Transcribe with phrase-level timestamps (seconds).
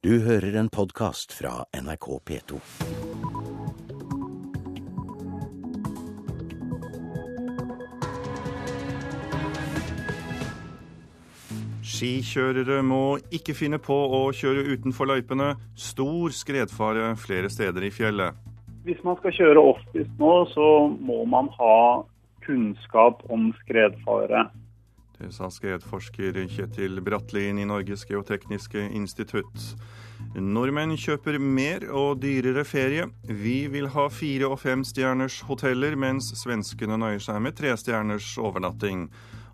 [0.00, 2.56] Du hører en podkast fra NRK P2.
[11.84, 15.50] Skikjørere må ikke finne på å kjøre utenfor løypene.
[15.76, 18.40] Stor skredfare flere steder i fjellet.
[18.88, 21.76] Hvis man skal kjøre offpist nå, så må man ha
[22.48, 24.46] kunnskap om skredfare.
[25.28, 29.66] Sa skredforsker Kjetil Brattlin i Norges geotekniske institutt.
[30.34, 33.04] Nordmenn kjøper mer og dyrere ferie.
[33.28, 39.08] Vi vil ha fire- og femstjerners hoteller, mens svenskene nøyer seg med trestjerners overnatting.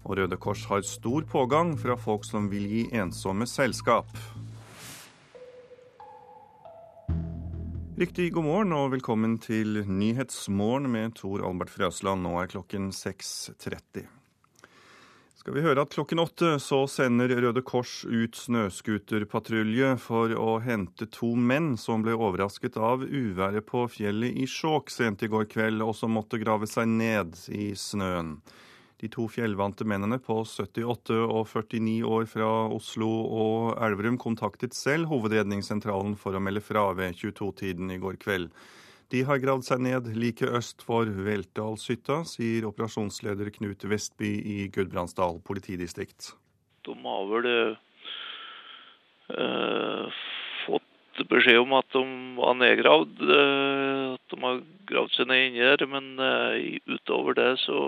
[0.07, 4.07] Og Røde Kors har stor pågang fra folk som vil gi ensomme selskap.
[7.97, 12.23] Riktig god morgen og velkommen til Nyhetsmorgen med Tor Albert Frøsland.
[12.23, 14.16] Nå er klokken 6.30.
[15.47, 21.07] Skal vi høre at klokken åtte så sender Røde Kors ut snøscooterpatrulje for å hente
[21.15, 25.85] to menn som ble overrasket av uværet på fjellet i Skjåk sent i går kveld,
[25.87, 28.41] og som måtte grave seg ned i snøen.
[28.99, 35.13] De to fjellvante mennene på 78 og 49 år fra Oslo og Elverum kontaktet selv
[35.15, 38.51] Hovedredningssentralen for å melde fra ved 22-tiden i går kveld.
[39.15, 45.39] De har gravd seg ned like øst for Veltdalshytta, sier operasjonsleder Knut Vestby i Gudbrandsdal
[45.47, 46.33] politidistrikt.
[46.87, 47.47] De har vel
[49.31, 50.19] eh,
[50.65, 52.03] fått beskjed om at de
[52.41, 55.87] var nedgravd, eh, at de har gravd seg ned inni der.
[55.91, 57.79] Men eh, utover det så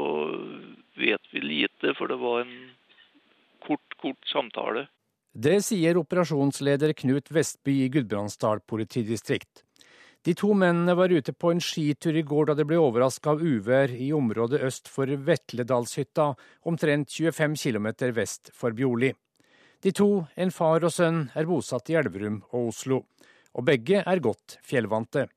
[0.99, 2.57] vet vi lite, for det var en
[3.67, 4.87] kort, kort samtale.
[5.39, 9.67] Det sier operasjonsleder Knut Vestby i Gudbrandsdal politidistrikt.
[10.27, 13.43] De to mennene var ute på en skitur i går da de ble overraska av
[13.43, 16.33] uvær i området øst for Vetledalshytta,
[16.67, 19.13] omtrent 25 km vest for Bjorli.
[19.83, 23.05] De to, en far og sønn, er bosatt i Elverum og Oslo,
[23.55, 25.29] og begge er godt fjellvante.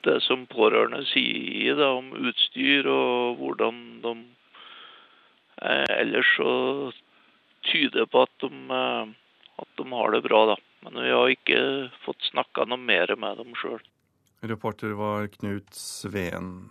[0.00, 4.14] Det som pårørende sier da, om utstyr og hvordan de
[5.60, 6.54] eh, ellers så
[7.68, 8.50] tyder på at de,
[8.80, 9.12] eh,
[9.60, 10.56] at de har det bra, da.
[10.84, 11.62] Men vi har ikke
[12.04, 13.80] fått snakka noe mer med dem sjøl.
[14.40, 16.70] Reporter var Knut Sveen.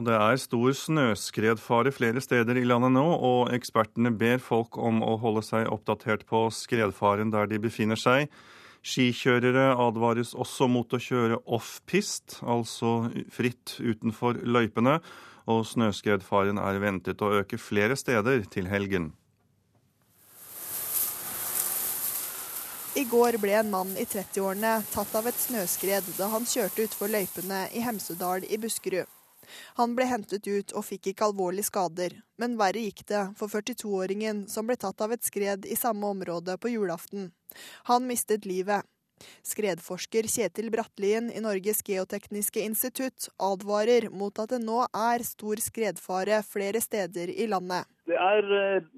[0.00, 5.02] Og Det er stor snøskredfare flere steder i landet nå, og ekspertene ber folk om
[5.04, 8.32] å holde seg oppdatert på skredfaren der de befinner seg.
[8.80, 15.02] Skikjørere advares også mot å kjøre off-pist, altså fritt utenfor løypene,
[15.44, 19.12] og snøskredfaren er ventet å øke flere steder til helgen.
[22.96, 27.10] I går ble en mann i 30-årene tatt av et snøskred da han kjørte utfor
[27.12, 29.06] løypene i Hemsedal i Buskerud.
[29.78, 34.40] Han ble hentet ut og fikk ikke alvorlige skader, men verre gikk det for 42-åringen
[34.50, 37.28] som ble tatt av et skred i samme område på julaften.
[37.86, 38.82] Han mistet livet.
[39.46, 46.40] Skredforsker Kjetil Brattlien i Norges geotekniske institutt advarer mot at det nå er stor skredfare
[46.46, 47.86] flere steder i landet.
[48.10, 48.90] Det er eh,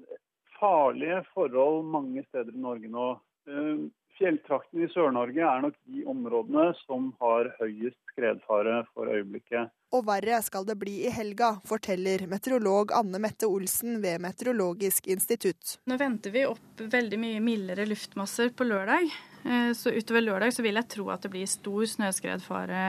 [0.57, 3.11] farlige forhold mange steder i Norge nå.
[3.49, 3.83] Eh,
[4.13, 9.71] Fjelltraktene i Sør-Norge er nok de områdene som har høyest skredfare for øyeblikket.
[9.93, 15.79] Og verre skal det bli i helga, forteller meteorolog Anne Mette Olsen ved Meteorologisk institutt.
[15.89, 19.09] Nå venter vi opp veldig mye mildere luftmasser på lørdag.
[19.43, 22.83] Eh, så utover lørdag så vil jeg tro at det blir stor snøskredfare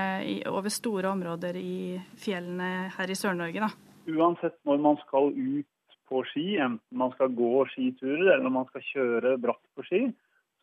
[0.53, 3.72] over store områder i fjellene her i Sør-Norge.
[4.12, 5.70] Uansett når man skal ut
[6.09, 10.03] på ski, enten man skal gå skiturer eller man skal kjøre bratt på ski,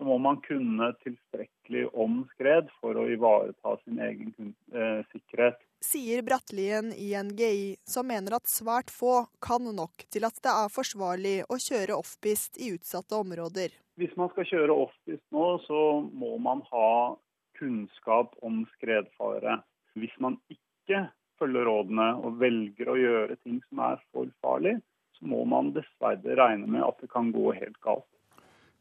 [0.01, 4.31] så må man kunne tilstrekkelig om skred for å ivareta sin egen
[4.73, 5.59] eh, sikkerhet.
[5.85, 10.73] Sier Brattlien i NGI, som mener at svært få kan nok til at det er
[10.73, 13.75] forsvarlig å kjøre offpist i utsatte områder.
[14.01, 17.13] Hvis man skal kjøre offpist nå, så må man ha
[17.61, 19.59] kunnskap om skredfare.
[20.01, 21.03] Hvis man ikke
[21.37, 24.79] følger rådene og velger å gjøre ting som er for farlig,
[25.19, 28.09] så må man dessverre regne med at det kan gå helt galt.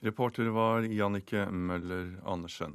[0.01, 2.73] Reporter var Jannike Møller Andersen.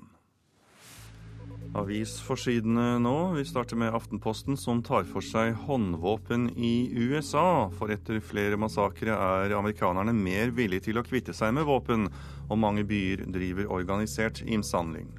[1.75, 3.13] Avisforsidene nå.
[3.33, 7.71] Vi starter med Aftenposten, som tar for seg håndvåpen i USA.
[7.73, 12.05] For etter flere massakre er amerikanerne mer villige til å kvitte seg med våpen,
[12.45, 15.09] og mange byer driver organisert innsamling.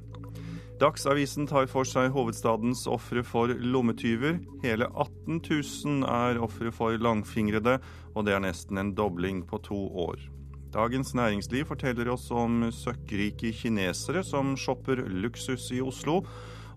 [0.79, 4.39] Dagsavisen tar for seg hovedstadens ofre for lommetyver.
[4.63, 7.81] Hele 18 000 er ofre for langfingrede,
[8.15, 10.36] og det er nesten en dobling på to år.
[10.73, 16.21] Dagens Næringsliv forteller oss om søkkrike kinesere som shopper luksus i Oslo,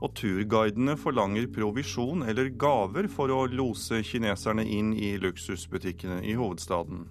[0.00, 7.08] og turguidene forlanger provisjon eller gaver for å lose kineserne inn i luksusbutikkene i hovedstaden.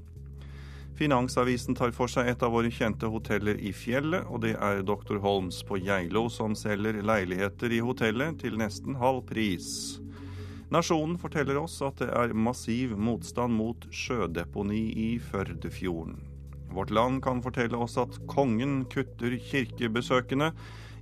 [0.99, 5.19] Finansavisen tar for seg et av våre kjente hoteller i fjellet, og det er Dr.
[5.23, 9.99] Holms på Geilo som selger leiligheter i hotellet til nesten halv pris.
[10.71, 16.28] Nasjonen forteller oss at det er massiv motstand mot sjødeponi i Førdefjorden.
[16.73, 20.51] Vårt Land kan fortelle oss at kongen kutter kirkebesøkene.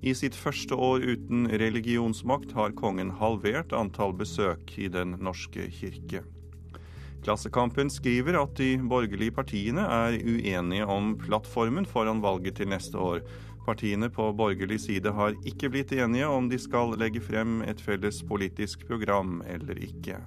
[0.05, 6.23] I sitt første år uten religionsmakt har kongen halvert antall besøk i Den norske kirke.
[7.25, 13.25] Klassekampen skriver at de borgerlige partiene er uenige om plattformen foran valget til neste år.
[13.67, 18.21] Partiene på borgerlig side har ikke blitt enige om de skal legge frem et felles
[18.29, 20.21] politisk program eller ikke.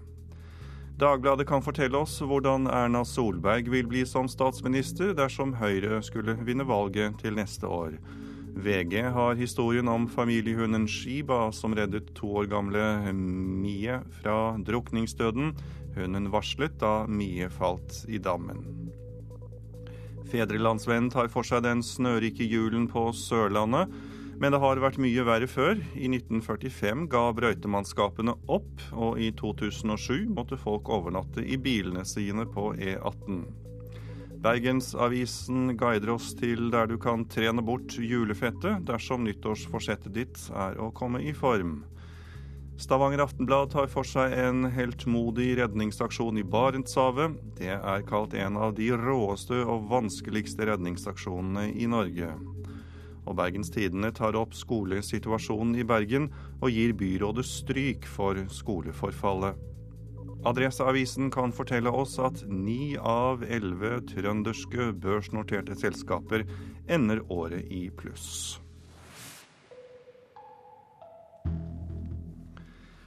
[1.00, 6.66] Dagbladet kan fortelle oss hvordan Erna Solberg vil bli som statsminister dersom Høyre skulle vinne
[6.68, 7.94] valget til neste år.
[8.60, 12.84] VG har historien om familiehunden Shiba som reddet to år gamle
[13.16, 15.54] Mie fra drukningsdøden.
[15.96, 18.60] Hunden varslet da Mie falt i dammen.
[20.28, 23.88] Fedrelandsvennen tar for seg den snørike julen på Sørlandet.
[24.40, 25.76] Men det har vært mye verre før.
[25.92, 32.70] I 1945 ga brøytemannskapene opp, og i 2007 måtte folk overnatte i bilene sine på
[32.80, 33.42] E18.
[34.40, 40.88] Bergensavisen guider oss til der du kan trene bort julefettet dersom nyttårsforsettet ditt er å
[40.96, 41.82] komme i form.
[42.80, 47.36] Stavanger Aftenblad tar for seg en heltmodig redningsaksjon i Barentshavet.
[47.60, 52.32] Det er kalt en av de råeste og vanskeligste redningsaksjonene i Norge.
[53.30, 56.26] Og Bergens Tidende tar opp skolesituasjonen i Bergen
[56.58, 59.54] og gir byrådet stryk for skoleforfallet.
[60.50, 66.46] Adresseavisen kan fortelle oss at ni av elleve trønderske børsnoterte selskaper
[66.90, 68.58] ender året i pluss.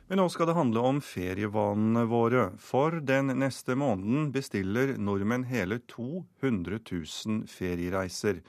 [0.08, 2.52] Men nå skal det handle om ferievanene våre.
[2.62, 8.44] For den neste måneden bestiller nordmenn hele 200 000 feriereiser.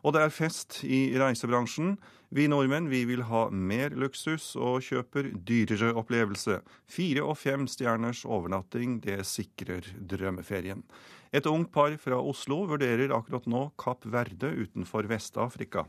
[0.00, 1.94] Og det er fest i reisebransjen.
[2.30, 6.60] Vi nordmenn vi vil ha mer luksus og kjøper dyrere opplevelse.
[6.90, 10.84] Fire og fem stjerners overnatting, det sikrer drømmeferien.
[11.32, 15.84] Et ungt par fra Oslo vurderer akkurat nå Kapp Verde utenfor Vest-Afrika.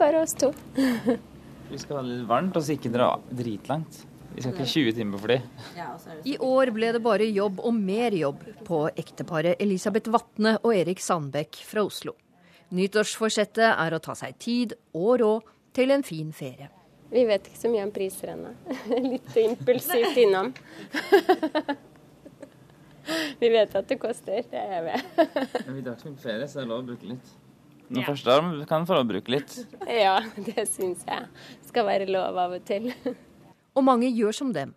[0.00, 0.52] Bare oss to.
[1.72, 4.02] Vi skal ha det litt varmt og så ikke dra dritlangt.
[4.32, 5.38] Vi skal ikke 20 timer på fly.
[6.28, 11.00] I år ble det bare jobb og mer jobb på ekteparet Elisabeth Vatne og Erik
[11.04, 12.16] Sandbekk fra Oslo.
[12.72, 16.70] Nyttårsforsettet er å ta seg tid og råd til en fin ferie.
[17.12, 18.52] Vi vet ikke så mye om priser ennå.
[19.12, 20.52] Litt impulsivt innom.
[23.42, 25.00] Vi vet at det koster, det er jeg
[25.66, 27.32] Men vi drar ikke på ferie, så det er lov å bruke litt.
[27.88, 28.04] Når ja.
[28.06, 29.56] først er, kan få lov å bruke litt.
[29.90, 31.26] Ja, det syns jeg.
[31.66, 32.92] Skal være lov av og til.
[33.74, 34.70] Og mange gjør som dem.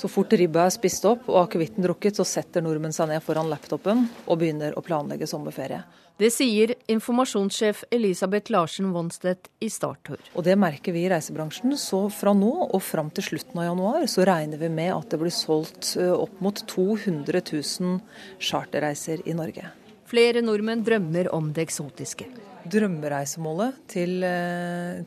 [0.00, 3.52] Så fort ribba er spist opp og akevitten drukket, så setter nordmenn seg ned foran
[3.52, 5.82] laptopen og begynner å planlegge sommerferie.
[6.20, 10.20] Det sier informasjonssjef Elisabeth Larsen Wonstedt i Starttur.
[10.36, 11.72] Og det merker vi i reisebransjen.
[11.80, 15.20] Så fra nå og fram til slutten av januar så regner vi med at det
[15.22, 17.96] blir solgt opp mot 200 000
[18.36, 19.72] charterreiser i Norge.
[20.12, 22.28] Flere nordmenn drømmer om det eksotiske.
[22.68, 24.20] Drømmereisemålet til,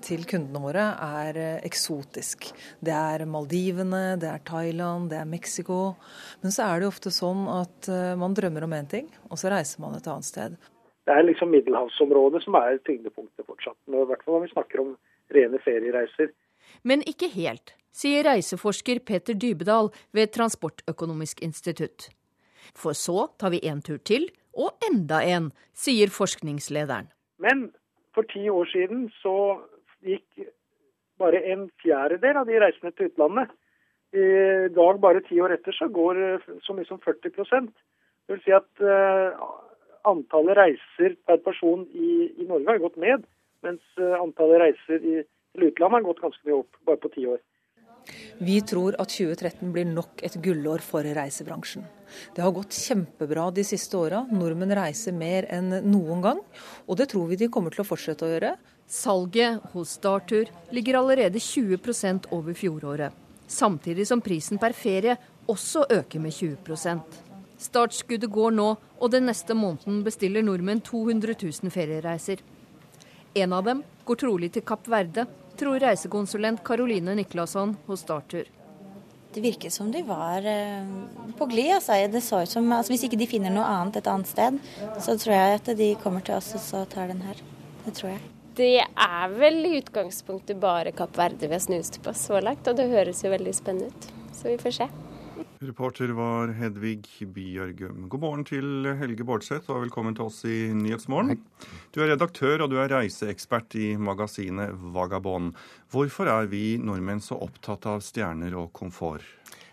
[0.01, 2.49] til, kundene våre er eksotisk.
[2.81, 5.83] Det er Maldivene, det er Thailand, det er Mexico.
[6.41, 9.53] Men så er det jo ofte sånn at man drømmer om én ting, og så
[9.53, 10.63] reiser man et annet sted.
[11.03, 13.77] Det er liksom middelhavsområdet som er tyngdepunktet fortsatt.
[13.87, 14.93] I hvert fall når vi snakker om
[15.35, 16.31] rene feriereiser.
[16.83, 22.07] Men ikke helt, sier reiseforsker Peter Dybedal ved Transportøkonomisk institutt.
[22.71, 27.09] For så tar vi en tur til og enda en, sier forskningslederen.
[27.41, 27.67] Men
[28.15, 29.35] for ti år siden så
[30.05, 30.45] gikk
[31.19, 33.51] bare en fjerdedel av de reisende til utlandet.
[34.13, 36.19] I dag, bare ti år etter, så går
[36.61, 39.33] så mye som 40 Det vil si at uh,
[40.09, 43.25] antallet reiser per person i, i, Norge har gått ned,
[43.65, 45.17] mens uh, antallet reiser i,
[45.53, 47.41] til utlandet har gått ganske mye opp bare på ti år.
[48.43, 51.85] Vi tror at 2013 blir nok et gullår for reisebransjen.
[52.35, 54.25] Det har gått kjempebra de siste åra.
[54.31, 56.41] Nordmenn reiser mer enn noen gang,
[56.87, 58.55] og det tror vi de kommer til å fortsette å gjøre.
[58.89, 63.13] Salget hos Startur ligger allerede 20% over fjoråret,
[63.47, 65.15] samtidig som prisen per ferie
[65.49, 66.59] også øker med 20
[67.63, 72.41] Startskuddet går nå, og den neste måneden bestiller nordmenn 200 000 feriereiser.
[73.39, 75.25] En av dem går trolig til Kapp Verde,
[75.57, 78.49] tror reisekonsulent Caroline Niklasson hos Startur.
[79.33, 80.91] Det virket som de var eh,
[81.37, 81.71] på glid.
[81.79, 81.95] Altså.
[82.11, 84.59] Det så ut som, altså, hvis ikke de finner noe annet et annet sted,
[85.01, 87.41] så tror jeg at de kommer til oss og så tar den her.
[87.87, 88.21] Det tror jeg.
[88.53, 92.77] Det er vel i utgangspunktet bare Kapp Verde vi har snust på så langt, og
[92.77, 94.11] det høres jo veldig spennende ut.
[94.37, 94.91] Så vi får se.
[95.63, 98.07] Reporter var Hedvig Bjørgum.
[98.11, 101.39] God morgen til Helge Bårdseth, og velkommen til oss i Nyhetsmorgen.
[101.95, 105.53] Du er redaktør og du er reiseekspert i magasinet Vagabond.
[105.93, 109.23] Hvorfor er vi nordmenn så opptatt av stjerner og komfort?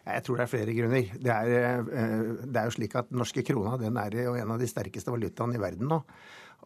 [0.06, 1.10] Jeg tror det er flere grunner.
[1.26, 4.54] Det er, eh, det er jo slik at Den norske krona den er jo en
[4.54, 6.04] av de sterkeste valutaene i verden nå.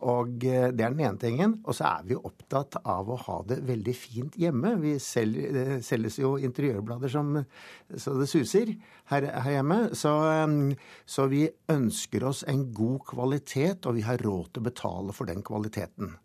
[0.02, 1.58] Og eh, Det er den ene tingen.
[1.64, 4.74] Og så er vi jo opptatt av å ha det veldig fint hjemme.
[4.82, 7.36] Vi selger, det selges jo interiørblader som
[7.96, 8.74] så det suser
[9.12, 9.80] her, her hjemme.
[9.94, 14.70] Så, eh, så vi ønsker oss en god kvalitet, og vi har råd til å
[14.70, 16.16] betale for den kvaliteten.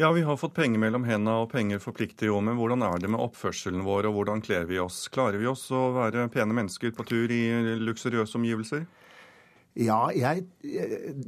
[0.00, 2.38] Ja, vi har fått penger mellom hendene, og penger forplikter jo.
[2.40, 5.04] Men hvordan er det med oppførselen vår, og hvordan kler vi oss?
[5.12, 7.42] Klarer vi oss å være pene mennesker på tur i
[7.76, 8.86] luksuriøse omgivelser?
[9.76, 10.46] Ja, jeg,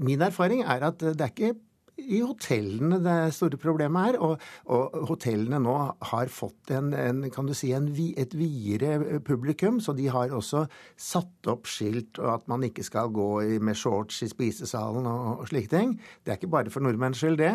[0.00, 1.54] min erfaring er at det er ikke
[2.00, 4.18] i hotellene det store problemet er.
[4.24, 5.74] Og, og hotellene nå
[6.10, 10.64] har fått en, en kan du si, en, et videre publikum, så de har også
[11.00, 13.28] satt opp skilt og at man ikke skal gå
[13.64, 15.96] med shorts i spisesalen og, og slike ting.
[16.22, 17.54] Det er ikke bare for nordmenns skyld, det.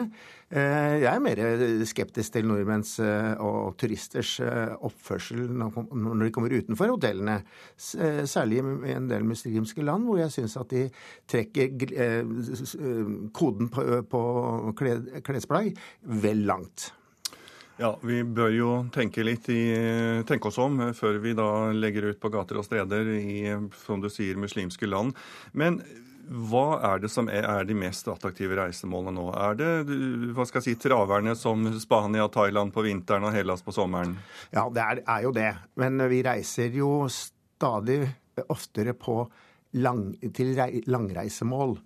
[0.50, 1.40] Eh, jeg er mer
[1.86, 7.36] skeptisk til nordmenns eh, og turisters eh, oppførsel når de kommer utenfor hotellene.
[7.78, 10.88] Særlig i en del muslimske land, hvor jeg syns at de
[11.30, 11.70] trekker
[13.36, 14.24] koden på
[14.80, 15.76] klesplagg
[16.26, 16.90] vel langt.
[17.80, 19.62] Ja, Vi bør jo tenke litt i,
[20.28, 23.54] tenke oss om før vi da legger ut på gater og steder i
[23.86, 25.14] som du sier, muslimske land.
[25.54, 25.80] Men
[26.30, 29.26] hva er det som er, er de mest attraktive reisemålene nå?
[29.34, 29.70] Er det
[30.38, 34.14] hva skal jeg si, traverne som Spania Thailand på vinteren og Hellas på sommeren?
[34.54, 35.52] Ja, det er, er jo det.
[35.82, 38.04] Men vi reiser jo stadig
[38.48, 39.24] oftere på
[39.82, 40.54] lang, til
[40.90, 41.78] langreisemål.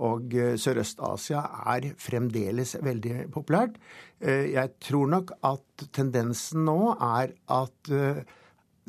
[0.00, 1.42] Og eh, Sørøst-Asia
[1.74, 3.76] er fremdeles veldig populært.
[4.22, 8.22] Eh, jeg tror nok at tendensen nå er at eh,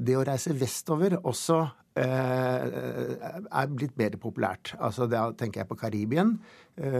[0.02, 1.66] det å reise vestover også
[2.02, 4.66] er blitt bedre populært.
[4.80, 6.30] Altså Da tenker jeg på Karibien.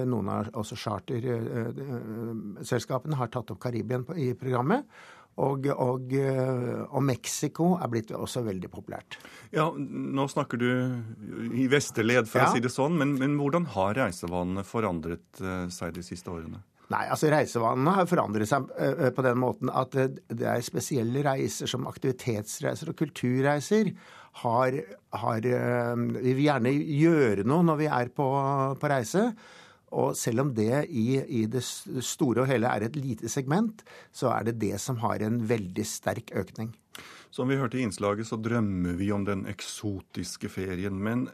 [0.08, 4.84] Noen av også charterselskapene har tatt opp Karibien i programmet.
[5.40, 9.16] Og, og, eh, og, Mexico er blitt også veldig populært.
[9.56, 10.68] Ja, Nå snakker du
[11.56, 12.50] i vesterled, for ja.
[12.50, 12.98] å si det sånn.
[13.00, 16.60] Men, men hvordan har reisevanene forandret eh, seg de siste årene?
[16.92, 21.70] Nei, altså Reisevanene har forandret seg eh, på den måten at det er spesielle reiser
[21.72, 23.94] som aktivitetsreiser og kulturreiser.
[24.40, 24.78] Har,
[25.22, 28.28] har, vi vil gjerne gjøre noe når vi er på,
[28.80, 29.26] på reise.
[29.92, 33.84] Og selv om det i, i, det store og hele er et lite segment,
[34.16, 36.72] så er det det som har en veldig sterk økning.
[37.32, 40.96] Som vi hørte i innslaget, så drømmer vi om den eksotiske ferien.
[40.96, 41.28] Men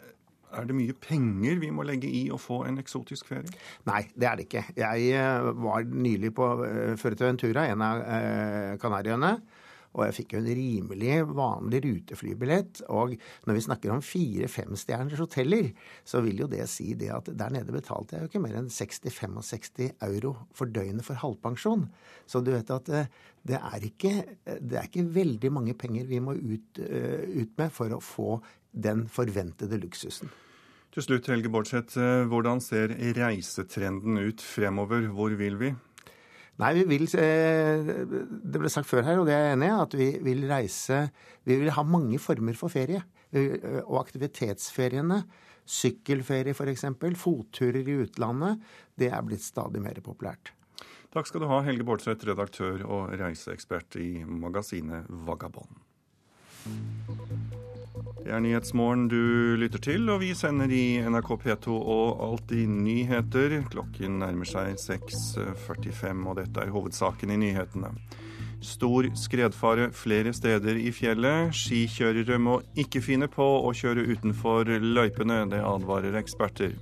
[0.58, 3.54] er det mye penger vi må legge i å få en eksotisk ferie?
[3.89, 4.66] Nei, det er det ikke.
[4.77, 9.34] Jeg eh, var nylig på eh, Fuerteventura, en av eh, Kanariøyene.
[9.98, 12.84] Og jeg fikk jo en rimelig vanlig ruteflybillett.
[12.94, 13.16] Og
[13.50, 15.72] når vi snakker om fire-femstjerners hoteller,
[16.08, 18.70] så vil jo det si det at der nede betalte jeg jo ikke mer enn
[18.72, 21.88] 60-65 euro for døgnet for halvpensjon.
[22.30, 23.10] Så du vet at eh,
[23.48, 24.13] det er ikke,
[24.46, 28.38] det er ikke veldig mange penger vi må ut, eh, ut med for å få
[28.77, 30.30] den forventede luksusen.
[30.94, 35.10] Til slutt, Helge Bårdseth, eh, hvordan ser reisetrenden ut fremover?
[35.13, 35.75] Hvor vil vi?
[36.57, 39.75] Nei, vi vil eh, Det ble sagt før her, og det er jeg enig i,
[39.83, 41.03] at vi vil reise
[41.45, 43.03] Vi vil ha mange former for ferie.
[43.37, 45.19] Og aktivitetsferiene,
[45.67, 46.85] sykkelferie f.eks.,
[47.19, 48.63] fotturer i utlandet,
[48.95, 50.53] det er blitt stadig mer populært.
[51.11, 55.83] Takk skal du ha, Helge Bårdseth, redaktør og reiseekspert i magasinet Vagabond.
[58.23, 63.57] Det er Nyhetsmorgen du lytter til, og vi sender i NRK P2 og Alltid nyheter.
[63.71, 67.93] Klokken nærmer seg 6.45, og dette er hovedsaken i nyhetene.
[68.63, 71.53] Stor skredfare flere steder i fjellet.
[71.55, 76.73] Skikjørere må ikke finne på å kjøre utenfor løypene, det advarer eksperter.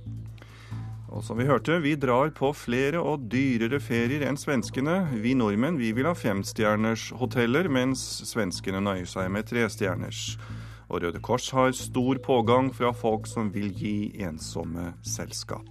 [1.12, 4.98] Og som vi hørte, vi drar på flere og dyrere ferier enn svenskene.
[5.22, 10.34] Vi nordmenn vi vil ha femstjerners hoteller, mens svenskene nøyer seg med trestjerners.
[10.86, 15.66] Og Røde Kors har stor pågang fra folk som vil gi ensomme selskap.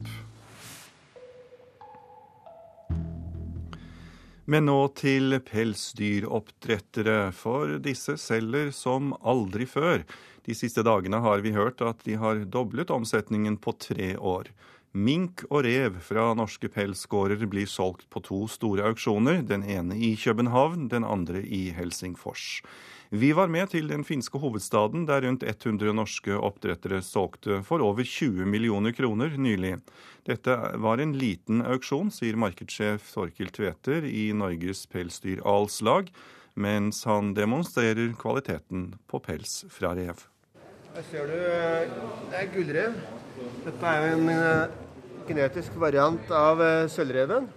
[4.46, 10.04] Men nå til pelsdyroppdrettere, for disse selger som aldri før.
[10.46, 14.52] De siste dagene har vi hørt at de har doblet omsetningen på tre år.
[14.96, 20.14] Mink og rev fra norske pelsgårder blir solgt på to store auksjoner, den ene i
[20.16, 22.62] København, den andre i Helsingfors.
[23.10, 28.04] Vi var med til den finske hovedstaden, der rundt 100 norske oppdrettere solgte for over
[28.04, 29.76] 20 millioner kroner nylig.
[30.26, 36.10] Dette var en liten auksjon, sier markedssjef Torkil Tveter i Norges Pelsdyralslag,
[36.58, 40.26] mens han demonstrerer kvaliteten på pels fra rev.
[40.96, 41.38] Her ser du
[42.32, 42.98] det er gullrev.
[43.68, 47.52] Dette er jo en genetisk variant av sølvreven.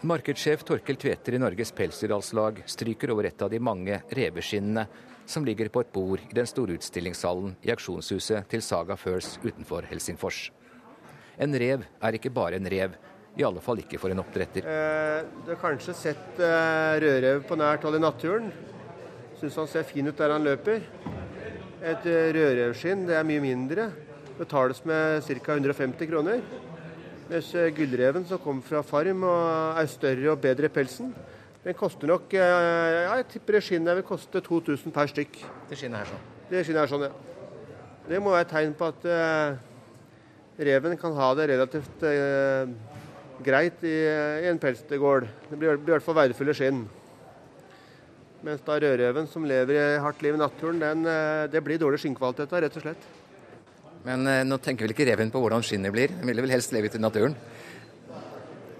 [0.00, 4.86] Markedssjef Torkel Tveter i Norges Pelsdyralslag stryker over et av de mange reveskinnene
[5.28, 9.84] som ligger på et bord i den store utstillingshallen i auksjonshuset til Saga First utenfor
[9.90, 10.46] Helsingfors.
[11.36, 12.96] En rev er ikke bare en rev,
[13.36, 14.64] i alle fall ikke for en oppdretter.
[14.64, 18.48] Eh, du har kanskje sett eh, rødrev på nært hold i naturen.
[19.36, 20.80] Syns han ser fin ut der han løper.
[21.84, 23.90] Et eh, rødrevskinn er mye mindre.
[24.40, 25.60] Betales med ca.
[25.60, 26.40] 150 kroner.
[27.30, 31.12] Mens eh, gullreven som kommer fra farm og er større og bedre i pelsen,
[31.62, 35.38] den koster nok eh, ja, Jeg tipper det skinnet vil koste 2000 per stykk.
[35.70, 36.24] Det skinnet her sånn?
[36.48, 37.12] Det skinnet her sånn, ja.
[38.08, 39.52] Det må være et tegn på at uh,
[40.58, 42.72] reven kan ha det relativt uh,
[43.46, 43.94] greit i,
[44.42, 45.28] i en pelsgård.
[45.52, 46.82] Det blir, blir i hvert fall verdifulle skinn.
[48.42, 51.06] Mens da rødreven som lever i hardt liv i naturen, den,
[51.52, 53.10] det blir dårlig skinnkvalitet av, rett og slett.
[54.06, 56.12] Men nå tenker vel ikke reven på hvordan skinnet blir?
[56.14, 57.34] Den ville vel helst leve ute i naturen?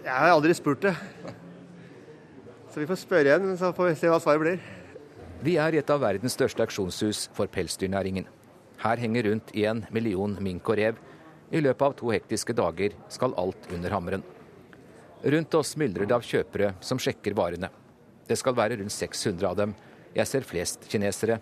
[0.01, 0.95] Jeg har aldri spurt det.
[2.71, 4.61] Så vi får spørre igjen, så får vi se hva svaret blir.
[5.45, 8.27] Vi er i et av verdens største auksjonshus for pelsdyrnæringen.
[8.81, 10.99] Her henger rundt en million mink og rev.
[11.53, 14.25] I løpet av to hektiske dager skal alt under hammeren.
[15.21, 17.69] Rundt oss myldrer det av kjøpere som sjekker varene.
[18.29, 19.75] Det skal være rundt 600 av dem.
[20.15, 21.41] Jeg ser flest kinesere.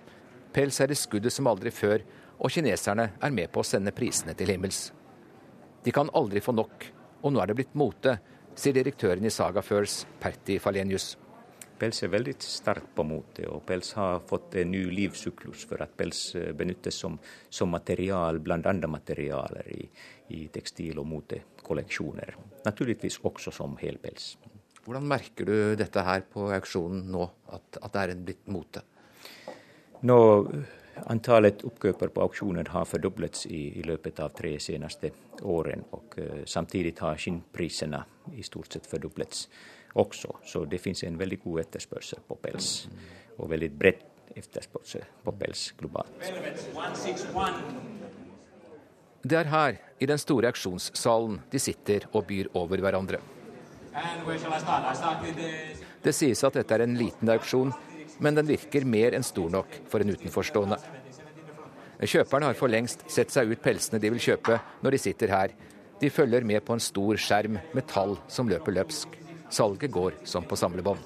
[0.54, 2.02] Pels er i skuddet som aldri før,
[2.38, 4.88] og kineserne er med på å sende prisene til himmels.
[5.84, 6.90] De kan aldri få nok,
[7.22, 8.18] og nå er det blitt mote
[8.58, 11.12] sier direktøren i Saga Furs, Perti Falenius.
[11.78, 15.92] Pels er veldig sterk på mote, og pels har fått en ny livssyklus for at
[15.98, 17.14] pels eh, benyttes som,
[17.54, 18.72] som material, bl.a.
[18.90, 19.84] materialer i,
[20.34, 22.34] i tekstil- og motekolleksjoner.
[22.66, 24.32] Naturligvis også som helpels.
[24.82, 28.82] Hvordan merker du dette her på auksjonen nå, at, at det er blitt mote?
[30.02, 30.18] Nå
[31.06, 35.12] Antallet oppkjøper på auksjoner har fordoblet i, i, løpet av tre seneste
[35.42, 35.86] årene.
[35.92, 38.02] og uh, Samtidig har skinnprisene
[38.34, 39.46] i stort sett fordoblet
[39.94, 40.34] også.
[40.44, 42.88] Så det finnes en veldig god etterspørsel på pels,
[43.38, 44.04] og veldig bredt
[44.36, 46.28] etterspørsel på pels globalt.
[49.22, 53.18] Det er her, i den store auksjonssalen, de sitter og byr over hverandre.
[56.04, 57.72] Det sies at dette er en liten auksjon,
[58.18, 60.78] men den virker mer enn stor nok for en utenforstående.
[61.98, 65.54] Kjøperne har for lengst sett seg ut pelsene de vil kjøpe når de sitter her.
[65.98, 69.16] De følger med på en stor skjerm med tall som løper løpsk.
[69.50, 71.00] Salget går som på samlebånd.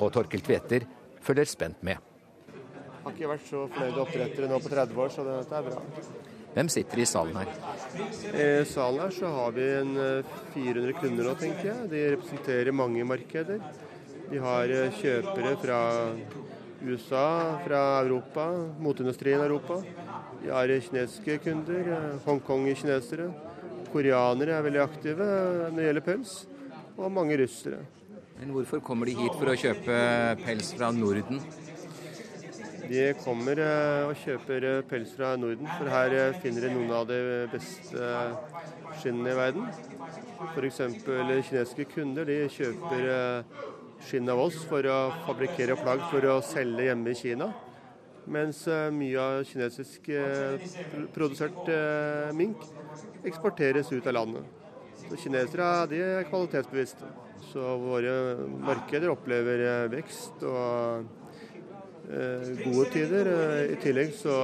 [0.00, 0.86] Og Torkel Tveter
[1.22, 2.02] følger spent med.
[2.50, 5.82] Jeg har ikke vært så fornøyd oppdrettere nå på 30 år, så dette er bra.
[6.56, 7.50] Hvem sitter i salen her?
[8.32, 9.92] I salen her så har vi en
[10.56, 11.90] 400 eh, kunder nå, tenker jeg.
[11.92, 13.60] De representerer mange markeder.
[14.26, 15.80] De har eh, kjøpere fra
[16.82, 18.46] USA, fra Europa,
[18.82, 19.78] moteindustrien i Europa.
[20.42, 23.28] De har kinesiske kunder, eh, Hongkong-kinesere.
[23.92, 26.32] Koreanere er veldig aktive når det gjelder pels,
[26.96, 27.84] og mange russere.
[28.40, 30.00] Men Hvorfor kommer de hit for å kjøpe
[30.42, 31.40] pels fra Norden?
[32.86, 37.20] De kommer eh, og kjøper pels fra Norden, for her finner de noen av de
[37.54, 38.10] beste
[38.98, 39.70] skinnene i verden.
[40.50, 40.82] F.eks.
[40.98, 43.08] kinesiske kunder de kjøper
[44.06, 47.50] skinn av oss for å fabrikkere plagg for å selge hjemme i Kina.
[48.26, 50.62] Mens eh, mye av kinesisk eh,
[51.14, 52.62] produsert eh, mink
[53.26, 54.46] eksporteres ut av landet.
[55.06, 57.10] Så Kinesere de er kvalitetsbevisste.
[57.52, 58.14] Så våre
[58.66, 61.06] markeder opplever vekst og
[62.06, 63.28] gode tider.
[63.70, 64.34] I tillegg så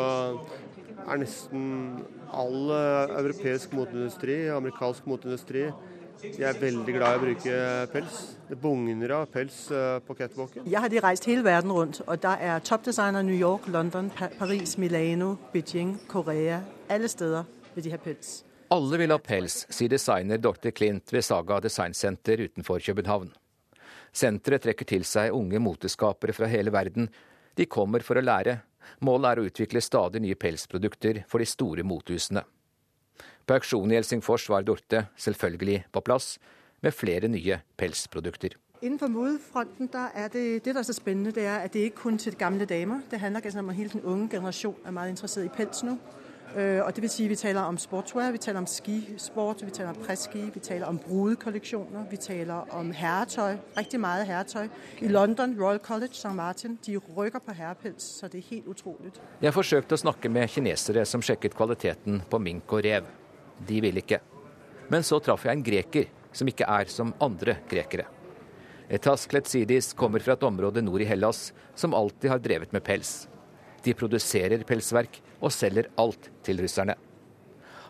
[1.03, 1.65] er nesten
[2.31, 5.65] all europeisk moteindustri, amerikansk moteindustri,
[6.23, 7.57] de er veldig glad i å bruke
[7.93, 8.21] pels.
[8.47, 10.69] Det bugner av pels eh, på catwalken.
[10.71, 14.77] Jeg har de reist hele verden rundt, og der er toppdesigner New York, London, Paris,
[14.79, 16.63] Milano, Beijing, Korea.
[16.93, 18.43] Alle steder vil de ha pels.
[18.73, 20.71] Alle vil ha pels, sier designer Dr.
[20.71, 23.33] Klint ved Saga Designsenter utenfor København.
[24.13, 27.11] Senteret trekker til seg unge moteskapere fra hele verden.
[27.57, 28.61] De kommer for å lære.
[29.05, 32.45] Målet er å utvikle stadig nye pelsprodukter for de store motehusene.
[33.53, 36.39] På auksjonen i Helsingfors var Dorte selvfølgelig på plass,
[36.81, 38.57] med flere nye pelsprodukter.
[38.83, 42.19] Innenfor modefronten er det, det der er så spennende, det er at det ikke kun
[42.19, 43.01] til gamle damer.
[43.11, 45.97] Det handler om at hele den unge generasjon er meget interessert i pels nå.
[46.57, 49.91] Øh, og det vil si Vi taler om sportswear, vi taler om skisport, vi taler
[49.91, 53.57] om presski, vi taler om brudekolleksjoner, vi taler om herretøy.
[53.77, 54.69] Riktig mye herretøy.
[55.01, 56.35] I London, Royal College, St.
[56.35, 59.13] Martin, de rykker på herrepels, så det er helt utrolig.
[59.43, 63.22] Jeg forsøkte å snakke med kinesere som sjekket kvaliteten på mink og rev.
[63.69, 64.21] De ville ikke.
[64.93, 68.09] Men så traff jeg en greker som ikke er som andre grekere.
[68.93, 73.27] Etas Kletsidis kommer fra et område nord i Hellas som alltid har drevet med pels.
[73.83, 76.97] De produserer pelsverk og selger alt til russerne.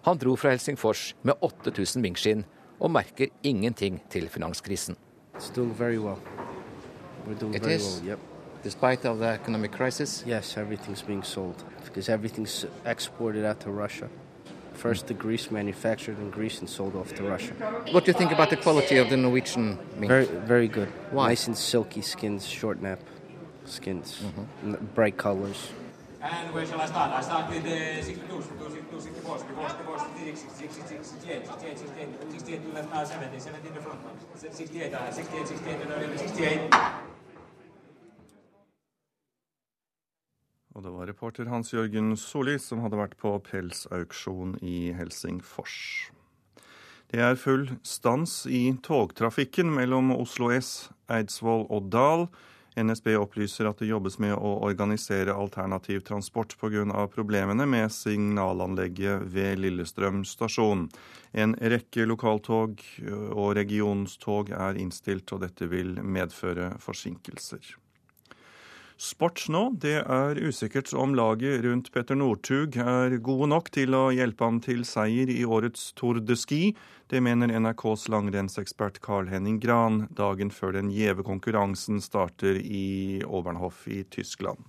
[0.03, 2.45] Han dro fra Helsingfors med 8000 minkskinn
[2.83, 4.97] og merker ingenting til finanskrisen.
[5.53, 6.19] Well.
[7.55, 8.19] It is, well, yep.
[8.65, 10.25] despite of the economic crisis.
[10.27, 14.09] Yes, everything's being sold because everything's exported out to Russia.
[14.75, 17.53] First the grease manufactured in Greece and sold off to Russia.
[17.93, 20.09] What do you think about the quality of the Norwegian mink?
[20.09, 20.89] Very, very good.
[21.11, 21.29] Why?
[21.29, 23.01] Nice and silky skins, short nap
[23.65, 24.85] skins, Mm-hmm.
[24.95, 25.71] bright colors.
[26.21, 27.11] And where shall I start?
[27.13, 32.63] I start with uh, 62, 62, 64, 64, 64, 66, 66, 68, 68, 68, 68
[32.63, 34.15] to left now, 70, 70 in the front one.
[34.39, 36.71] 68, uh, 68, 68, and earlier 68.
[40.73, 45.77] Og det var reporter Hans Jørgen Solli som hadde vært på pelsauksjon i Helsingfors.
[47.13, 52.25] Det er full stans i togtrafikken mellom Oslo S, Eidsvoll og Dal.
[52.73, 57.05] NSB opplyser at det jobbes med å organisere alternativ transport pga.
[57.13, 60.89] problemene med signalanlegget ved Lillestrøm stasjon.
[61.33, 62.81] En rekke lokaltog
[63.37, 67.77] og regionstog er innstilt, og dette vil medføre forsinkelser.
[69.03, 69.61] Sport nå.
[69.83, 74.61] Det er usikkert om laget rundt Petter Northug er gode nok til å hjelpe ham
[74.63, 76.61] til seier i årets Tour de Ski.
[77.11, 83.89] Det mener NRKs langrennsekspert Carl Henning Gran dagen før den gjeve konkurransen starter i Obernhof
[83.91, 84.63] i Tyskland.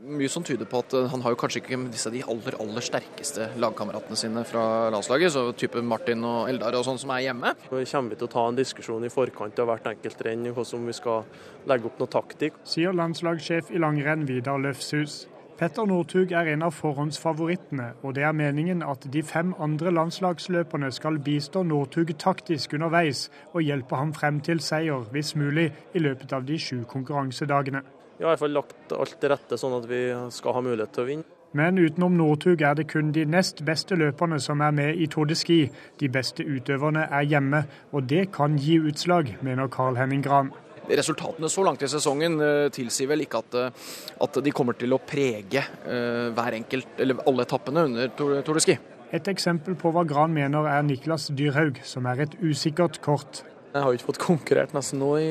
[0.00, 2.84] Mye som tyder på at eh, han har jo kanskje ikke disse de aller aller
[2.84, 4.62] sterkeste lagkameratene sine fra
[4.94, 7.52] landslaget, så type Martin og Eldar og sånn som er hjemme.
[7.68, 10.96] Vi kommer til å ta en diskusjon i forkant av hvert enkelt renn hvordan vi
[10.96, 11.28] skal
[11.68, 12.56] legge opp noe taktikk.
[12.64, 15.26] Sier landslagssjef i langrenn Vidar Løfshus.
[15.60, 20.88] Petter Northug er en av forhåndsfavorittene, og det er meningen at de fem andre landslagsløperne
[20.96, 26.32] skal bistå Northug taktisk underveis og hjelpe ham frem til seier, hvis mulig, i løpet
[26.32, 27.84] av de sju konkurransedagene.
[28.20, 29.98] Vi har i hvert fall lagt alt til rette sånn at vi
[30.36, 31.24] skal ha mulighet til å vinne.
[31.56, 35.24] Men utenom Northug er det kun de nest beste løperne som er med i Tour
[35.30, 35.56] de Ski.
[35.96, 37.62] De beste utøverne er hjemme,
[37.96, 40.52] og det kan gi utslag, mener Carl Henning Gran.
[40.84, 43.90] Resultatene så langt i sesongen eh, tilsier vel ikke at, eh,
[44.28, 48.60] at de kommer til å prege eh, hver enkelt, eller alle etappene under Tour, Tour
[48.60, 48.80] de Ski.
[49.16, 53.46] Et eksempel på hva Gran mener er Niklas Dyrhaug, som er et usikkert kort.
[53.72, 55.30] Jeg har jo ikke fått konkurrert nesten nå i,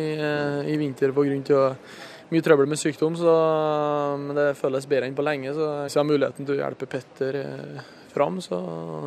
[0.73, 1.59] i vinter pga.
[2.29, 3.35] Mye trøbbel med sykdom, så
[4.21, 5.53] men det føles bedre enn på lenge.
[5.57, 8.57] Så hvis jeg har muligheten til å hjelpe Petter eh, fram, så,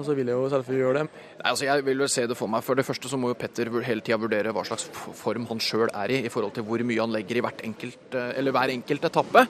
[0.06, 1.22] så vil jeg jo selvfølgelig gjøre det.
[1.38, 2.64] Nei, altså jeg vil vel se det for meg.
[2.66, 5.88] For det første så må jo Petter hele tida vurdere hva slags form han sjøl
[5.90, 9.46] er i, i forhold til hvor mye han legger i enkelt, eh, hver enkelt etappe.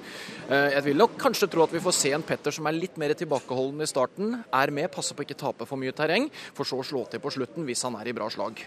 [0.49, 3.01] Eh, Jeg vil nok kanskje tro at vi får se en Petter som er litt
[3.01, 4.39] mer tilbakeholden i starten.
[4.53, 7.33] Er med, passer på ikke tape for mye terreng, for så å slå til på
[7.33, 8.65] slutten hvis han er i bra slag.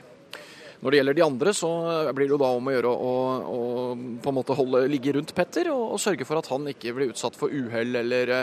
[0.81, 1.69] Når det gjelder de andre, så
[2.15, 3.13] blir det jo da om å gjøre å,
[3.55, 3.61] å
[4.23, 7.13] på en måte holde, ligge rundt Petter og, og sørge for at han ikke blir
[7.13, 8.33] utsatt for uhell eller,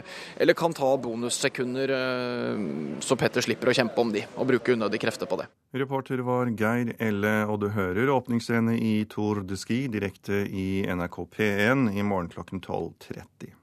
[0.40, 2.66] eller kan ta bonussekunder, eh,
[3.04, 5.48] så Petter slipper å kjempe om de og bruke unødige krefter på det.
[5.76, 11.24] Reporter var Geir Elle, og du hører åpningsscene i Tour de Ski direkte i NRK
[11.36, 13.61] P1 i morgen klokken 12.30.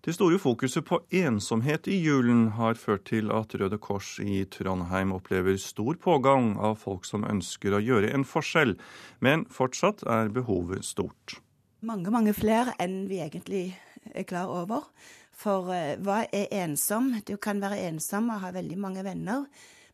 [0.00, 5.12] Det store fokuset på ensomhet i julen har ført til at Røde Kors i Trondheim
[5.12, 8.78] opplever stor pågang av folk som ønsker å gjøre en forskjell,
[9.20, 11.36] men fortsatt er behovet stort.
[11.84, 13.66] Mange, mange flere enn vi egentlig
[14.14, 14.88] er klar over.
[15.36, 17.12] For eh, hva er ensom?
[17.28, 19.44] Du kan være ensom og ha veldig mange venner.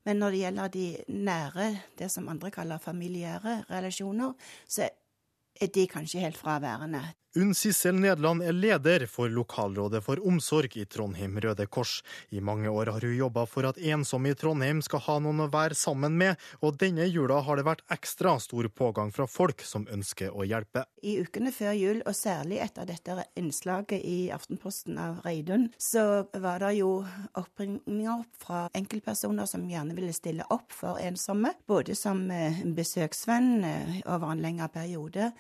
[0.07, 0.87] Men når det gjelder de
[1.27, 4.39] nære, det som andre kaller familiære relasjoner,
[4.71, 7.03] så er de kanskje helt fraværende.
[7.37, 11.99] Unn Sissel Nederland er leder for lokalrådet for omsorg i Trondheim Røde Kors.
[12.33, 15.49] I mange år har hun jobba for at ensomme i Trondheim skal ha noen å
[15.53, 19.85] være sammen med, og denne jula har det vært ekstra stor pågang fra folk som
[19.93, 20.87] ønsker å hjelpe.
[21.05, 26.65] I ukene før jul, og særlig etter dette innslaget i Aftenposten av Reidun, så var
[26.65, 27.03] det jo
[27.37, 33.95] oppringninger fra enkeltpersoner som gjerne ville stille opp for ensomme, både som eh, besøksvenn eh,
[34.09, 35.35] over en lengre periode.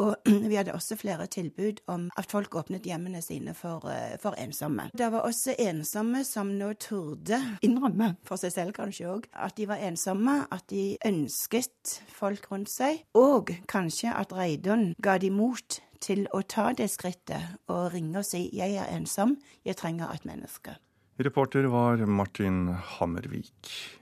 [0.00, 0.16] Og
[0.50, 4.88] vi hadde også flere tilbud om at folk åpnet hjemmene sine for, eh, for ensomme.
[4.96, 9.68] Det var også ensomme som nå turde innrømme for seg selv kanskje òg at de
[9.70, 15.80] var ensomme, at de ønsket folk rundt seg, og kanskje at Reidun ga de mot
[16.04, 20.24] til å ta det skrittet og ringe og si 'jeg er ensom, jeg trenger et
[20.24, 20.76] menneske'.
[21.18, 24.00] Reporter var Martin Hammervik.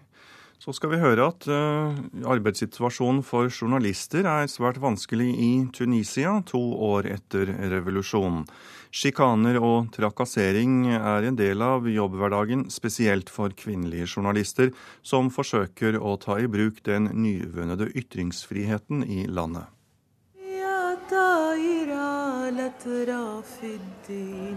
[0.62, 1.96] Så skal vi høre at eh,
[2.30, 8.44] arbeidssituasjonen for journalister er svært vanskelig i Tunisia to år etter revolusjonen.
[8.94, 14.70] Sjikaner og trakassering er en del av jobbhverdagen, spesielt for kvinnelige journalister,
[15.02, 19.66] som forsøker å ta i bruk den nyvunnede ytringsfriheten i landet.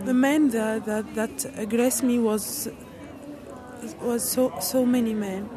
[0.06, 2.70] The man that, that, that aggressed me was,
[4.04, 5.50] was so, so many men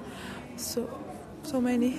[0.57, 0.88] so
[1.43, 1.93] so many.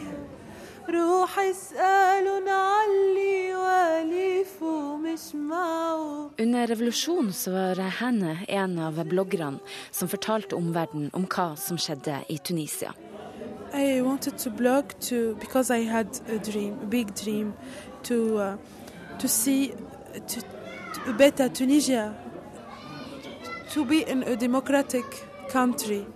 [0.89, 4.63] روح اسألن علي والف
[5.05, 9.59] مش معه Under revolusjonen så var Hanne en av bloggerne
[9.91, 12.93] som fortalte omverdenen om hva som skjedde i Tunisia.
[13.75, 17.53] I wanted to blog to because I had a dream, a big dream,
[18.03, 18.57] to uh,
[19.19, 19.73] to see
[20.29, 20.41] to,
[20.95, 22.15] to better Tunisia,
[23.73, 25.05] to be in a democratic
[25.53, 26.07] country.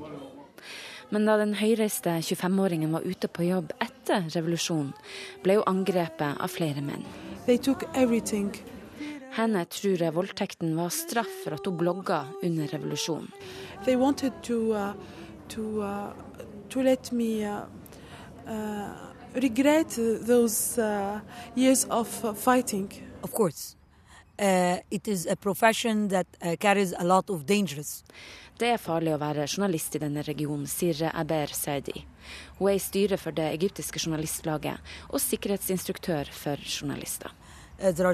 [1.14, 4.94] Men da den høyreiste 25-åringen var ute på jobb etter revolusjonen,
[5.46, 7.06] ble hun angrepet av flere menn.
[7.46, 8.50] They took everything.
[9.38, 13.30] Henne tror voldtekten var straff for at hun blogga under revolusjonen.
[13.86, 14.94] They wanted to uh,
[15.54, 16.10] to uh,
[16.70, 17.62] to let me uh,
[18.48, 19.94] uh, regret
[20.26, 21.20] those uh,
[21.56, 22.90] years of uh, fighting.
[23.22, 23.76] Of course.
[24.40, 28.04] Uh, it is a profession that uh, carries a lot of dangers.
[28.60, 32.04] Det er farlig å være journalist i denne regionen, sier Aber Saidi.
[32.60, 34.78] Hun er i styret for det egyptiske journalistlaget
[35.10, 37.34] og sikkerhetsinstruktør for journalister.
[37.84, 38.14] There.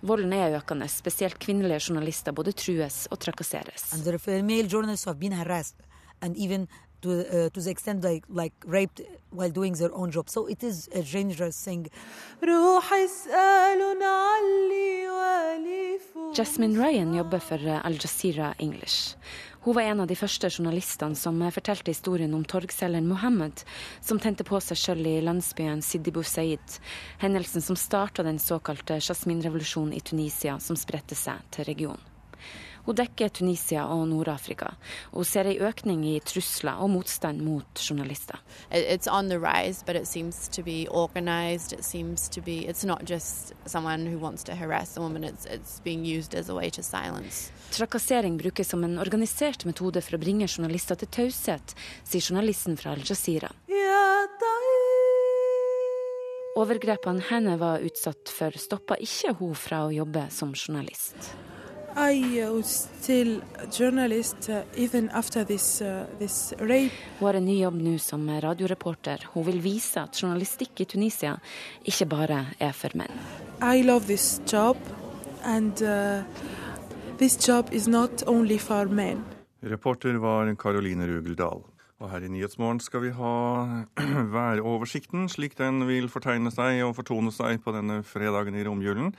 [0.00, 3.92] Volden er økende, spesielt kvinnelige journalister både trues og trakasseres.
[3.92, 5.76] And are female journalists have been harassed,
[6.20, 6.68] and even
[7.02, 10.28] to, uh, to the extent like like raped while doing their own job.
[10.28, 11.90] So it is a dangerous thing.
[16.34, 19.16] Jasmine Ryan jobber for uh, Al Jazeera English.
[19.62, 23.64] Hun var en av de første journalistene som uh, fortalte historien om torgselgeren Mohammed,
[24.00, 26.78] som tente på seg sjøl i landsbyen Sidi Boussaid,
[27.20, 32.09] hendelsen som starta den såkalte Jasmin-revolusjonen i Tunisia, som spredte seg til regionen.
[32.86, 34.72] Hun dekker Tunisia og Nord-Afrika,
[35.12, 38.40] og ser ei økning i trusler og motstand mot journalister.
[38.70, 41.72] It's on the rise, but it seems to be organized.
[41.72, 45.46] It seems to be, it's not just someone who wants to harass a woman, it's,
[45.46, 47.52] it's being used as a way to silence.
[47.70, 52.96] Trakassering brukes som en organisert metode for å bringe journalister til taushet, sier journalisten fra
[52.96, 53.52] Al Jazeera.
[56.60, 61.30] Overgrepene henne var utsatt for, stoppa ikke hun fra å jobbe som journalist.
[61.96, 66.92] I uh, was still a journalist uh, even after this, uh, this rape.
[67.18, 69.26] Hun har en ny jobb nå som radioreporter.
[69.34, 71.34] Hun vil vise at journalistikk i Tunisia
[71.84, 73.10] ikke bare er for menn.
[73.60, 74.76] I love this job,
[75.44, 76.22] and uh,
[77.18, 79.24] this job is not only for men.
[79.60, 81.64] Reporter var Karoline Rugeldal.
[82.00, 83.34] Og her i Nyhetsmorgen skal vi ha
[84.36, 89.12] væroversikten, slik den vil fortegne seg og fortone seg på denne fredagen i romjulen.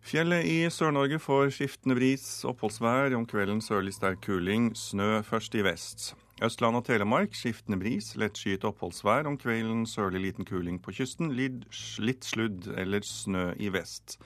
[0.00, 5.64] Fjellet i Sør-Norge får skiftende bris, oppholdsvær, om kvelden sørlig sterk kuling, snø først i
[5.66, 6.14] vest.
[6.40, 12.24] Østland og Telemark skiftende bris, lettskyet oppholdsvær, om kvelden sørlig liten kuling på kysten, litt
[12.24, 14.16] sludd eller snø i vest.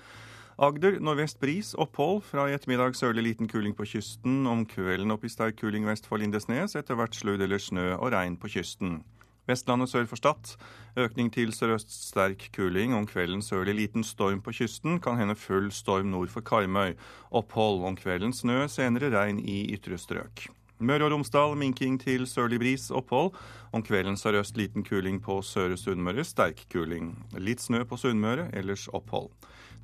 [0.62, 2.20] Agder nordvest bris, opphold.
[2.22, 4.44] Fra i ettermiddag sørlig liten kuling på kysten.
[4.46, 6.76] Om kvelden opp i sterk kuling vest for Lindesnes.
[6.78, 9.00] Etter hvert sludd eller snø og regn på kysten.
[9.44, 10.54] Vestlandet sør for Stad.
[10.96, 12.94] Økning til sørøst sterk kuling.
[12.96, 15.00] Om kvelden sørlig liten storm på kysten.
[15.04, 16.94] Kan hende full storm nord for Karmøy.
[17.30, 17.84] Opphold.
[17.84, 20.46] Om kvelden snø, senere regn i ytre strøk.
[20.84, 23.30] Møre og Romsdal minking til sørlig bris, opphold.
[23.72, 27.12] Om kvelden sørøst liten kuling på Søre Sunnmøre, sterk kuling.
[27.38, 29.30] Litt snø på Sunnmøre, ellers opphold.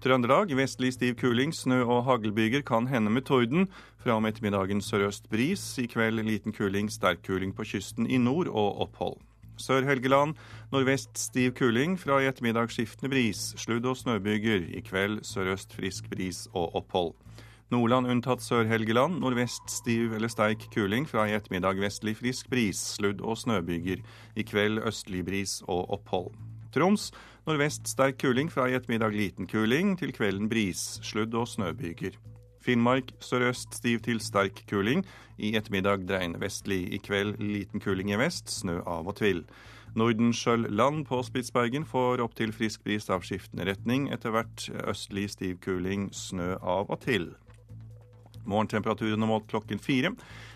[0.00, 3.68] Trøndelag vestlig stiv kuling, snø og haglbyger kan hende med torden.
[4.02, 5.62] Fra med ettermiddagen sørøst bris.
[5.78, 9.20] I kveld liten kuling, sterk kuling på kysten i nord og opphold.
[9.60, 10.38] Sør-Helgeland
[10.72, 11.98] nordvest stiv kuling.
[12.00, 13.54] Fra i ettermiddag skiftende bris.
[13.60, 14.66] Sludd- og snøbyger.
[14.76, 17.12] I kveld sørøst frisk bris og opphold.
[17.70, 19.20] Nordland unntatt Sør-Helgeland.
[19.22, 21.06] Nordvest stiv eller sterk kuling.
[21.08, 22.80] Fra i ettermiddag vestlig frisk bris.
[22.96, 24.02] Sludd- og snøbyger.
[24.36, 26.32] I kveld østlig bris og opphold.
[26.74, 27.10] Troms
[27.46, 28.50] nordvest sterk kuling.
[28.50, 29.96] Fra i ettermiddag liten kuling.
[29.98, 30.98] Til kvelden bris.
[31.02, 32.18] Sludd- og snøbyger.
[32.60, 35.04] Finnmark sørøst stiv til sterk kuling.
[35.40, 36.82] I ettermiddag dreiende vestlig.
[36.92, 39.44] I kveld liten kuling i vest, snø av og til.
[39.98, 44.10] Nordenskjøld-land på Spitsbergen får opptil frisk bris av skiftende retning.
[44.14, 47.32] Etter hvert østlig stiv kuling, snø av og til.
[48.48, 50.12] Morgentemperaturen målt klokken fire.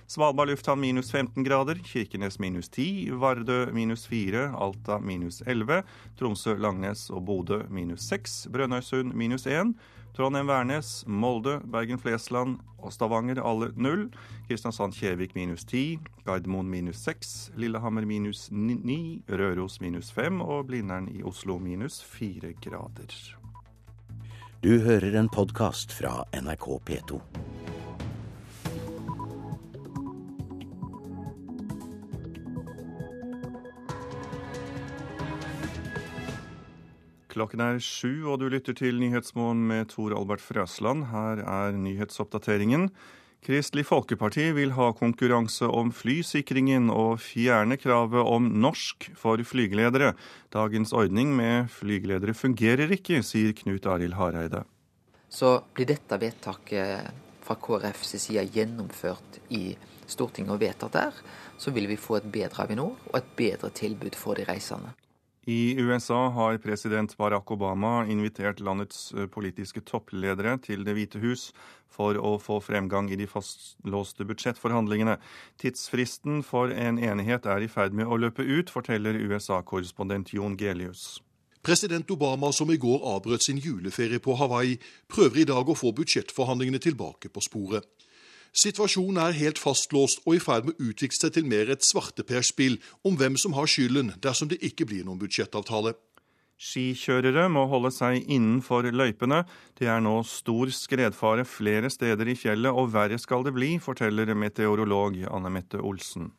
[0.07, 5.83] Svalbard lufthavn minus 15 grader, Kirkenes minus 10, Vardø minus 4, Alta minus 11,
[6.19, 9.73] Tromsø, Langnes og Bodø minus 6, Brønnøysund minus 1,
[10.15, 14.05] Trondheim-Værnes, Molde, Bergen-Flesland og Stavanger alle null,
[14.47, 15.99] Kristiansand-Kjevik minus ti.
[16.27, 17.51] Gardermoen minus seks.
[17.59, 19.23] Lillehammer minus ni.
[19.29, 20.41] Røros minus fem.
[20.41, 23.11] og Blindern i Oslo minus fire grader.
[24.63, 27.21] Du hører en podkast fra NRK P2.
[37.35, 41.09] Klokken er sju, og du lytter til Nyhetsmorgen med Tor Albert Frøsland.
[41.11, 42.93] Her er nyhetsoppdateringen.
[43.43, 50.13] Kristelig Folkeparti vil ha konkurranse om flysikringen og fjerne kravet om norsk for flygeledere.
[50.55, 54.63] Dagens ordning med flygeledere fungerer ikke, sier Knut Arild Hareide.
[55.27, 57.11] Så blir dette vedtaket
[57.43, 59.73] fra KrFs side gjennomført i
[60.07, 61.25] Stortinget og vedtatt der,
[61.59, 64.95] så vil vi få et bedre Avinor og et bedre tilbud for de reisende.
[65.47, 71.51] I USA har president Barack Obama invitert landets eh, politiske toppledere til Det hvite hus
[71.93, 75.19] for å få fremgang i de fastlåste budsjettforhandlingene.
[75.61, 81.21] Tidsfristen for en enighet er i ferd med å løpe ut, forteller USA-korrespondent Jon Gelius.
[81.65, 84.79] President Obama, som i går avbrøt sin juleferie på Hawaii,
[85.09, 87.85] prøver i dag å få budsjettforhandlingene tilbake på sporet.
[88.55, 92.77] Situasjonen er helt fastlåst og i ferd med å utvikle seg til mer et svarteperspill
[93.03, 95.97] om hvem som har skylden dersom det ikke blir noen budsjettavtale.
[96.55, 99.43] Skikjørere må holde seg innenfor løypene.
[99.75, 104.31] Det er nå stor skredfare flere steder i fjellet, og verre skal det bli, forteller
[104.39, 106.31] meteorolog Anne Mette Olsen.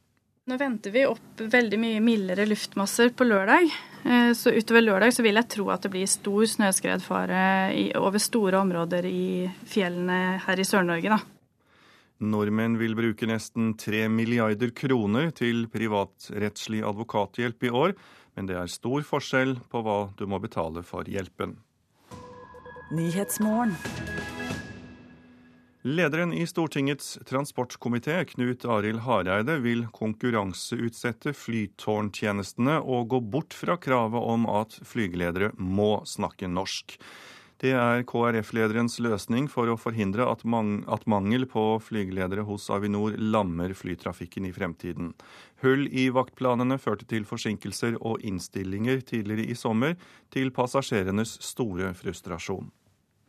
[0.45, 3.67] Nå venter vi opp veldig mye mildere luftmasser på lørdag.
[4.06, 7.45] Eh, så utover lørdag så vil jeg tro at det blir stor snøskredfare
[7.99, 11.17] over store områder i fjellene her i Sør-Norge.
[11.17, 11.35] da.
[12.23, 17.95] Nordmenn vil bruke nesten 3 milliarder kroner til privatrettslig advokathjelp i år,
[18.36, 21.58] men det er stor forskjell på hva du må betale for hjelpen.
[25.86, 34.23] Lederen i Stortingets transportkomité, Knut Arild Hareide, vil konkurranseutsette flytårntjenestene og gå bort fra kravet
[34.34, 36.95] om at flygeledere må snakke norsk.
[37.63, 43.15] Det er KrF-lederens løsning for å forhindre at, mang at, mangel på flygeledere hos Avinor
[43.15, 45.13] lammer flytrafikken i fremtiden.
[45.63, 49.96] Hull i vaktplanene førte til forsinkelser og innstillinger tidligere i sommer,
[50.36, 52.68] til passasjerenes store frustrasjon.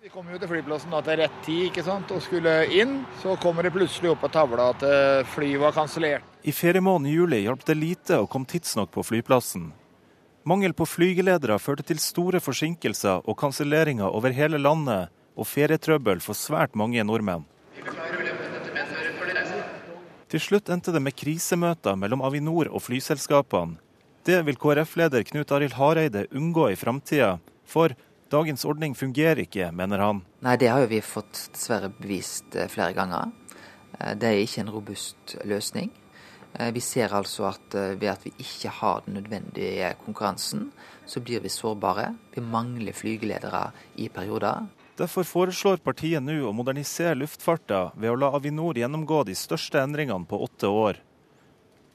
[0.03, 2.11] Vi kom jo til flyplassen da til rett tid ikke sant?
[2.15, 3.01] og skulle inn.
[3.23, 6.27] Så kommer det plutselig opp på tavla at eh, flyet var kansellert.
[6.47, 9.73] I feriemåneden juli hjalp det lite å komme tidsnok på flyplassen.
[10.47, 16.39] Mangel på flygeledere førte til store forsinkelser og kanselleringer over hele landet, og ferietrøbbel for
[16.39, 17.43] svært mange nordmenn.
[20.31, 23.81] Til slutt endte det med krisemøter mellom Avinor og flyselskapene.
[24.27, 27.99] Det vil KrF-leder Knut Arild Hareide unngå i framtida, for
[28.31, 30.23] dagens ordning fungerer ikke, mener han.
[30.47, 33.35] Nei, det har jo vi fått dessverre bevist eh, flere ganger.
[33.99, 35.91] Eh, det er ikke en robust løsning.
[36.59, 40.71] Eh, vi ser altså at eh, ved at vi ikke har den nødvendige konkurransen,
[41.07, 42.15] så blir vi sårbare.
[42.35, 44.67] Vi mangler flygeledere i perioder.
[44.97, 50.25] Derfor foreslår partiet nå å modernisere luftfarten ved å la Avinor gjennomgå de største endringene
[50.25, 51.03] på åtte år.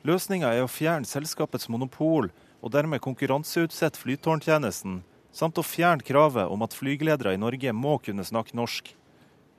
[0.06, 2.30] Løsninga er å fjerne selskapets monopol
[2.62, 5.00] og dermed konkurranseutsette flytårntjenesten,
[5.34, 8.94] samt å fjerne kravet om at flygeledere i Norge må kunne snakke norsk.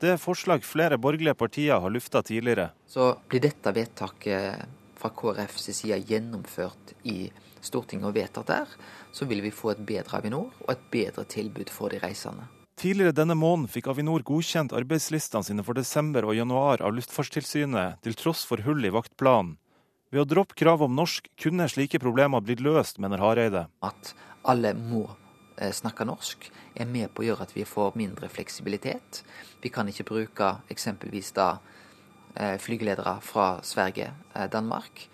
[0.03, 2.71] Det er forslag flere borgerlige partier har lufta tidligere.
[2.87, 7.27] Så blir dette vedtaket fra KrFs side gjennomført i
[7.63, 8.75] Stortinget og vedtatt der,
[9.15, 12.49] så vil vi få et bedre Avinor og et bedre tilbud for de reisende.
[12.79, 18.17] Tidligere denne måneden fikk Avinor godkjent arbeidslistene sine for desember og januar av Luftfartstilsynet, til
[18.19, 19.59] tross for hull i vaktplanen.
[20.13, 23.65] Ved å droppe kravet om norsk kunne slike problemer blitt løst, mener Hareide.
[23.81, 24.13] At
[24.49, 25.07] alle må
[25.57, 29.23] eh, snakke norsk, er med på å gjøre at vi får mindre fleksibilitet.
[29.63, 31.55] Vi kan ikke bruke eksempelvis da
[32.35, 35.09] flygeledere fra Sverige, eh, Danmark.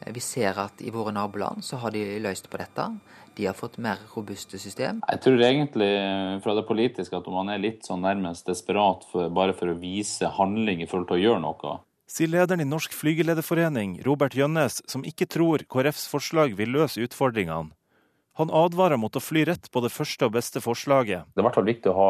[0.00, 2.88] Eh, vi ser at i våre naboland så har de løst på dette.
[3.34, 5.00] De har fått mer robuste system.
[5.10, 5.90] Jeg tror egentlig
[6.44, 10.28] fra det politiske at man er litt sånn nærmest desperat for, bare for å vise
[10.36, 11.78] handling i forhold til å gjøre noe.
[12.06, 17.72] Sier lederen i Norsk flygelederforening, Robert Gjønnes, som ikke tror KrFs forslag vil løse utfordringene.
[18.38, 21.26] Han advarer mot å fly rett på det første og beste forslaget.
[21.34, 22.08] Det er i hvert fall viktig å ha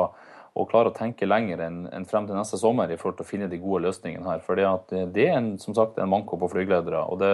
[0.55, 3.49] og klare å tenke lenger enn, frem til neste sommer i forhold til å finne
[3.51, 4.43] de gode løsningene her.
[4.45, 7.03] For det er en, som sagt en manko på flygeledere.
[7.03, 7.33] og det,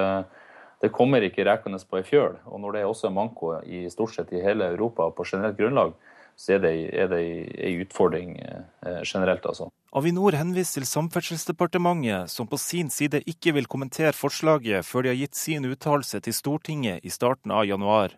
[0.80, 2.38] det kommer ikke rekende på ei fjøl.
[2.48, 5.58] Og når det er også en manko i stort sett i hele Europa på generelt
[5.58, 5.92] grunnlag,
[6.40, 9.68] så er det, er ei utfordring eh, generelt, altså.
[9.92, 15.18] Avinor henviser til Samferdselsdepartementet, som på sin side ikke vil kommentere forslaget før de har
[15.18, 18.16] gitt sin uttalelse til Stortinget i starten av januar.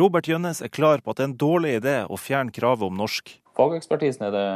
[0.00, 2.96] Robert Gjønnes er klar på at det er en dårlig idé å fjerne kravet om
[2.96, 3.34] norsk.
[3.58, 4.48] Fagekspertisen er det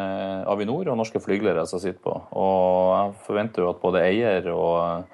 [0.49, 2.15] Avinor og norske flygelere som sitter på.
[2.33, 5.05] Og jeg forventer jo at både eier og,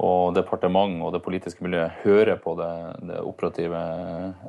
[0.00, 2.74] og departement og det politiske miljøet hører på det,
[3.10, 3.80] det operative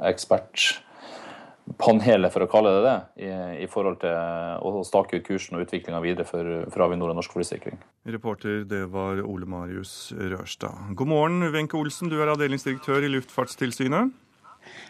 [0.07, 3.29] ekspertpanelet, for å kalle det det, i,
[3.65, 7.31] i forhold til å stake ut kursen og utviklinga videre for, for, Avinor og norsk
[7.35, 7.77] flysikring.
[8.07, 10.75] Reporter det var Ole Marius Rørstad.
[10.95, 14.15] God morgen, Wenche Olsen, du er avdelingsdirektør i Luftfartstilsynet.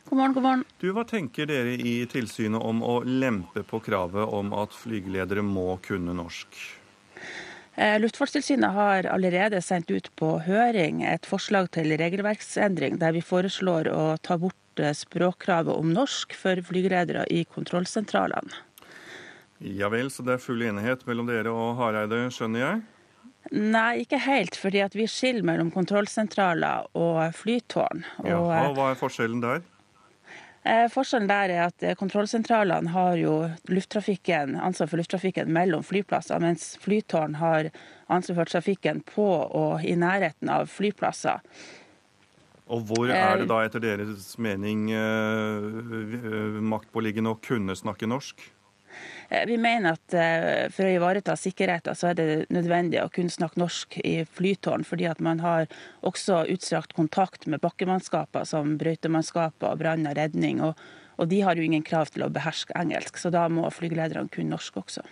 [0.10, 0.64] God morgen, god morgen.
[0.80, 5.74] Du, Hva tenker dere i tilsynet om å lempe på kravet om at flygeledere må
[5.84, 6.48] kunne norsk?
[7.76, 13.92] Eh, Luftfartstilsynet har allerede sendt ut på høring et forslag til regelverksendring der vi foreslår
[13.92, 18.64] å ta bort eh, språkkravet om norsk for flygeledere i kontrollsentralene.
[19.60, 22.84] Ja vel, så det er full enighet mellom dere og Hareide, skjønner jeg?
[23.52, 28.08] Nei, ikke helt, fordi at vi skiller mellom kontrollsentraler og flytårn.
[28.24, 29.68] Og, Jaha, hva er forskjellen der?
[30.68, 33.34] Eh, forskjellen der er at eh, kontrollsentralene har jo
[33.72, 37.72] lufttrafikken, ansvar for lufttrafikken mellom flyplasser, mens flytårn har
[38.12, 41.44] ansvar for trafikken på og i nærheten av flyplasser.
[42.68, 45.68] Og hvor Eh, er det da etter deres mening eh,
[46.20, 48.44] eh, maktpåliggende å kunne snakke norsk?
[49.30, 53.34] Eh, Vi mener at eh, for å ivareta sikkerheten så er det nødvendig å kunne
[53.34, 55.68] snakke norsk i flytårn, fordi at man har
[56.08, 60.62] også utstrakt kontakt med bakkemannskaper som brøytemannskaper og brann og redning.
[60.64, 60.80] Og,
[61.18, 64.56] og de har jo ingen krav til å beherske engelsk, så da må flygelederne kunne
[64.56, 65.04] norsk også.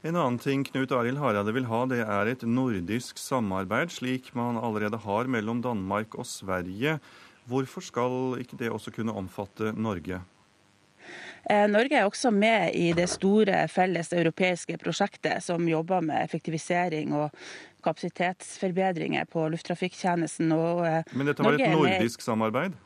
[0.00, 4.56] En annen ting Knut Arild Hareide vil ha, det er et nordisk samarbeid, slik man
[4.56, 6.96] allerede har mellom Danmark og Sverige.
[7.50, 10.22] Hvorfor skal ikke det også kunne omfatte Norge?
[11.48, 17.14] Eh, Norge er også med i det store felles europeiske prosjektet som jobber med effektivisering
[17.16, 17.30] og
[17.84, 20.52] kapasitetsforbedringer på lufttrafikktjenesten.
[20.52, 22.76] Eh, Men dette var Norge et nordisk samarbeid?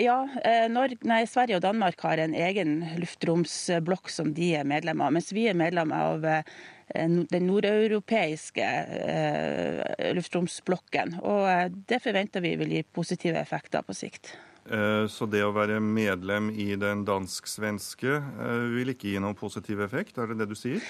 [0.00, 5.10] Ja, eh, Norge, nei, Sverige og Danmark har en egen luftromsblokk som de er medlemmer
[5.10, 6.24] av, mens vi er medlemmer av
[6.94, 8.66] den nordeuropeiske
[10.16, 11.14] luftromsblokken.
[11.24, 14.34] Og det forventer vi vil gi positive effekter på sikt.
[14.70, 19.82] Eh, Så det å være medlem i den dansk-svenske eh, vil ikke gi noen positiv
[19.84, 20.80] effekt, er det det du sier?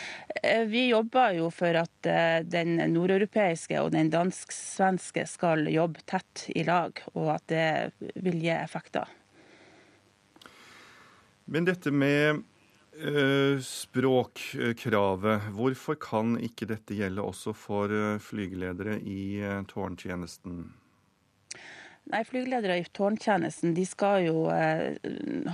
[0.42, 2.10] Eh, Vi jobber jo for at
[2.46, 8.52] den nordeuropeiske og den dansk-svenske skal jobbe tett i lag, og at det vil gi
[8.54, 9.08] effekter.
[11.50, 12.44] Men dette med
[13.58, 17.90] språkkravet, hvorfor kan ikke dette gjelde også for
[18.22, 20.83] flygeledere i tårntjenesten?
[22.12, 24.98] Nei, Flygeledere i tårntjenesten de skal jo eh,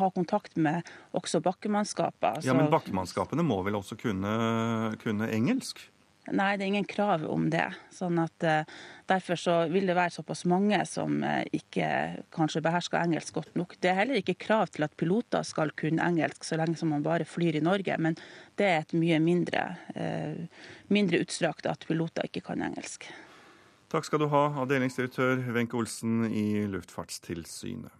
[0.00, 2.42] ha kontakt med også bakkemannskaper.
[2.42, 5.84] Ja, Men bakkemannskapene må vel også kunne, kunne engelsk?
[6.28, 7.66] Nei, det er ingen krav om det.
[7.94, 8.64] Sånn at eh,
[9.10, 11.86] Derfor så vil det være såpass mange som eh, ikke
[12.34, 13.74] kanskje behersker engelsk godt nok.
[13.82, 17.02] Det er heller ikke krav til at piloter skal kunne engelsk så lenge som man
[17.06, 18.18] bare flyr i Norge, men
[18.60, 19.64] det er et mye mindre,
[19.98, 23.08] eh, mindre utstrakt at piloter ikke kan engelsk.
[23.90, 27.90] Takk skal du ha, avdelingsdirektør Wenche Olsen i Luftfartstilsynet.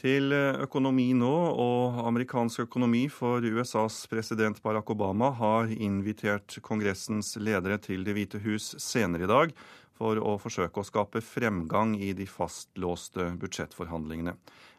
[0.00, 7.34] Til eh, økonomi nå, og amerikansk økonomi for USAs president Barack Obama har invitert Kongressens
[7.36, 9.52] ledere til Det hvite hus senere i dag
[9.92, 14.32] for å forsøke å skape fremgang i de fastlåste budsjettforhandlingene.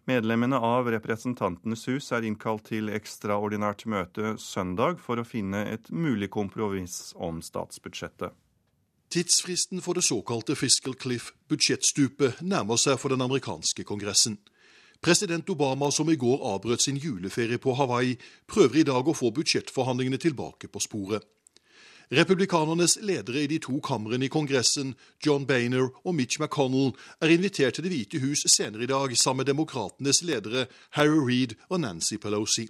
[0.09, 6.32] Medlemmene av Representantenes hus er innkalt til ekstraordinært møte søndag for å finne et mulig
[6.34, 8.34] kompromiss om statsbudsjettet.
[9.16, 14.36] Tidsfristen for det såkalte Fiscal Cliff, budsjettstupet, nærmer seg for den amerikanske kongressen.
[14.99, 19.32] President Obama, som i går avbrøt sin juleferie på Hawaii, prøver i dag å få
[19.32, 21.24] budsjettforhandlingene tilbake på sporet.
[22.11, 26.91] Republikanernes ledere i de to kamrene i Kongressen, John Boehner og Mitch McConnell,
[27.22, 30.68] er invitert til Det hvite hus senere i dag sammen med demokratenes ledere
[30.99, 32.68] Harry Reid og Nancy Pelosi.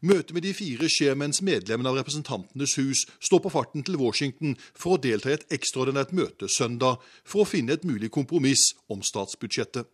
[0.00, 4.56] Møtet med de fire skjer mens medlemmene av Representantenes hus står på farten til Washington
[4.76, 9.00] for å delta i et ekstraordinært møte søndag for å finne et mulig kompromiss om
[9.00, 9.88] statsbudsjettet.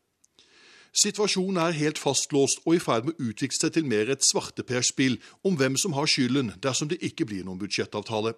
[0.92, 5.16] Situasjonen er helt fastlåst og i ferd med å utvikle seg til mer et svarteperspill
[5.46, 8.34] om hvem som har skylden dersom det ikke blir noen budsjettavtale.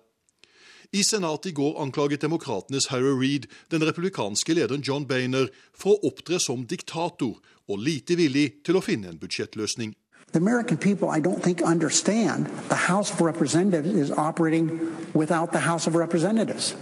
[0.94, 6.12] I Senatet i går anklaget demokratenes Harry Reid den republikanske lederen John Boehner for å
[6.12, 9.96] opptre som diktator og lite villig til å finne en budsjettløsning.
[10.34, 15.60] The American people, I don't think, understand the House of Representatives is operating without the
[15.60, 16.74] House of Representatives.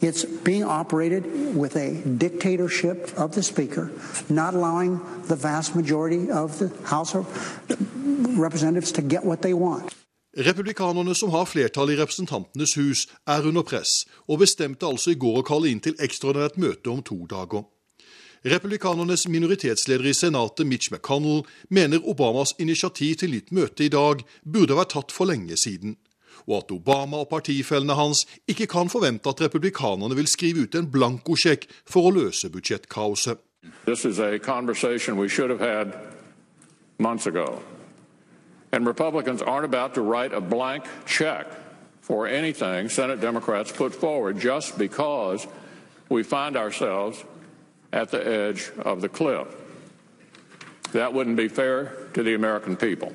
[0.00, 3.90] It's being operated with a dictatorship of the Speaker,
[4.30, 4.98] not allowing
[5.28, 7.28] the vast majority of the House of
[8.38, 9.92] Representatives to get what they want.
[10.36, 15.42] Republikanerne som har flertall i Representantenes hus, er under press, og bestemte altså i går
[15.42, 17.68] å kalle inn til ekstraordinært møte om to dager.
[18.44, 24.76] Republikanernes minoritetsleder i Senatet, Mitch McConnell, mener Obamas initiativ til nytt møte i dag burde
[24.76, 25.96] vært tatt for lenge siden,
[26.44, 30.90] og at Obama og partifellene hans ikke kan forvente at republikanerne vil skrive ut en
[30.92, 33.40] blankosjekk for å løse budsjettkaoset.
[33.86, 35.96] This is a conversation we should have had
[36.98, 37.62] months ago.
[38.72, 41.46] And Republicans aren't about to write a blank check
[42.02, 45.46] for anything Senate Democrats put forward just because
[46.10, 47.24] we find ourselves
[47.94, 49.46] at the edge of the cliff.
[50.92, 51.84] That wouldn't be fair
[52.14, 53.14] to the American people.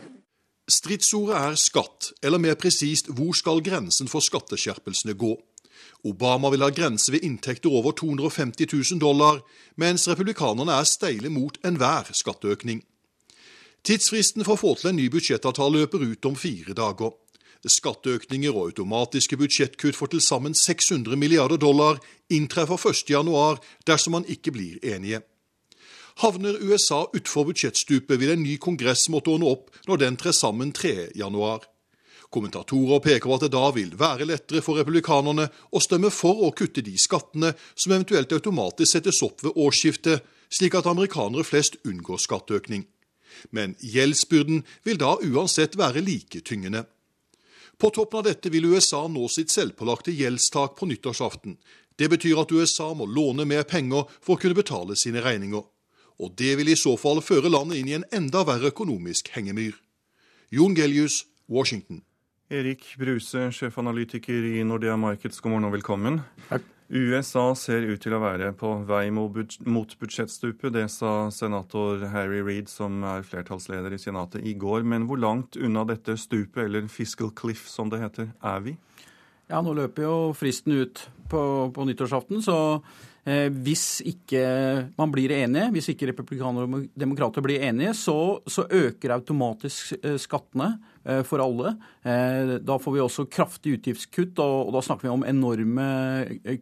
[0.70, 5.34] Stridsordet er skatt, eller mer presist hvor skal grensen for skatteskjerpelsene gå?
[6.06, 9.42] Obama vil ha grense ved inntekter over 250 000 dollar,
[9.76, 12.84] mens republikanerne er steile mot enhver skatteøkning.
[13.84, 17.16] Tidsfristen for å få til en ny budsjettavtale løper ut om fire dager.
[17.68, 22.00] Skatteøkninger og automatiske budsjettkutt for til sammen 600 milliarder dollar
[22.32, 25.20] inntreffer 1.1 dersom man ikke blir enige.
[26.20, 30.72] Havner USA utfor budsjettstupet, vil en ny kongress måtte ordne opp når den trer sammen
[30.76, 31.68] 3.1.
[32.30, 36.52] Kommentatorer peker på at det da vil være lettere for republikanerne å stemme for å
[36.54, 42.22] kutte de skattene som eventuelt automatisk settes opp ved årsskiftet, slik at amerikanere flest unngår
[42.22, 42.86] skatteøkning.
[43.56, 46.84] Men gjeldsbyrden vil da uansett være like tyngende.
[47.80, 51.54] På toppen av dette vil USA nå sitt selvpålagte gjeldstak på nyttårsaften.
[51.96, 55.64] Det betyr at USA må låne mer penger for å kunne betale sine regninger.
[56.20, 59.78] Og det vil i så fall føre landet inn i en enda verre økonomisk hengemyr.
[60.52, 62.02] Jon Gelius, Washington.
[62.52, 66.20] Erik Bruse, sjefanalytiker i Nordea Markets, god morgen og velkommen.
[66.50, 66.68] Takk.
[66.90, 70.74] USA ser ut til å være på vei mot budsjettstupet.
[70.74, 74.82] Det sa senator Harry Reed, som er flertallsleder i Senatet, i går.
[74.84, 78.76] Men hvor langt unna dette stupet, eller fiscal cliff som det heter, er vi?
[79.50, 82.58] Ja, nå løper jo fristen ut på, på nyttårsaften, så
[83.30, 84.42] Eh, hvis ikke
[84.98, 90.16] man blir enige, hvis ikke republikanere og demokrater blir enige, så, så øker automatisk eh,
[90.22, 90.72] skattene
[91.26, 91.74] for alle.
[92.04, 95.88] Da får vi også kraftig utgiftskutt, og, da snakker vi om enorme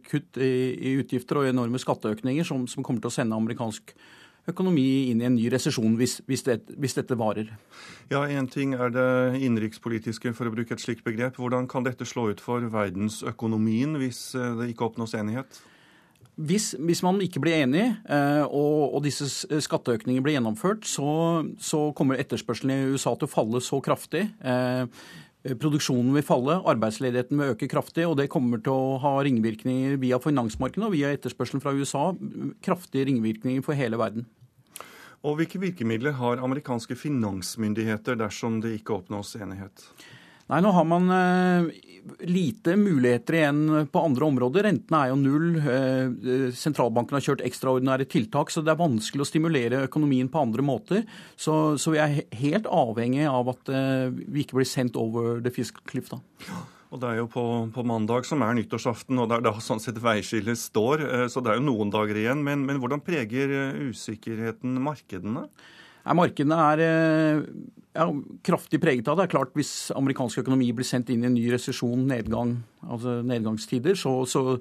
[0.06, 3.92] kutt i, utgifter og enorme skatteøkninger som kommer til å sende amerikansk
[4.48, 7.50] økonomi inn i en ny resesjon hvis, hvis, det, hvis, dette varer.
[8.12, 9.08] Ja, Én ting er det
[9.42, 11.36] innenrikspolitiske, for å bruke et slikt begrep.
[11.40, 15.60] Hvordan kan dette slå ut for verdensøkonomien hvis det ikke oppnås enighet?
[16.38, 19.26] Hvis, hvis, man ikke blir enig, eh, og, og disse
[19.64, 24.22] skatteøkningene blir gjennomført, så, så, kommer etterspørselen i USA til å falle så kraftig.
[24.46, 24.86] Eh,
[25.58, 30.20] produksjonen vil falle, arbeidsledigheten vil øke kraftig, og det kommer til å ha ringvirkninger via
[30.22, 32.12] finansmarkedet og via etterspørselen fra USA.
[32.62, 34.28] Kraftige ringvirkninger for hele verden.
[35.26, 39.88] Og Hvilke virkemidler har amerikanske finansmyndigheter dersom det ikke oppnås enighet?
[40.48, 41.66] Nei, nå har man eh,
[42.24, 43.60] lite muligheter igjen
[43.92, 44.64] på andre områder.
[44.64, 45.58] Rentene er jo null.
[45.60, 50.64] Eh, sentralbanken har kjørt ekstraordinære tiltak, så det er vanskelig å stimulere økonomien på andre
[50.64, 51.04] måter.
[51.36, 55.52] Så, så vi er helt avhengig av at eh, vi ikke blir sendt over the
[55.52, 56.08] fiscal cliff.
[56.88, 57.44] Og Det er jo på,
[57.74, 61.04] på, mandag som er nyttårsaften, og det er da sånn sett veiskillet står.
[61.28, 62.40] Så det er jo noen dager igjen.
[62.40, 63.52] Men, men hvordan preger
[63.90, 65.50] usikkerheten markedene?
[66.16, 67.40] Markedene er eh,
[67.98, 68.06] ja,
[68.46, 69.26] kraftig preget av det.
[69.26, 73.18] Det er klart Hvis amerikansk økonomi blir sendt inn i en ny resesjon, nedgang, altså
[73.26, 74.60] nedgangstider, så, så,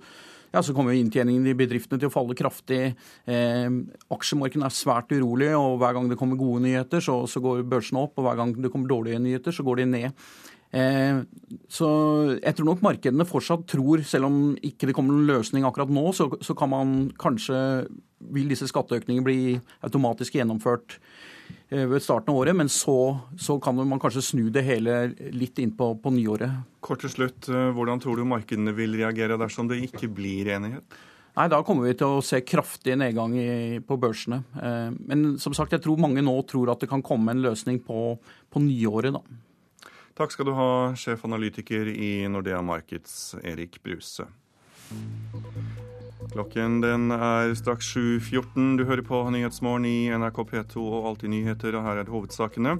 [0.53, 2.81] ja, så kommer inntjeningen i bedriftene til å falle kraftig.
[3.29, 3.69] Eh,
[4.13, 8.03] aksjemarkedene er svært urolig, og hver gang det kommer gode nyheter, så, så, går børsene
[8.07, 8.17] opp.
[8.17, 10.27] Og hver gang det kommer dårlige nyheter, så går de ned.
[10.75, 11.21] Eh,
[11.71, 11.87] så
[12.41, 16.09] jeg tror nok markedene fortsatt tror, selv om ikke det kommer noen løsning akkurat nå,
[16.15, 17.87] så, så kan man kanskje
[18.33, 19.39] vil disse skatteøkningene bli
[19.85, 20.97] automatisk gjennomført
[21.69, 25.73] ved starten av året, men så, så, kan man kanskje snu det hele litt inn
[25.75, 26.63] på, på nyåret.
[26.79, 30.99] Kort til slutt, eh, Hvordan tror du markedene vil reagere dersom det ikke blir enighet?
[31.37, 34.39] Nei, Da kommer vi til å se kraftig nedgang i, på børsene.
[34.57, 37.81] Eh, men som sagt, jeg tror mange nå tror at det kan komme en løsning
[37.83, 38.15] på,
[38.49, 39.19] på nyåret.
[39.19, 39.91] da.
[40.17, 44.25] Takk skal du ha, sjefanalytiker i Nordea Markets, Erik Bruse.
[46.33, 48.75] Klokken den er straks 7.14.
[48.77, 52.75] Du hører på Nyhetsmorgen i NRK P2 og Alltid nyheter, og her er hovedsakene.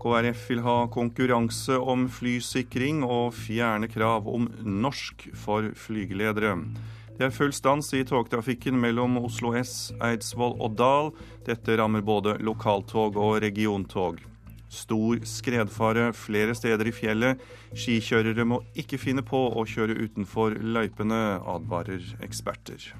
[0.00, 6.54] KrF vil ha konkurranse om flysikring og fjerne krav om norsk for flygeledere.
[7.16, 11.10] Det er full stans i togtrafikken mellom Oslo S, Eidsvoll og Dal.
[11.44, 14.22] Dette rammer både lokaltog og regiontog.
[14.70, 17.40] Stor skredfare flere steder i fjellet.
[17.74, 22.92] Skikjørere må ikke finne på å kjøre utenfor løypene, advarer eksperter.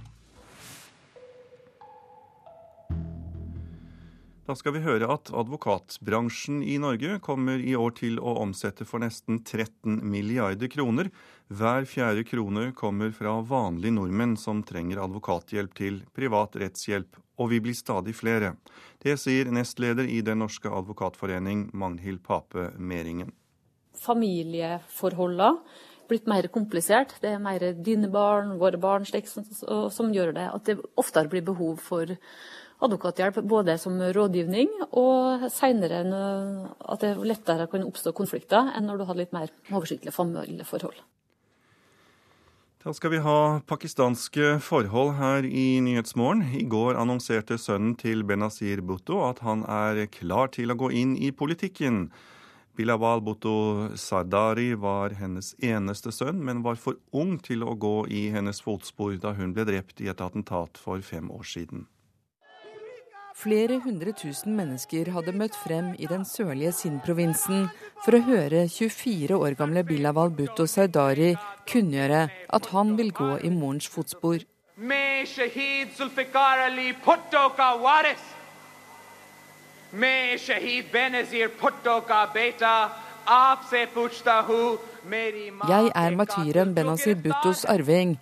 [4.50, 8.98] Da skal vi høre at advokatbransjen i Norge kommer i år til å omsette for
[8.98, 11.12] nesten 13 milliarder kroner.
[11.50, 17.60] Hver fjerde krone kommer fra vanlige nordmenn som trenger advokathjelp til privat rettshjelp og vi
[17.64, 18.54] blir stadig flere.
[19.00, 23.32] Det sier nestleder i Den norske advokatforening, Magnhild Pape Meringen.
[24.00, 25.58] Familieforholdene
[26.10, 27.14] blitt mer komplisert.
[27.22, 29.46] Det er mer dine barn, våre barn, slik, som,
[29.90, 32.10] som gjør det at det oftere blir behov for
[32.80, 36.00] advokathjelp, både som rådgivning og seinere
[36.80, 40.98] at det lettere kan oppstå konflikter enn når du har litt mer oversiktlige familieforhold.
[42.80, 46.46] Da skal vi ha pakistanske forhold her i Nyhetsmorgen.
[46.56, 51.12] I går annonserte sønnen til Benazir Bhutto at han er klar til å gå inn
[51.12, 52.06] i politikken.
[52.80, 58.30] Bilawal Bhutto Sardari var hennes eneste sønn, men var for ung til å gå i
[58.32, 61.84] hennes fotspor da hun ble drept i et attentat for fem år siden.
[63.40, 67.70] Flere hundre tusen mennesker hadde møtt frem i den sørlige Sindh-provinsen
[68.04, 71.30] for å høre 24 år gamle Bilawal Bhutto Saudari
[71.70, 74.44] kunngjøre at han vil gå i morens fotspor.
[85.72, 88.14] Jeg er matyren Benazir Bhuttos arving.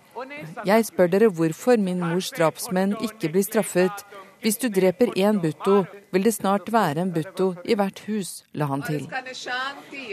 [0.71, 4.07] Jeg spør dere hvorfor min mors drapsmenn ikke blir straffet.
[4.39, 5.81] Hvis du dreper én butto,
[6.13, 9.03] vil det snart være en butto i hvert hus, la han til.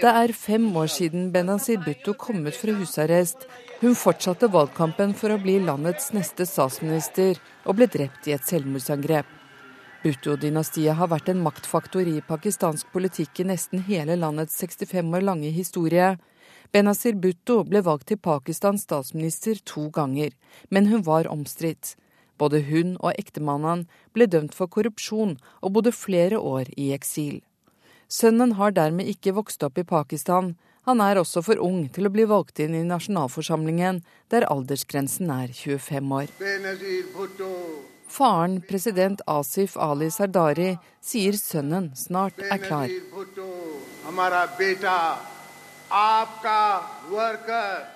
[0.02, 3.46] Det er fem år siden Benazir Butto kom ut fra husarrest.
[3.80, 9.28] Hun fortsatte valgkampen for å bli landets neste statsminister, og ble drept i et selvmordsangrep.
[10.02, 15.52] Bhutto-dynastiet har vært en maktfaktor i pakistansk politikk i nesten hele landets 65 år lange
[15.54, 16.16] historie.
[16.74, 20.34] Benazir Bhutto ble valgt til Pakistans statsminister to ganger,
[20.70, 21.94] men hun var omstridt.
[22.38, 27.40] Både hun og ektemannen ble dømt for korrupsjon og bodde flere år i eksil.
[28.08, 30.54] Sønnen har dermed ikke vokst opp i Pakistan.
[30.86, 35.50] Han er også for ung til å bli valgt inn i nasjonalforsamlingen, der aldersgrensen er
[35.50, 36.30] 25 år.
[38.06, 42.92] Faren, president Asif Ali Sardari, sier sønnen snart er klar.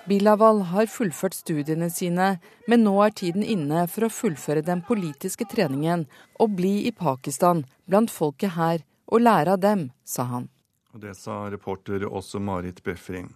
[0.07, 2.37] Bilawal har fullført studiene sine,
[2.67, 6.05] men nå er tiden inne for å fullføre den politiske treningen
[6.39, 10.47] og bli i Pakistan, blant folket her, og lære av dem, sa han.
[10.95, 13.29] Og Det sa reporter også Marit Befring.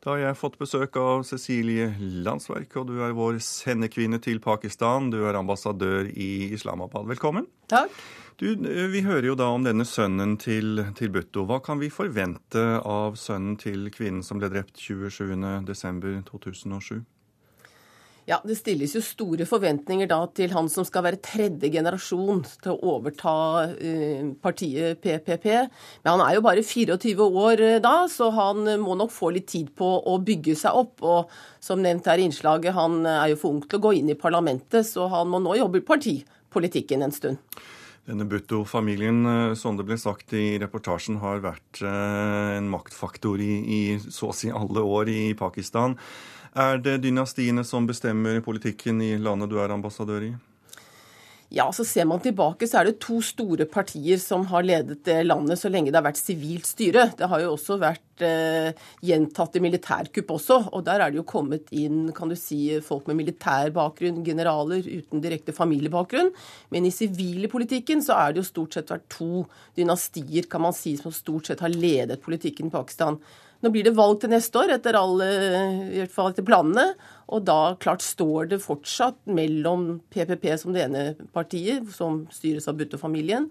[0.00, 1.90] Da har jeg fått besøk av Cecilie
[2.24, 5.10] Landsverk, og du er vår sendekvinne til Pakistan.
[5.12, 7.04] Du er ambassadør i Islamabad.
[7.10, 7.44] Velkommen.
[7.68, 7.92] Takk.
[8.40, 8.54] Du,
[8.88, 11.42] vi hører jo da om denne sønnen til, til Butto.
[11.44, 17.04] Hva kan vi forvente av sønnen til kvinnen som ble drept 27.12.2007?
[18.30, 22.72] Ja, Det stilles jo store forventninger da til han som skal være tredje generasjon til
[22.72, 23.34] å overta
[23.74, 25.44] uh, partiet PPP.
[26.00, 29.52] Men han er jo bare 24 år uh, da, så han må nok få litt
[29.52, 31.04] tid på å bygge seg opp.
[31.04, 31.28] Og
[31.60, 34.16] som nevnt her i innslaget, han er jo for ung til å gå inn i
[34.16, 37.36] parlamentet, så han må nå jobbe i partipolitikken en stund.
[38.10, 44.32] Denne Bhutto-familien, som det ble sagt i reportasjen, har vært en maktfaktor i, i så
[44.32, 45.94] å si alle år i Pakistan.
[46.58, 50.32] Er det dynastiene som bestemmer politikken i landet du er ambassadør i?
[51.52, 55.16] Ja, så Ser man tilbake, så er det to store partier som har ledet det
[55.24, 57.08] landet så lenge det har vært sivilt styre.
[57.18, 58.70] Det har jo også vært eh,
[59.02, 63.18] gjentatte militærkupp også, og der er det jo kommet inn kan du si, folk med
[63.18, 66.30] militær bakgrunn, generaler uten direkte familiebakgrunn.
[66.70, 69.42] Men i sivilpolitikken så er det jo stort sett vært to
[69.74, 73.18] dynastier kan man si, som stort sett har ledet politikken i Pakistan.
[73.60, 75.26] Nå blir det valg til neste år, etter, alle,
[75.92, 76.86] i hvert fall etter planene.
[77.30, 81.04] Og da klart står det fortsatt mellom PPP som det ene
[81.34, 83.50] partiet, som styres av Butto-familien,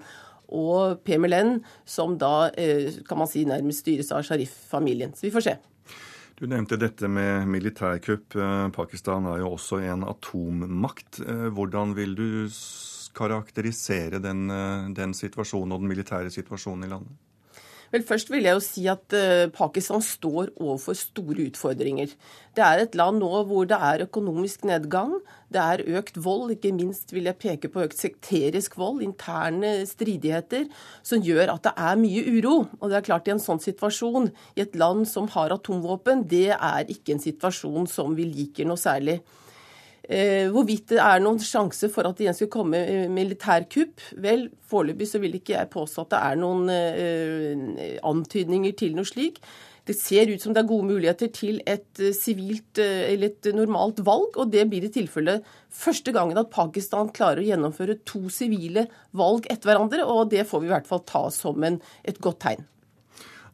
[0.50, 2.50] og PMLN, som da
[3.06, 5.14] kan man si nærmest styres av Sharif-familien.
[5.14, 5.56] Så vi får se.
[6.40, 8.34] Du nevnte dette med militærkupp.
[8.74, 11.22] Pakistan er jo også en atommakt.
[11.54, 12.28] Hvordan vil du
[13.14, 14.48] karakterisere den,
[14.96, 17.18] den situasjonen og den militære situasjonen i landet?
[17.90, 19.16] Vel, Først vil jeg jo si at
[19.56, 22.12] Pakistan står overfor store utfordringer.
[22.56, 25.16] Det er et land nå hvor det er økonomisk nedgang,
[25.50, 30.68] det er økt vold, ikke minst vil jeg peke på økt sekterisk vold, interne stridigheter,
[31.02, 32.56] som gjør at det er mye uro.
[32.78, 36.52] Og det er klart I en sånn situasjon, i et land som har atomvåpen, det
[36.54, 39.22] er ikke en situasjon som vi liker noe særlig.
[40.10, 42.80] Eh, hvorvidt det er noen sjanse for at det igjen skulle komme
[43.14, 44.02] militærkupp?
[44.24, 49.06] Vel, foreløpig så vil ikke jeg påstå at det er noen eh, antydninger til noe
[49.06, 49.38] slik.
[49.86, 54.36] Det ser ut som det er gode muligheter til et sivilt eller et normalt valg,
[54.38, 55.40] og det blir i tilfelle
[55.74, 58.86] første gangen at Pakistan klarer å gjennomføre to sivile
[59.18, 62.44] valg etter hverandre, og det får vi i hvert fall ta som en, et godt
[62.46, 62.70] tegn.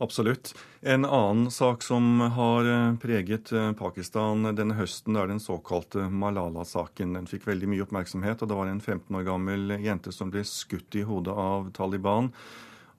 [0.03, 0.51] Absolutt.
[0.81, 2.67] En annen sak som har
[2.99, 7.15] preget Pakistan denne høsten, er den såkalte Malala-saken.
[7.15, 10.43] Den fikk veldig mye oppmerksomhet, og det var en 15 år gammel jente som ble
[10.43, 12.31] skutt i hodet av Taliban.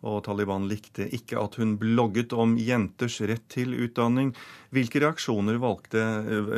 [0.07, 4.33] Og Taliban likte ikke at hun blogget om jenters rett til utdanning.
[4.73, 6.03] Hvilke reaksjoner valgte,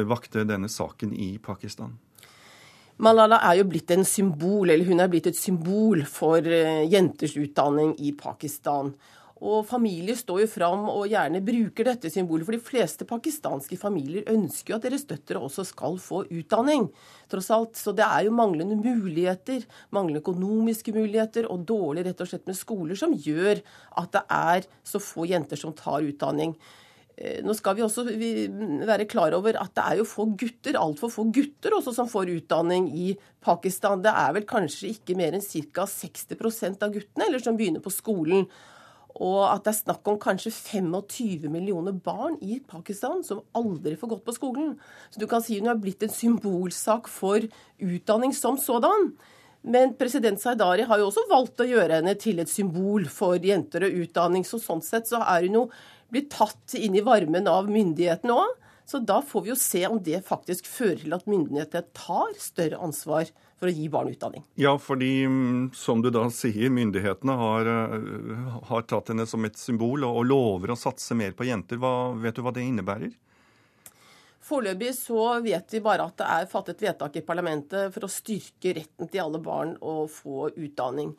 [0.06, 1.98] vakte denne saken i Pakistan?
[2.98, 7.94] Malala er jo blitt en symbol, eller hun er blitt et symbol for jenters utdanning
[8.02, 8.90] i Pakistan.
[9.38, 14.26] Og familier står jo fram og gjerne bruker dette symbolet, for de fleste pakistanske familier
[14.32, 16.88] ønsker jo at deres døtre også skal få utdanning,
[17.30, 17.78] tross alt.
[17.78, 19.62] Så det er jo manglende muligheter,
[19.94, 23.62] manglende økonomiske muligheter og dårlig rett og slett med skoler som gjør
[24.02, 26.56] at det er så få jenter som tar utdanning.
[27.18, 28.04] Eh, nå skal vi også
[28.86, 32.30] være klar over at det er jo få gutter, altfor få gutter også som får
[32.36, 33.12] utdanning i
[33.42, 34.02] Pakistan.
[34.02, 35.86] Det er vel kanskje ikke mer enn ca.
[35.86, 38.46] 60% av guttene eller som begynner på skolen.
[39.18, 44.12] Og at det er snakk om kanskje 25 millioner barn i Pakistan som aldri får
[44.14, 44.76] gått på skolen.
[45.10, 47.42] Så du kan si hun har blitt en symbolsak for
[47.82, 49.10] utdanning som sådan.
[49.66, 53.88] Men president Zaidari har jo også valgt å gjøre henne til et symbol for jenter
[53.88, 54.46] og utdanning.
[54.46, 55.64] Så sånn sett så er hun jo
[56.12, 58.54] blitt tatt inn i varmen av myndighetene òg.
[58.88, 62.78] Så da får vi jo se om det faktisk fører til at myndighetene tar større
[62.86, 63.28] ansvar
[63.58, 64.44] for å gi barn utdanning.
[64.60, 69.58] Ja, fordi mm, som du da sier, myndighetene har, eh, har tatt henne som et
[69.58, 71.80] symbol og, lover å satse mer på jenter.
[71.82, 73.16] Hva, vet du hva det innebærer?
[74.48, 78.72] Foreløpig så vet vi bare at det er fattet vedtak i parlamentet for å styrke
[78.78, 81.12] retten til alle barn å få utdanning.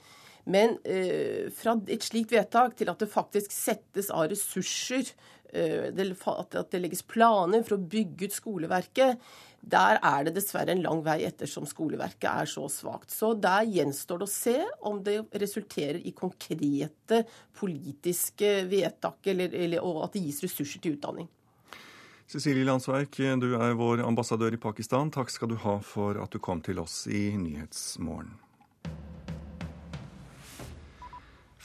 [0.49, 5.11] Men eh, fra et slikt vedtak til at det faktisk settes av ressurser,
[5.51, 9.29] eh, at det legges planer for å bygge ut skoleverket,
[9.61, 13.11] der er det dessverre en lang vei ettersom skoleverket er så svakt.
[13.11, 14.57] Så der gjenstår det å se
[14.87, 17.23] om det resulterer i konkrete
[17.59, 21.29] politiske vedtak, eller, eller, og at det gis ressurser til utdanning.
[22.29, 25.09] Cecilie Landsverk, du er vår ambassadør i Pakistan.
[25.09, 28.35] Takk skal du ha for at du kom til oss i Nyhetsmorgen.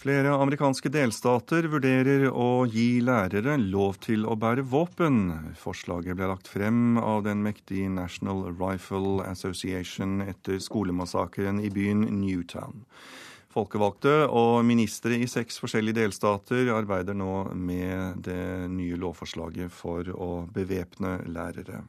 [0.05, 5.31] Flere amerikanske delstater vurderer å gi lærere lov til å bære våpen.
[5.57, 12.85] Forslaget ble lagt frem av den mektige National Rifle Association etter skolemassakren i byen Newtown.
[13.57, 20.33] Folkevalgte og ministre i seks forskjellige delstater arbeider nå med det nye lovforslaget for å
[20.53, 21.81] bevæpne lærere.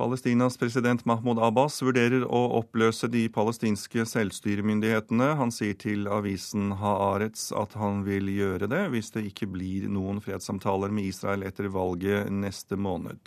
[0.00, 5.26] Palestinas president Mahmoud Abbas vurderer å oppløse de palestinske selvstyremyndighetene.
[5.36, 10.22] Han sier til avisen Haaretz at han vil gjøre det hvis det ikke blir noen
[10.24, 13.20] fredssamtaler med Israel etter valget neste måned.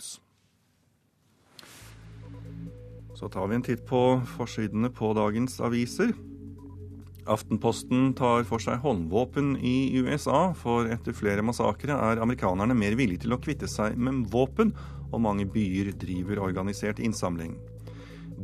[3.14, 4.02] Så tar vi en titt på
[4.34, 6.10] forsidene på dagens aviser.
[7.30, 13.22] Aftenposten tar for seg håndvåpen i USA, for etter flere massakre er amerikanerne mer villige
[13.28, 14.74] til å kvitte seg med våpen
[15.14, 17.54] og mange byer driver organisert innsamling.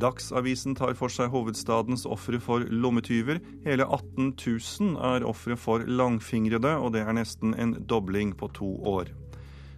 [0.01, 3.41] Dagsavisen tar for seg hovedstadens ofre for lommetyver.
[3.65, 8.71] Hele 18 000 er ofre for langfingrede, og det er nesten en dobling på to
[8.87, 9.11] år.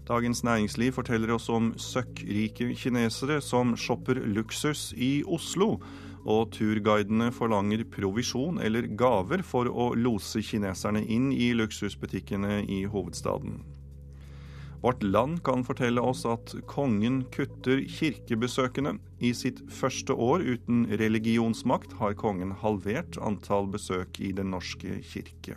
[0.07, 5.77] Dagens Næringsliv forteller oss om søkkrike kinesere som shopper luksus i Oslo,
[6.23, 13.63] og turguidene forlanger provisjon eller gaver for å lose kineserne inn i luksusbutikkene i hovedstaden.
[14.83, 18.97] Vårt Land kan fortelle oss at kongen kutter kirkebesøkene.
[19.23, 25.55] I sitt første år uten religionsmakt har kongen halvert antall besøk i Den norske kirke.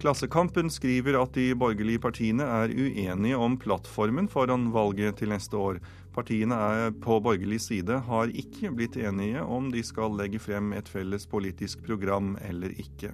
[0.00, 5.82] Klassekampen skriver at de borgerlige partiene er uenige om plattformen foran valget til neste år.
[6.16, 6.56] Partiene
[7.04, 11.84] på borgerlig side har ikke blitt enige om de skal legge frem et felles politisk
[11.84, 13.12] program eller ikke.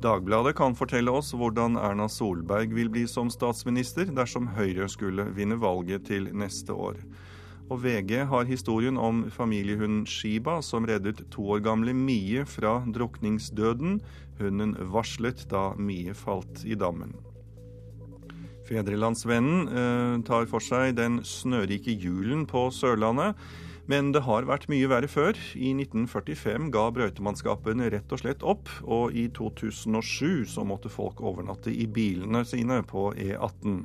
[0.00, 5.58] Dagbladet kan fortelle oss hvordan Erna Solberg vil bli som statsminister dersom Høyre skulle vinne
[5.60, 6.96] valget til neste år.
[7.70, 14.00] Og VG har historien om familiehunden Shiba som reddet to år gamle Mie fra drukningsdøden.
[14.40, 17.12] Hunden varslet da Mie falt i dammen.
[18.70, 23.36] Fedrelandsvennen eh, tar for seg den snørike julen på Sørlandet.
[23.90, 25.38] Men det har vært mye verre før.
[25.58, 31.72] I 1945 ga brøytemannskapene rett og slett opp, og i 2007 så måtte folk overnatte
[31.74, 33.80] i bilene sine på E18.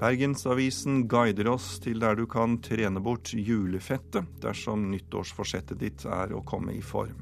[0.00, 6.40] Bergensavisen guider oss til der du kan trene bort julefettet dersom nyttårsforsettet ditt er å
[6.48, 7.20] komme i form.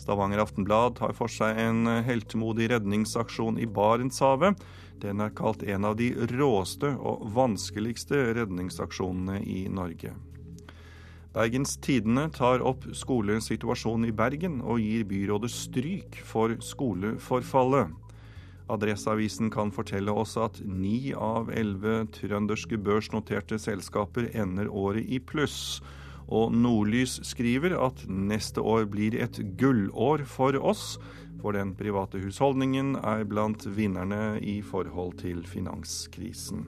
[0.00, 4.56] Stavanger Aftenblad tar for seg en heltemodig redningsaksjon i Barentshavet.
[5.04, 10.16] Den er kalt en av de råeste og vanskeligste redningsaksjonene i Norge.
[11.30, 17.92] Bergens Tidende tar opp skolesituasjonen i Bergen og gir byrådet stryk for skoleforfallet.
[18.70, 25.78] Adresseavisen kan fortelle oss at ni av elleve trønderske børsnoterte selskaper ender året i pluss.
[26.26, 30.98] Og Nordlys skriver at neste år blir et gullår for oss,
[31.38, 36.66] for den private husholdningen er blant vinnerne i forhold til finanskrisen.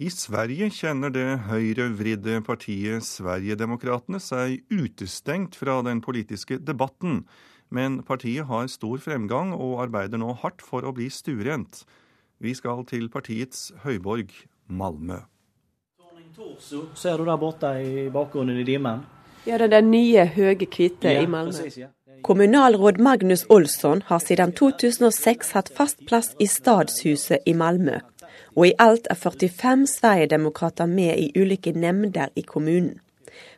[0.00, 7.26] I Sverige kjenner det høyrevridde partiet Sverigedemokraterna seg utestengt fra den politiske debatten,
[7.68, 11.82] men partiet har stor fremgang og arbeider nå hardt for å bli stuerent.
[12.40, 14.32] Vi skal til partiets høyborg,
[14.72, 15.20] Malmö.
[16.32, 19.02] Torso ser du der borte i bakgrunnen i dimmen.
[19.44, 21.52] Ja, det er den nye høye hvite Ja, i Malmö.
[21.52, 21.92] precis, ja.
[22.24, 28.00] Kommunalråd Magnus Olsson har siden 2006 hatt fast plass i Stadshuset i Malmö.
[28.56, 32.98] Og i alt er 45 Sverigedemokrater med i ulike nemnder i kommunen.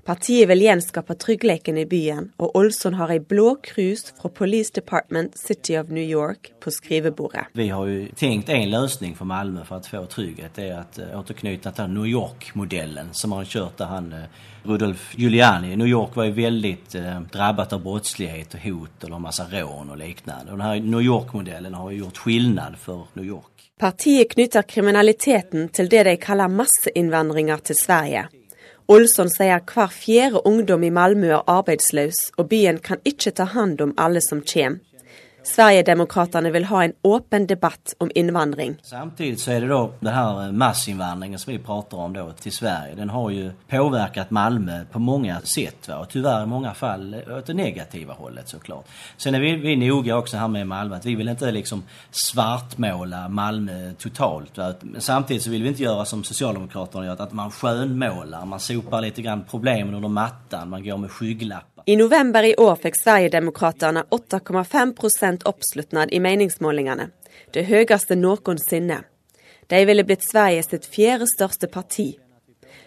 [0.03, 5.36] Partiet vil gjenskape tryggheten i byen, og Olsson har ei blå krus fra Police Department
[5.38, 7.45] City of New York på skrivebordet.
[7.55, 10.57] Vi har jo tenkt en løsning for Malmö for å få trygghet.
[10.59, 10.80] Det er
[11.14, 14.26] å eh, til till New York-modellen som har kjørt där han eh,
[14.64, 15.76] Rudolf Giuliani.
[15.76, 19.99] New York var jo veldig eh, drabbat av brottslighet og hot og masse rån og
[20.03, 23.52] den New York-modellen har jo gjort skillnad for New York.
[23.83, 28.20] Partiet knytter kriminaliteten til det de kaller masseinnvandringer til Sverige.
[28.87, 33.83] Olsson sier hver fjerde ungdom i Malmö er arbeidsløs, og byen kan ikke ta hand
[33.83, 34.78] om alle som kommer.
[35.45, 38.76] Sverigedemokraterna vil ha en åpen debatt om innvandring.
[38.82, 42.53] Samtidigt så är det då den här eh, massinvandringen som vi pratar om då till
[42.53, 42.95] Sverige.
[42.95, 45.97] Den har ju påverkat Malmö på många sätt va?
[45.97, 48.86] och tyvärr i många fall eh, åt det negativa hållet såklart.
[49.16, 53.28] Sen är vi, vi noga också här med Malmö att vi vill inte liksom svartmåla
[53.28, 54.59] Malmö totalt.
[54.59, 54.74] Va?
[54.99, 59.22] Samtidigt så vill vi inte göra som Socialdemokraterna gör, att man skönmålar, man sopar lite
[59.22, 61.72] grann problemen under mattan, man går med skygglappar.
[61.85, 67.09] I november i år fikk Sverigedemokraterna 8,5 prosent oppslutnad i meningsmålingene.
[67.51, 69.01] Det høyeste noensinne.
[69.66, 72.12] De ville blitt Sveriges fjerde største parti.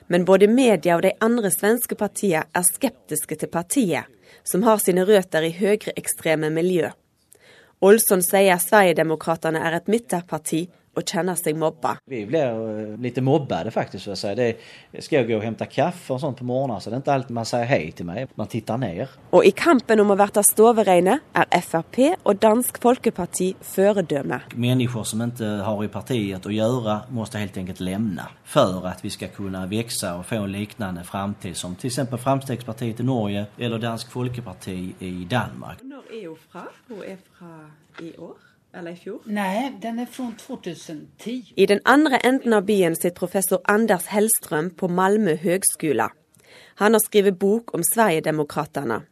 [0.07, 4.07] Men både media og de andre svenske partiene er skeptiske til partiet,
[4.47, 6.93] som har sine røtter i høyreekstreme miljø.
[7.83, 11.97] Olsson sier Sverigedemokraterna er et midterparti og kjenner seg mobba.
[12.05, 14.05] Vi blir litt lite mobbade faktiskt.
[14.05, 14.35] Så att säga.
[14.35, 17.13] Det, ska jag gå och hämta kaffe och sånt på morgonen så det är inte
[17.13, 18.27] alltid man säger hej till mig.
[18.35, 19.09] Man tittar ner.
[19.31, 24.39] Og i kampen om å bli stovereine er Frp og Dansk Folkeparti föredöme.
[24.55, 29.09] Människor som inte har i partiet att göra måste helt enkelt lämna för att vi
[29.09, 33.79] ska kunna växa och få en liknande framtid som till exempel Framstegspartiet i Norge eller
[33.79, 35.81] Dansk Folkeparti i Danmark.
[35.81, 36.67] Når er hun fra?
[36.87, 37.69] Hun er fra
[38.01, 38.54] i år?
[38.75, 39.21] Eller i fjor?
[39.31, 41.53] Nei, den er fra 2010.
[41.55, 46.09] I den andre enden av byen sitter professor Anders Hellstrøm på Malmö høgskole.
[46.83, 49.05] Han har skrevet bok om Sverigedemokraterna.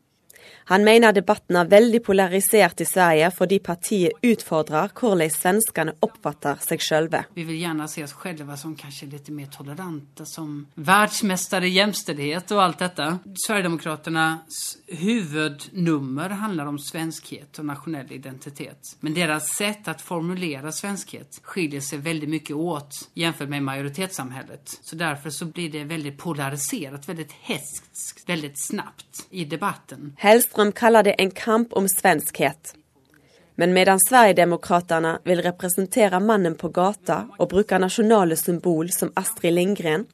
[0.71, 6.81] Han mener debatten er veldig polarisert i Sverige fordi partiet utfordrer hvordan svenskene oppfatter seg
[6.81, 7.23] sjølve.
[7.35, 12.51] Vi vil gjerne se oss selv som kanskje litt mer tolerante, som världsmästare i jämställdhet
[12.55, 13.09] og alt dette.
[13.45, 14.61] Sverigedemokraternas
[15.03, 18.95] huvudnummer handler om svenskhet og nasjonell identitet.
[19.01, 24.79] Men deres sett å formulere svenskhet skiljer seg veldig mye åt sammenlignet med majoritetssamfunnet.
[24.83, 30.13] Så derfor så blir det veldig polarisert, veldig hätskt, veldig snabbt i debatten.
[30.17, 32.75] Hellstrøm kaller det en kamp om svenskhet.
[33.55, 40.05] Men medan Sverigedemokraterna vil representere mannen på gata og bruke nasjonale symbol som Astrid Lindgren,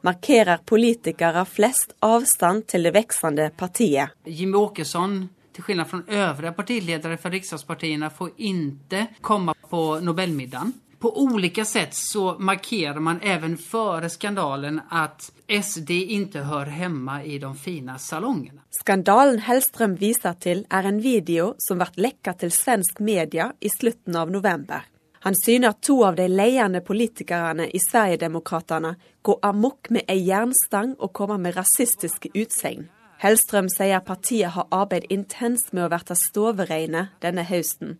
[0.00, 4.12] markerer politikere flest avstand til det voksende partiet.
[4.26, 10.74] Jimmy Åkesson, til skillnad fra øvrige partiledere for riksdagspartiene, får ikke komme på Nobelmiddagen.
[11.02, 15.32] På olika sätt så markerar man även före skandalen at
[15.62, 18.62] SD ikke hører hjemme i de fina salongene.
[18.70, 24.14] Skandalen Hellstrøm viser til, er en video som ble lekket til svensk media i slutten
[24.16, 24.86] av november.
[25.26, 31.10] Han syner to av de ledende politikerne i Sverigedemokraterna gå amok med ei jernstang og
[31.18, 32.86] komme med rasistiske utsagn.
[33.22, 37.92] Hellstrøm sier partiet har arbeidet intenst med å bli stovereine denne høsten,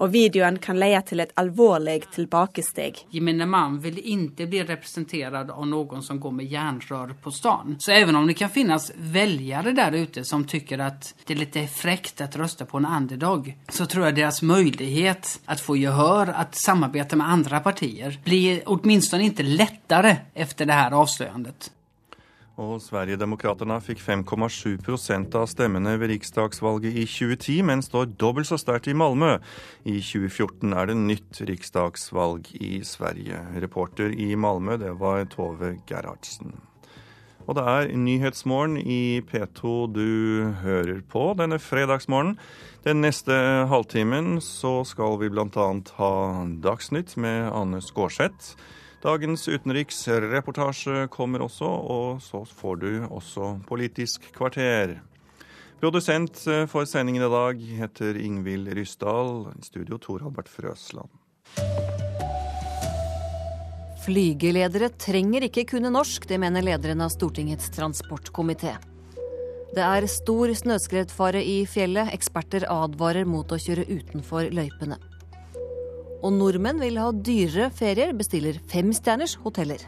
[0.00, 3.02] og videoen kan leie til et alvorlig tilbakesteg.
[3.12, 7.76] Gemene mann vil ikke bli representert av noen som går med jernrør på stan.
[7.76, 11.58] Så even om det kan finnes velgere der ute som syns at det er litt
[11.74, 16.46] frekt å røste på en underdog, så tror jeg deres mulighet å få gehør, å
[16.56, 21.68] samarbeide med andre partier, blir åtminstone ikke lettere efter det här avslöjandet.
[22.60, 28.58] Og Sverigedemokraterna fikk 5,7 prosent av stemmene ved riksdagsvalget i 2010, men står dobbelt så
[28.60, 29.38] sterkt i Malmö.
[29.88, 33.40] I 2014 er det nytt riksdagsvalg i Sverige.
[33.64, 36.58] Reporter i Malmö, det var Tove Gerhardsen.
[37.48, 40.10] Og det er Nyhetsmorgen i P2 du
[40.60, 42.36] hører på denne fredagsmorgenen.
[42.84, 43.32] Den neste
[43.72, 45.70] halvtimen så skal vi bl.a.
[45.96, 46.12] ha
[46.60, 48.52] Dagsnytt med Anne Skårseth.
[49.00, 54.98] Dagens utenriksreportasje kommer også, og så får du også Politisk kvarter.
[55.80, 59.46] Produsent for sendingen i dag heter Ingvild Ryssdal.
[59.56, 61.08] I studio Tor Albert Frøsland.
[64.04, 68.74] Flygeledere trenger ikke kunne norsk, det mener lederen av Stortingets transportkomité.
[69.72, 72.12] Det er stor snøskredfare i fjellet.
[72.12, 75.00] Eksperter advarer mot å kjøre utenfor løypene.
[76.20, 79.80] Og nordmenn vil ha dyrere ferier, bestiller femstjerners hoteller.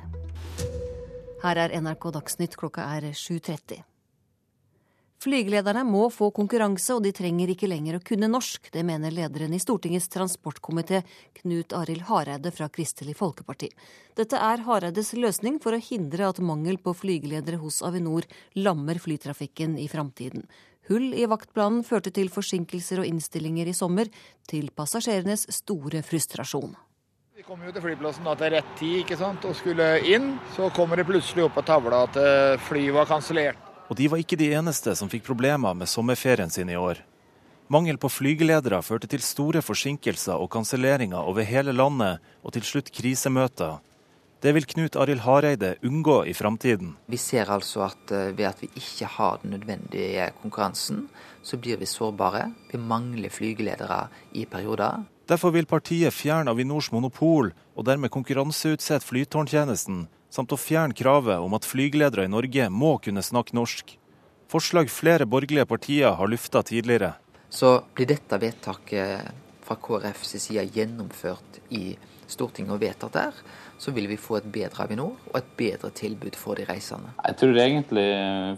[1.42, 3.82] Her er NRK Dagsnytt, klokka er 7.30.
[5.22, 8.72] Flygelederne må få konkurranse, og de trenger ikke lenger å kunne norsk.
[8.74, 11.04] Det mener lederen i Stortingets transportkomité,
[11.36, 13.68] Knut Arild Hareide fra Kristelig Folkeparti.
[14.18, 18.26] Dette er Hareides løsning for å hindre at mangel på flygeledere hos Avinor
[18.58, 20.48] lammer flytrafikken i framtiden.
[20.90, 24.08] Hull i vaktplanen førte til forsinkelser og innstillinger i sommer,
[24.50, 26.72] til passasjerenes store frustrasjon.
[27.36, 29.46] Vi kom jo til flyplassen da til rett tid ikke sant?
[29.46, 30.36] og skulle inn.
[30.56, 33.70] Så kommer det plutselig opp på tavla at eh, flyet var kansellert.
[33.90, 37.00] Og de var ikke de eneste som fikk problemer med sommerferien sin i år.
[37.72, 42.90] Mangel på flygeledere førte til store forsinkelser og kanselleringer over hele landet, og til slutt
[42.92, 43.78] krisemøter.
[44.42, 46.96] Det vil Knut Arild Hareide unngå i framtiden.
[47.06, 51.04] Vi ser altså at eh, ved at vi ikke har den nødvendige konkurransen,
[51.46, 52.48] så blir vi sårbare.
[52.72, 55.04] Vi mangler flygeledere i perioder.
[55.30, 61.54] Derfor vil partiet fjerne Avinors monopol, og dermed konkurranseutsette flytårntjenesten, samt å fjerne kravet om
[61.54, 63.94] at flygeledere i Norge må kunne snakke norsk.
[64.50, 67.14] Forslag flere borgerlige partier har lufta tidligere.
[67.46, 69.30] Så blir dette vedtaket
[69.62, 71.92] fra KrFs side gjennomført i
[72.32, 73.42] Stortinget og vedtatt der,
[73.82, 77.10] så vil vi få et bedre Avinor og et bedre tilbud for de reisende.
[77.26, 78.06] Jeg tror egentlig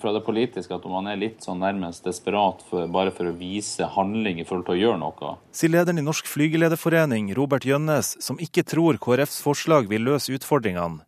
[0.02, 3.88] fra det politiske at man er litt sånn nærmest desperat for, bare for å vise
[3.96, 5.32] handling i forhold til å gjøre noe.
[5.56, 11.06] Sier lederen i Norsk flygelederforening, Robert Gjønnes, som ikke tror KrFs forslag vil løse utfordringene.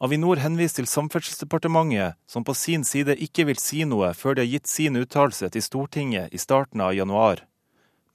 [0.00, 4.54] Avinor henviser til Samferdselsdepartementet, som på sin side ikke vil si noe før de har
[4.54, 7.42] gitt sin uttalelse til Stortinget i starten av januar.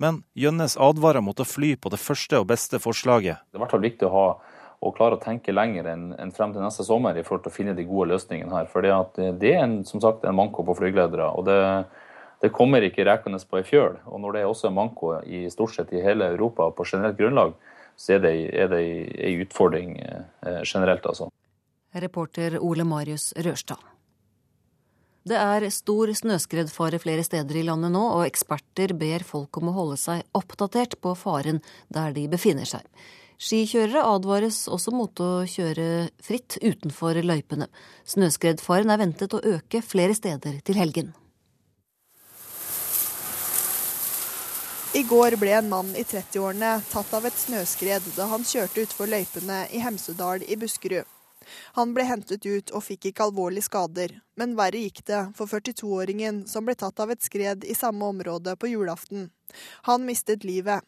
[0.01, 3.43] Men Gjønnes advarer mot å fly på det første og beste forslaget.
[3.45, 4.54] Det er i hvert fall viktig å, ha,
[4.85, 7.57] å klare å tenke lenger enn, en frem til neste sommer i forhold til å
[7.57, 8.69] finne de gode løsningene her.
[8.71, 11.29] For det er en, som sagt en manko på flygeledere.
[11.33, 11.59] og det,
[12.43, 13.97] det kommer ikke rekende på ei fjøl.
[14.05, 17.17] Og når det er også en manko i stort sett i hele Europa på generelt
[17.17, 17.55] grunnlag,
[17.95, 21.31] så er det, er ei utfordring eh, generelt, altså.
[21.95, 23.79] Reporter Ole Marius Rørstad.
[25.25, 29.77] Det er stor snøskredfare flere steder i landet nå, og eksperter ber folk om å
[29.79, 32.83] holde seg oppdatert på faren der de befinner seg.
[33.35, 37.67] Skikjørere advares også mot å kjøre fritt utenfor løypene.
[38.07, 41.11] Snøskredfaren er ventet å øke flere steder til helgen.
[44.95, 49.11] I går ble en mann i 30-årene tatt av et snøskred da han kjørte utfor
[49.11, 51.03] løypene i Hemsedal i Buskerud.
[51.75, 56.45] Han ble hentet ut og fikk ikke alvorlige skader, men verre gikk det for 42-åringen
[56.49, 59.27] som ble tatt av et skred i samme område på julaften.
[59.89, 60.87] Han mistet livet.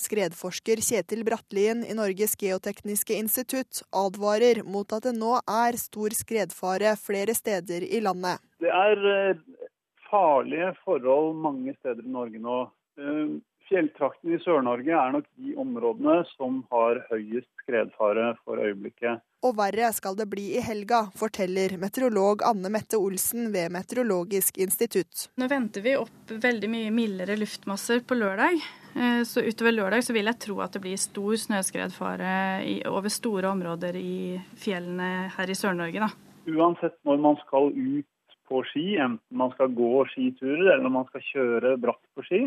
[0.00, 6.96] Skredforsker Kjetil Brattlien i Norges geotekniske institutt advarer mot at det nå er stor skredfare
[7.00, 8.42] flere steder i landet.
[8.60, 9.44] Det er eh,
[10.10, 12.58] farlige forhold mange steder i Norge nå.
[13.00, 13.38] Eh,
[13.70, 19.22] Fjelltraktene i Sør-Norge er nok de områdene som har høyest skredfare for øyeblikket.
[19.46, 25.28] Og verre skal det bli i helga, forteller meteorolog Anne Mette Olsen ved Meteorologisk institutt.
[25.38, 28.58] Nå venter vi opp veldig mye mildere luftmasser på lørdag.
[28.94, 32.32] Eh, så utover lørdag så vil jeg tro at det blir stor snøskredfare
[32.90, 36.10] over store områder i fjellene her i Sør-Norge.
[36.50, 38.08] Uansett når man skal ut
[38.50, 42.42] på ski, enten man skal gå skiturer eller man skal kjøre bratt på ski,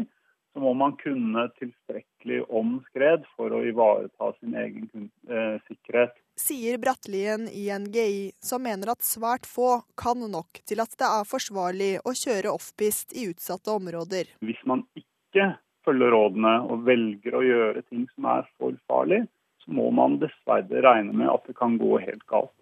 [0.54, 6.14] så må man kunne tilstrekkelig om skred for å ivareta sin egen eh, sikkerhet.
[6.38, 11.30] Sier Brattlien i NGI, som mener at svært få kan nok til at det er
[11.30, 14.30] forsvarlig å kjøre offpist i utsatte områder.
[14.46, 15.56] Hvis man ikke
[15.86, 19.24] følger rådene og velger å gjøre ting som er for farlig,
[19.64, 22.56] så må man dessverre regne med at det kan gå helt galt.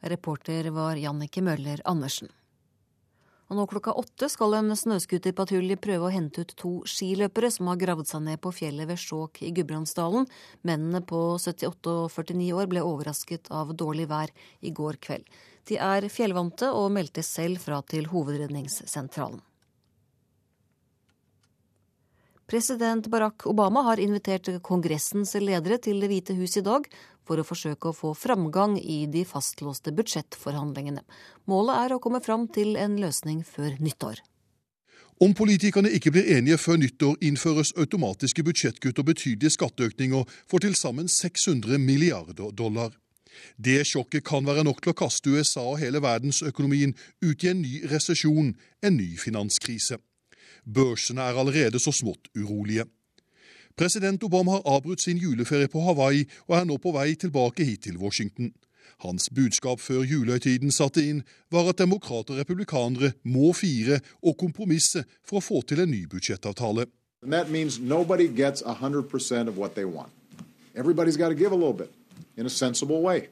[0.00, 2.30] Reporter var Jannike Møller Andersen.
[3.50, 7.80] Og nå klokka åtte skal en snøscooterpatrulje prøve å hente ut to skiløpere som har
[7.80, 10.28] gravd seg ned på fjellet ved Skjåk i Gudbrandsdalen.
[10.62, 14.30] Mennene på 78 og 49 år ble overrasket av dårlig vær
[14.62, 15.26] i går kveld.
[15.66, 19.42] De er fjellvante og meldte selv fra til Hovedredningssentralen.
[22.50, 26.88] President Barack Obama har invitert Kongressens ledere til Det hvite hus i dag
[27.22, 31.04] for å forsøke å få framgang i de fastlåste budsjettforhandlingene.
[31.46, 34.18] Målet er å komme fram til en løsning før nyttår.
[35.22, 40.74] Om politikerne ikke blir enige før nyttår, innføres automatiske budsjettkutt og betydelige skatteøkninger for til
[40.74, 42.90] sammen 600 milliarder dollar.
[43.62, 47.62] Det sjokket kan være nok til å kaste USA og hele verdensøkonomien ut i en
[47.62, 50.02] ny resesjon, en ny finanskrise.
[50.74, 52.84] Børsene er allerede så smått urolige.
[53.76, 57.86] President Obama har avbrutt sin juleferie på Hawaii og er nå på vei tilbake hit
[57.86, 58.52] til Washington.
[59.00, 65.04] Hans budskap før julehøytiden satte inn, var at demokrater og republikanere må fire og kompromisse
[65.24, 66.86] for å få til en ny budsjettavtale.
[67.22, 70.12] And that means nobody gets 100% of what they want.
[70.74, 71.90] Everybody's got to give a little bit
[72.36, 73.28] in a sensible way.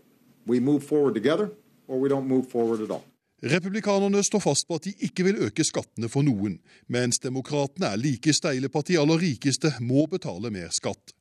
[0.46, 1.50] We move forward together,
[1.88, 3.04] or we don't move forward at all.
[3.42, 6.56] Republikanerne står fast på at de ikke vil øke skattene for noen,
[6.90, 11.12] mens demokratene er like steile på at de aller rikeste må betale mer skatt.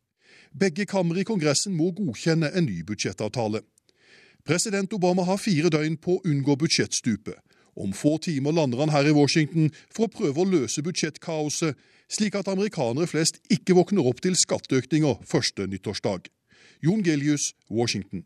[0.49, 3.61] Begge kamre i Kongressen må godkjenne en ny budsjettavtale.
[4.47, 7.38] President Obama har fire døgn på å unngå budsjettstupet.
[7.78, 11.78] Om få timer lander han her i Washington for å prøve å løse budsjettkaoset,
[12.09, 16.32] slik at amerikanere flest ikke våkner opp til skatteøkninger første nyttårsdag.
[16.82, 18.26] Jon Gelius, Washington.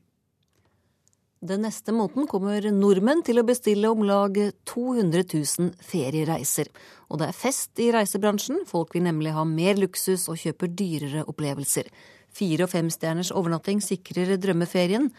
[1.41, 4.35] Den neste måneden kommer nordmenn til å bestille om lag
[4.69, 6.67] 200 000 feriereiser.
[7.09, 11.23] Og det er fest i reisebransjen, folk vil nemlig ha mer luksus og kjøper dyrere
[11.25, 11.89] opplevelser.
[12.29, 15.09] Fire- og femstjerners overnatting sikrer drømmeferien,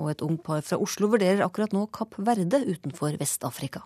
[0.00, 3.84] og et ungt par fra Oslo vurderer akkurat nå Kapp Verde utenfor Vest-Afrika.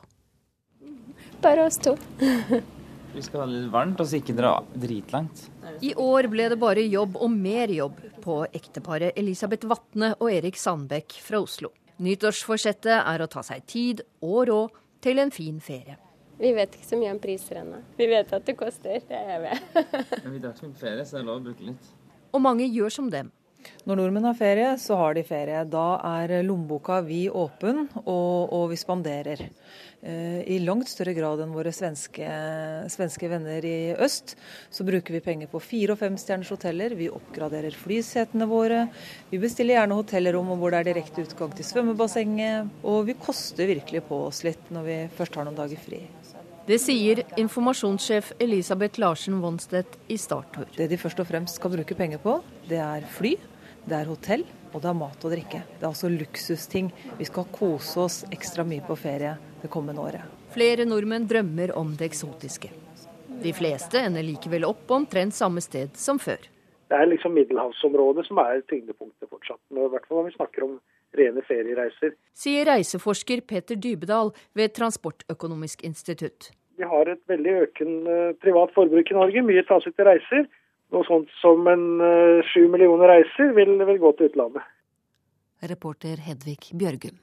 [1.43, 1.97] Bare oss to.
[3.16, 5.43] Vi skal ha det litt varmt og så ikke dra dritlangt.
[5.82, 10.59] I år ble det bare jobb og mer jobb på ekteparet Elisabeth Vatne og Erik
[10.61, 11.72] Sandbekk fra Oslo.
[12.01, 15.98] Nyttårsforsettet er å ta seg tid og råd til en fin ferie.
[16.40, 17.82] Vi vet ikke så mye om priser ennå.
[17.98, 19.59] Vi vet at det koster, det er vi.
[20.24, 21.90] Men vi drar ikke på ferie, så det er lov å bruke litt.
[22.32, 23.28] Og mange gjør som dem.
[23.88, 25.62] Når nordmenn har ferie, så har de ferie.
[25.68, 25.86] Da
[26.20, 29.46] er lommeboka vid åpen, og, og vi spanderer.
[30.02, 32.28] Eh, I langt større grad enn våre svenske,
[32.92, 34.36] svenske, venner i øst,
[34.72, 36.96] så bruker vi penger på fire- og femstjerners hoteller.
[36.96, 38.86] Vi oppgraderer flysetene våre.
[39.32, 42.72] Vi bestiller gjerne hotellrom hvor det er direkte utgang til svømmebassenget.
[42.84, 46.04] Og vi koster virkelig på oss litt når vi først har noen dager fri.
[46.70, 50.68] Det sier informasjonssjef Elisabeth Larsen Wonstedt i Starttur.
[50.76, 52.36] Det de først og fremst skal bruke penger på,
[52.68, 53.32] det er fly,
[53.89, 55.62] det er hotell og det er mat og drikke.
[55.78, 56.91] Det er altså luksusting.
[57.18, 60.37] Vi skal kose oss ekstra mye på ferie det kommende året.
[60.55, 62.70] Flere nordmenn drømmer om det eksotiske.
[63.41, 66.43] De fleste ender likevel opp omtrent samme sted som før.
[66.91, 69.61] Det er liksom middelhavsområdet som er tyngdepunktet fortsatt.
[69.70, 70.78] I hvert fall når vi snakker om
[71.16, 72.16] rene feriereiser.
[72.37, 76.51] Sier reiseforsker Peter Dybedal ved Transportøkonomisk institutt.
[76.81, 79.43] Vi har et veldig økende privat forbruk i Norge.
[79.45, 80.47] Mye tas ut til reiser.
[80.91, 81.86] Noe sånt som en
[82.51, 84.64] sju millioner reiser vil, vil gå til utlandet.
[85.70, 87.18] Reporter Hedvig Bjørgum.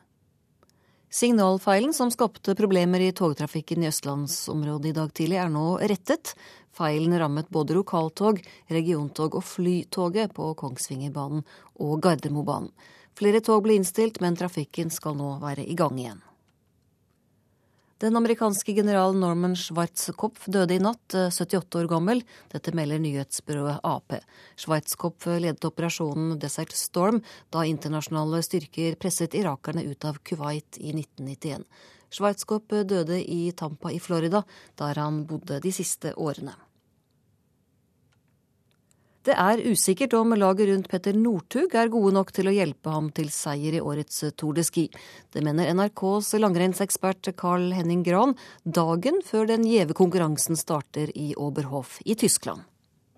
[1.10, 6.34] Signalfeilen som skapte problemer i togtrafikken i østlandsområdet i dag tidlig, er nå rettet.
[6.76, 11.46] Feilen rammet både lokaltog, regiontog og flytoget på Kongsvingerbanen
[11.80, 12.74] og Gardermobanen.
[13.18, 16.20] Flere tog ble innstilt, men trafikken skal nå være i gang igjen.
[17.98, 22.20] Den amerikanske generalen Norman Schwarzkopf døde i natt, 78 år gammel.
[22.54, 24.14] Dette melder nyhetsbyrået Ap.
[24.54, 31.66] Schwarzkopf ledet operasjonen Desert Storm da internasjonale styrker presset irakerne ut av Kuwait i 1991.
[32.14, 34.46] Schwarzkopf døde i Tampa i Florida,
[34.78, 36.54] der han bodde de siste årene.
[39.28, 43.10] Det er usikkert om laget rundt Petter Northug er gode nok til å hjelpe ham
[43.12, 44.86] til seier i årets Tour de Ski.
[45.36, 52.00] Det mener NRKs langrennsekspert Carl Henning Gran dagen før den gjeve konkurransen starter i Oberhof
[52.08, 52.64] i Tyskland.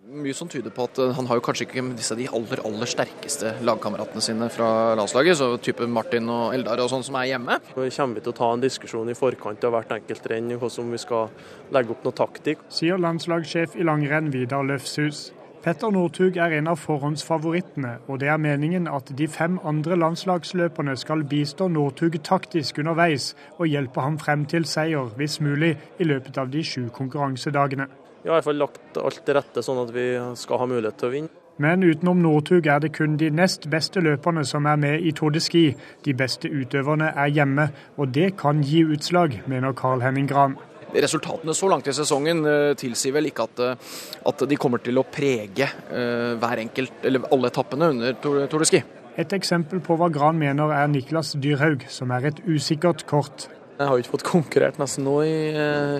[0.09, 3.53] Mye som tyder på at han har jo kanskje ikke disse de aller aller sterkeste
[3.61, 7.61] lagkameratene sine fra landslaget, så type Martin og Eldar og sånn som er hjemme.
[7.75, 11.05] Vi kommer til å ta en diskusjon i forkant av hvert enkelt renn hvordan vi
[11.05, 11.29] skal
[11.69, 12.65] legge opp noe taktikk.
[12.73, 15.27] Sier landslagssjef i langrenn Vidar Løfshus.
[15.59, 20.93] Petter Northug er en av forhåndsfavorittene, og det er meningen at de fem andre landslagsløperne
[20.95, 26.39] skal bistå Northug taktisk underveis og hjelpe ham frem til seier, hvis mulig, i løpet
[26.39, 27.89] av de sju konkurransedagene.
[28.23, 30.07] Vi har i hvert fall lagt alt til rette sånn at vi
[30.39, 31.35] skal ha mulighet til å vinne.
[31.59, 35.35] Men utenom Northug er det kun de nest beste løperne som er med i Tour
[35.35, 35.65] de Ski.
[36.07, 37.67] De beste utøverne er hjemme,
[37.99, 40.55] og det kan gi utslag, mener Carl Henning Gran.
[40.89, 43.91] Resultatene så langt i sesongen uh, tilsier vel ikke at, uh,
[44.31, 48.65] at, de kommer til å prege uh, hver enkelt, eller alle etappene under Tour, Tour
[48.65, 48.81] de Ski.
[49.19, 53.49] Et eksempel på hva Gran mener er Niklas Dyrhaug, som er et usikkert kort.
[53.77, 55.37] Jeg har ikke fått konkurrert nesten nå i,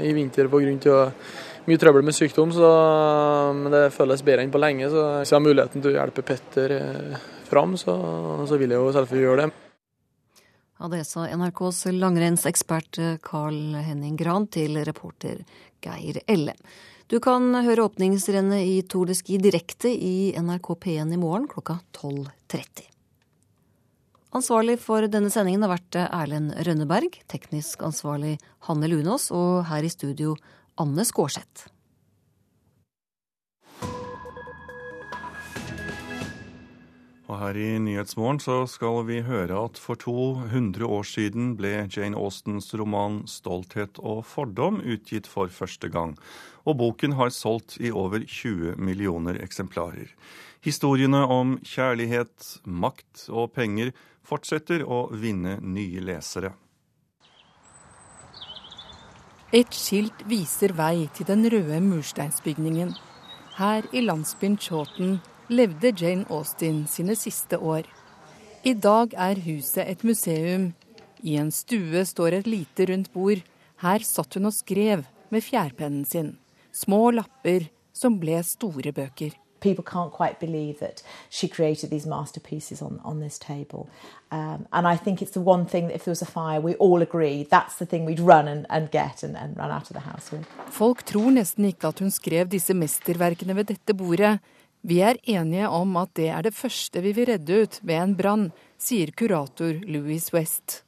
[0.04, 1.06] i vinter pga.
[1.68, 2.74] mye trøbbel med sykdom, så,
[3.56, 4.90] men det føles bedre enn på lenge.
[4.92, 6.76] Så hvis jeg har muligheten til å hjelpe Petter
[7.48, 7.96] fram, så,
[8.48, 9.69] så vil jeg jo selvfølgelig gjøre det.
[10.80, 15.42] Ja, det sa NRKs langrennsekspert Carl Henning Gran til reporter
[15.84, 16.54] Geir Elle.
[17.12, 21.82] Du kan høre åpningsrennet i Tour de Ski direkte i NRK P1 i morgen klokka
[21.98, 22.86] 12.30.
[24.40, 28.38] Ansvarlig for denne sendingen har vært Erlend Rønneberg, teknisk ansvarlig
[28.70, 30.38] Hanne Lunås og her i studio
[30.80, 31.68] Anne Skårseth.
[37.30, 42.18] Og her i Nyhetsmorgen så skal vi høre at for 200 år siden ble Jane
[42.18, 46.18] Austens roman 'Stolthet og fordom' utgitt for første gang.
[46.66, 50.10] Og boken har solgt i over 20 millioner eksemplarer.
[50.66, 53.94] Historiene om kjærlighet, makt og penger
[54.26, 56.56] fortsetter å vinne nye lesere.
[59.54, 62.96] Et skilt viser vei til den røde mursteinsbygningen.
[63.58, 65.20] Her i landsbyen Chawton
[65.50, 67.88] levde Jane Austen sine siste år.
[68.64, 70.72] I dag er huset et museum.
[71.24, 73.44] I en stue står et lite, rundt bord.
[73.82, 76.38] Her satt hun og skrev med fjærpennen sin.
[76.72, 79.36] Små lapper som ble store bøker.
[79.60, 83.90] people can't quite believe that she created these masterpieces on, on this table.
[84.32, 86.76] Um, and I think it's the one thing that if there was a fire, we
[86.76, 89.94] all agree that's the thing we'd run and, and get and, and run out of
[89.94, 90.46] the house with.
[90.70, 94.40] Folk tror nesten ikke at hun skrev disse mesterverkene ved dette bordet.
[94.82, 98.16] Vi er enige om at det er det første vi vil redde ut ved en
[98.16, 98.46] brann,
[98.80, 100.84] sier kurator Louis West.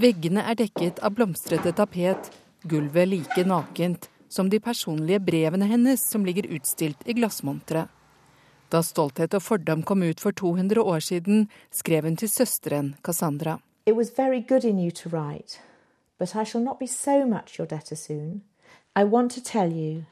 [0.00, 2.30] Veggene er dekket av blomstrete tapet,
[2.64, 7.92] gulvet like nakent som de personlige brevene hennes som ligger utstilt i glassmonteret.
[8.72, 13.60] Da 'Stolthet og fordom' kom ut for 200 år siden, skrev hun til søsteren Cassandra.
[13.86, 15.60] It was very good in you to write,
[16.18, 18.42] but I shall not be so much your debtor soon.
[18.96, 20.04] I want to tell you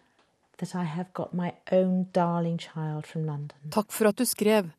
[0.63, 3.59] that I have got my own darling child from London.
[3.71, 4.71] Takk for at du skrev.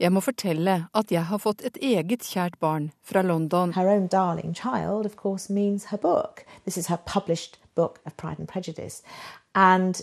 [0.00, 3.72] Jeg må fortelle at jeg har fått et eget kjært barn fra London.
[3.76, 6.44] Her own darling child, of course, means her book.
[6.64, 9.02] This is her published book of Pride and Prejudice.
[9.54, 10.00] And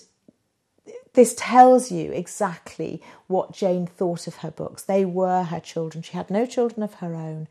[1.13, 4.83] this tells you exactly what Jane thought of her books.
[4.83, 6.03] They were her children.
[6.03, 7.47] She had no children of her own.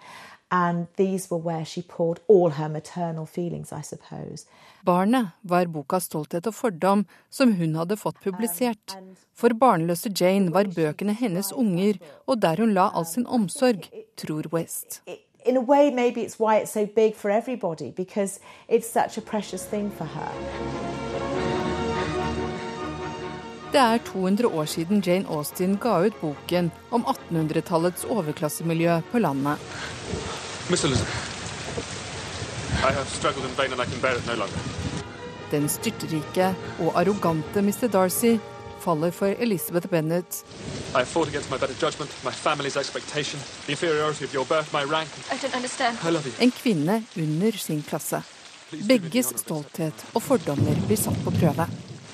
[0.51, 4.47] And these were where she poured all her maternal feelings, I suppose.
[4.85, 8.97] Barnet var boka 'Stolthet og fordom' som hun hadde fått publisert.
[9.35, 14.43] For barnløse Jane var bøkene hennes unger, og der hun la all sin omsorg, tror
[14.52, 15.02] West.
[15.47, 19.20] In a way, maybe it's why it's so big for everybody, because it's such a
[19.20, 21.05] precious thing for her.
[23.72, 29.59] Det er 200 år siden Jane Austen ga ut boken om 1800-tallets overklassemiljø på landet.
[30.70, 31.16] Miss Elizabeth,
[32.78, 34.59] I have struggled in vain and I can bear it no longer.
[35.51, 37.88] Den styrtrike og arrogante Mr.
[37.88, 38.36] Darcy
[38.80, 40.44] faller for Elizabeth Bennet.
[40.94, 44.84] I fought against my better judgment, my family's expectation, the inferiority of your birth, my
[44.84, 45.09] rank.
[45.32, 45.98] I don't understand.
[46.05, 46.32] I love you.
[46.38, 48.22] En kvinne under sin klasse.
[48.70, 51.66] Begges stolthet og fordommer blir satt på prøve.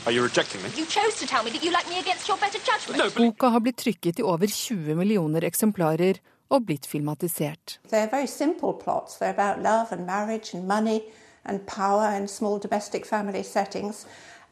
[0.06, 0.68] Are you rejecting me?
[0.76, 3.14] You chose to tell me that you like me against your better judgment.
[3.14, 6.18] Boka har blitt trykket i over 20 millioner eksemplarer
[6.50, 7.78] og blitt filmatisert.
[7.90, 9.18] They're very simple plots.
[9.20, 11.00] They're about love and marriage and money
[11.44, 14.06] and power and small domestic family settings.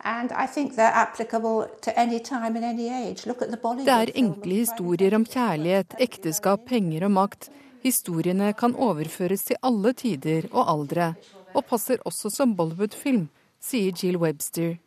[0.04, 3.26] And I think they're applicable to any time and any age.
[3.26, 7.50] Look at the Bollywood Det er enkle historier om kjærlighet, ekteskap, penger og makt.
[7.82, 11.14] Historiene kan overføres til alle tider og aldre,
[11.54, 13.28] og passer også som Bollywood-film,
[13.60, 14.78] sier Jill Webster.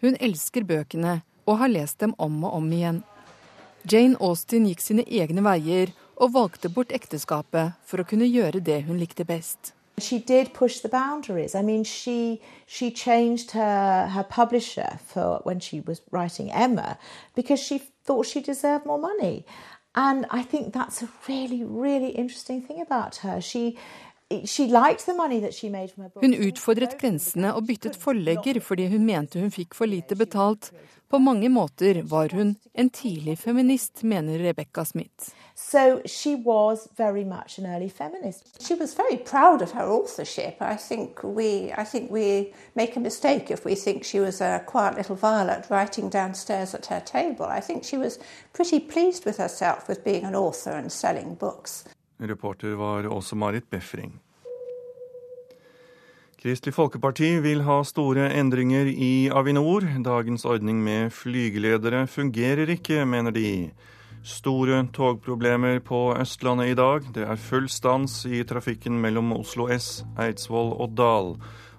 [0.00, 3.00] Hun elsker bøkene og har lest dem om og om igjen.
[3.92, 8.82] Jane Austen gikk sine egne veier og valgte bort ekteskapet for å kunne gjøre det
[8.86, 9.72] hun likte best.
[9.98, 11.54] She did push the boundaries.
[11.54, 16.96] I mean, she she changed her her publisher for when she was writing Emma
[17.34, 19.44] because she thought she deserved more money,
[19.94, 23.40] and I think that's a really really interesting thing about her.
[23.40, 23.76] She
[26.20, 30.68] hun utfordret grensene og byttet forlegger fordi hun mente hun fikk for lite betalt.
[31.08, 35.32] På mange måter var hun en tidlig feminist, mener Rebecca Smith.
[35.54, 38.62] So she was very much an early feminist.
[38.62, 40.60] She was very proud of her authorship.
[40.60, 44.60] I think we, I think we make a mistake if we think she was a
[44.66, 47.46] quiet little violet writing downstairs at her table.
[47.46, 48.18] I think she was
[48.52, 51.84] pretty pleased with herself with being an author and selling books.
[52.20, 54.16] Reporter var også Marit Befring.
[56.38, 59.82] Kristelig Folkeparti vil ha store endringer i Avinor.
[60.06, 63.70] Dagens ordning med flygeledere fungerer ikke, mener de.
[64.22, 67.06] Store togproblemer på Østlandet i dag.
[67.14, 71.34] Det er full stans i trafikken mellom Oslo S, Eidsvoll og Dal.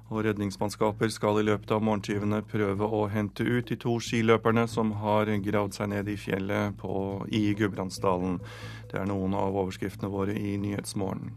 [0.10, 4.96] Og redningsmannskaper skal i løpet av morgentimene prøve å hente ut de to skiløperne som
[5.04, 6.94] har gravd seg ned i fjellet på,
[7.30, 8.40] i Gudbrandsdalen.
[8.90, 11.30] Det er noen av overskriftene våre i Nyhetsmorgen.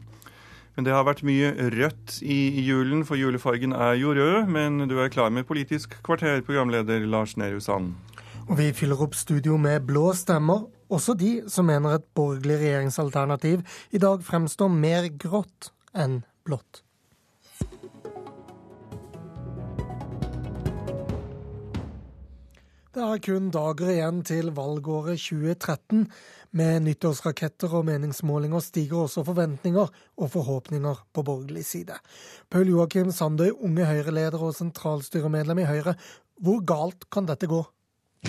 [0.72, 4.48] Men det har vært mye rødt i julen, for julefargen er jo rød.
[4.48, 7.92] Men du er klar med Politisk kvarter, programleder Lars Nehru Sand.
[8.48, 13.62] Og vi fyller opp studio med blå stemmer, også de som mener et borgerlig regjeringsalternativ
[13.92, 16.82] i dag fremstår mer grått enn blått.
[22.92, 26.02] Det er kun dager igjen til valgåret 2013.
[26.60, 29.88] Med nyttårsraketter og meningsmålinger stiger også forventninger
[30.20, 31.96] og forhåpninger på borgerlig side.
[32.52, 35.96] Paul Joakim Sandøy, unge Høyre-leder og sentralstyremedlem i Høyre.
[36.36, 37.62] Hvor galt kan dette gå?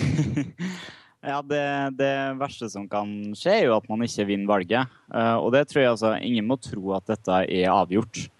[0.00, 1.62] ja, det,
[2.00, 4.96] det, verste som kan skje, er jo at man ikke vinner valget.
[5.12, 8.30] Eh, og det tror jeg altså ingen må tro at dette er avgjort.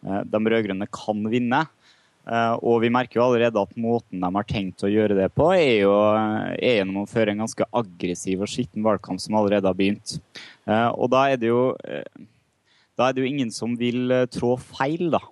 [0.00, 1.66] Eh, de rød-grønne kan vinne.
[2.24, 5.50] Eh, og vi merker jo allerede at måten de har tenkt å gjøre det på,
[5.52, 5.92] er jo
[6.56, 10.16] er gjennom å føre en ganske aggressiv og skitten valgkamp som allerede har begynt.
[10.64, 12.24] Eh, og da er det jo, eh,
[12.96, 15.22] da er det jo ingen som vil trå feil, da.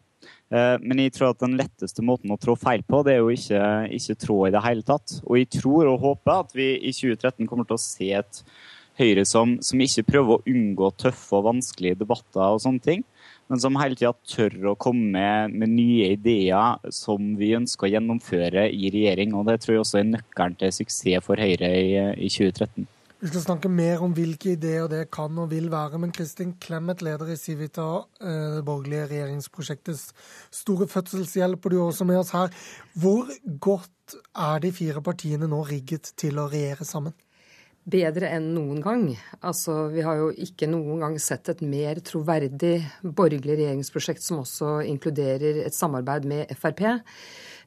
[0.53, 3.61] Men jeg tror at den letteste måten å trå feil på, det er jo ikke,
[3.97, 5.15] ikke trå i det hele tatt.
[5.25, 8.43] Og jeg tror og håper at vi i 2013 kommer til å se et
[9.01, 13.05] Høyre som, som ikke prøver å unngå tøffe og vanskelige debatter og sånne ting,
[13.53, 15.23] men som hele tida tør å komme
[15.53, 19.35] med, nye ideer som vi ønsker å gjennomføre i regjering.
[19.37, 22.87] og Det tror jeg også er nøkkelen til suksess for Høyre i, i 2013.
[23.23, 26.01] Vi skal snakke mer om hvilke ideer det kan og vil være.
[26.01, 27.85] Men Kristin Clemet, leder i Civita,
[28.25, 30.09] eh, det borgerlige regjeringsprosjektets
[30.63, 32.49] store fødselshjelp, og du er også med oss her.
[32.99, 33.29] Hvor
[33.61, 37.15] godt er de fire partiene nå rigget til å regjere sammen?
[37.85, 39.07] Bedre enn noen gang.
[39.43, 44.81] Altså, vi har jo ikke noen gang sett et mer troverdig borgerlig regjeringsprosjekt som også
[44.87, 46.85] inkluderer et samarbeid med Frp.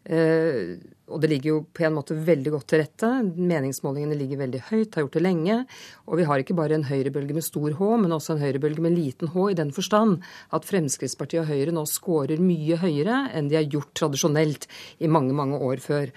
[0.05, 0.77] Eh,
[1.09, 3.09] og det ligger jo på en måte veldig godt til rette.
[3.35, 5.59] Meningsmålingene ligger veldig høyt, har gjort det lenge.
[6.05, 8.97] Og vi har ikke bare en høyrebølge med stor H, men også en høyrebølge med
[8.97, 10.19] liten H, i den forstand
[10.55, 14.69] at Fremskrittspartiet og Høyre nå scorer mye høyere enn de har gjort tradisjonelt
[15.03, 16.13] i mange, mange år før.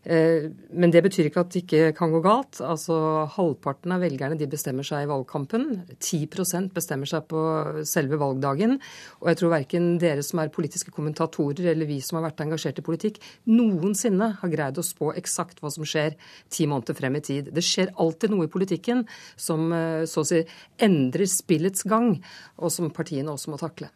[0.00, 2.60] Eh, men det betyr ikke at det ikke kan gå galt.
[2.64, 5.66] Altså Halvparten av velgerne de bestemmer seg i valgkampen.
[5.98, 7.42] 10% bestemmer seg på
[7.88, 8.78] selve valgdagen.
[9.20, 12.80] Og jeg tror verken dere som er politiske kommentatorer eller vi som har vært engasjert
[12.80, 13.20] i politikk,
[13.50, 16.16] noensinne har greid å spå eksakt hva som skjer
[16.52, 17.52] ti måneder frem i tid.
[17.54, 19.04] Det skjer alltid noe i politikken
[19.36, 20.42] som eh, så å si
[20.80, 22.14] endrer spillets gang,
[22.60, 23.90] og som partiene også må takle.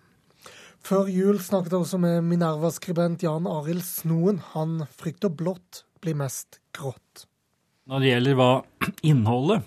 [0.85, 4.43] Før jul snakket jeg også med Minerva-skribent Jan Arild Snoen.
[4.53, 7.25] Han frykter blått blir mest grått.
[7.91, 8.51] Når det gjelder hva
[9.11, 9.65] innholdet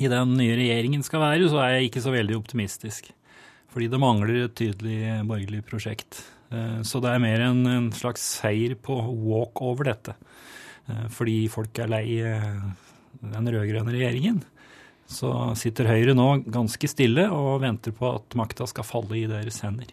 [0.00, 3.10] i den nye regjeringen skal være, så er jeg ikke så veldig optimistisk.
[3.70, 6.22] Fordi det mangler et tydelig borgerlig prosjekt.
[6.50, 8.96] Eh, så det er mer en, en slags seier på
[9.28, 10.16] walk over dette.
[10.88, 12.56] Eh, fordi folk er lei eh,
[13.20, 14.42] den rød-grønne regjeringen.
[15.10, 19.58] Så sitter Høyre nå ganske stille og venter på at makta skal falle i deres
[19.64, 19.90] hender.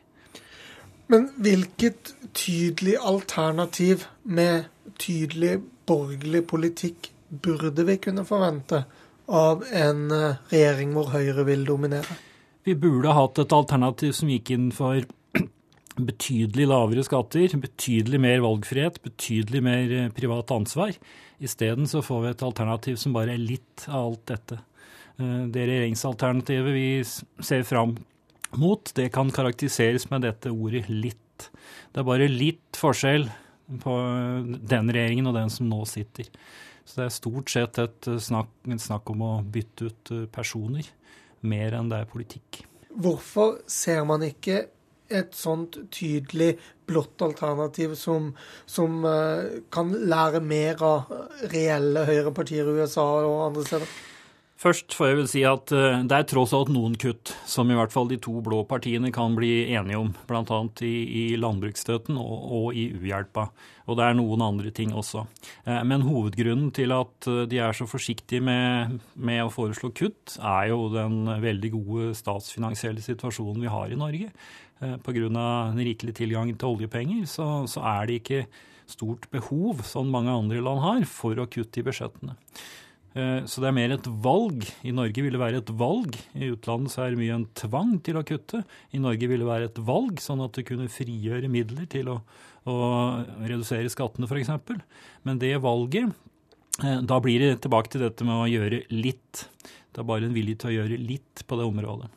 [1.07, 4.67] Men hvilket tydelig alternativ med
[4.99, 8.83] tydelig borgerlig politikk burde vi kunne forvente
[9.27, 12.17] av en eh, regjering hvor Høyre vil dominere?
[12.67, 15.03] Vi burde hatt et alternativ som gikk inn for
[16.09, 20.95] betydelig lavere skatter, betydelig mer valgfrihet, betydelig mer eh, privat ansvar.
[21.43, 24.61] Isteden så får vi et alternativ som bare er litt av alt dette.
[25.19, 27.97] Eh, det regjeringsalternativet vi ser fram
[28.57, 31.49] mot, det kan karakteriseres med dette ordet 'litt'.
[31.91, 33.27] Det er bare litt forskjell
[33.83, 33.97] på
[34.71, 36.29] den regjeringen og den som nå sitter.
[36.87, 40.87] Så det er stort sett et snakk, et snakk om å bytte ut eh, personer,
[41.47, 42.63] mer enn det er politikk.
[42.97, 44.63] Hvorfor ser man ikke
[45.07, 46.55] et sånt tydelig
[46.87, 48.33] blått alternativ som,
[48.67, 51.13] som uh, kan lære mer av
[51.53, 53.93] reelle høyrepartier i USA og andre steder?
[54.57, 57.75] Først får jeg vel si at eh, det er tross alt noen kutt som i
[57.77, 60.61] hvert fall de to blå partiene kan bli enige om, bl.a.
[60.81, 63.43] I, i landbruksstøtten og, og i uhjelpa.
[63.85, 65.27] Og det er noen andre ting også.
[65.61, 70.39] Eh, men hovedgrunnen til at eh, de er så forsiktige med, med å foreslå kutt,
[70.41, 74.31] er jo den veldig gode statsfinansielle situasjonen vi har i Norge.
[74.77, 75.21] Pga.
[75.25, 78.43] den rikelige tilgangen til oljepenger, så, så er det ikke
[78.89, 82.37] stort behov, som mange andre land har, for å kutte i budsjettene.
[83.15, 84.65] Eh, så det er mer et valg.
[84.85, 86.17] I Norge vil det være et valg.
[86.35, 88.63] I utlandet så er det mye en tvang til å kutte.
[88.93, 92.19] I Norge vil det være et valg, sånn at du kunne frigjøre midler til å,
[92.67, 92.77] å
[93.43, 94.51] redusere skattene f.eks.
[95.27, 96.13] Men det valget,
[96.83, 99.47] eh, da blir det tilbake til dette med å gjøre litt.
[99.91, 102.11] Det er bare en vilje til å gjøre litt på det området.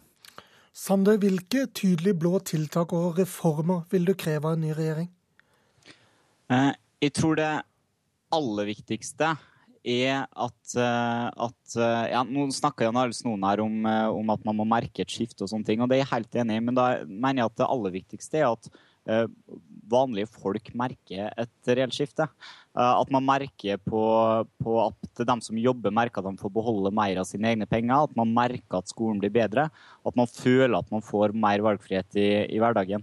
[0.81, 5.11] Sander, hvilke tydelige blå tiltak og reformer vil du kreve av en ny regjering?
[6.51, 7.51] Eh, jeg tror det
[8.35, 9.50] aller viktigste er
[9.81, 14.45] at, eh, at eh, ja, Nå snakka Jan Arild Snoen her om, eh, om, at
[14.45, 16.65] man må merke et skifte, og sånne ting, og det er jeg helt enig i.
[16.69, 18.73] Men da mener jeg at det aller viktigste er at
[19.91, 22.27] vanlige folk merker et reelt skifte.
[22.77, 24.03] At man merker på,
[24.61, 28.05] på, at de som jobber, merker at de får beholde mer av sine egne penger.
[28.05, 29.67] At man merker at skolen blir bedre.
[30.07, 33.03] At man føler at man får mer valgfrihet i, i hverdagen.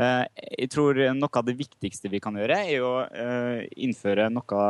[0.00, 2.92] Jeg tror noe av det viktigste vi kan gjøre, er å
[3.76, 4.62] innføre noe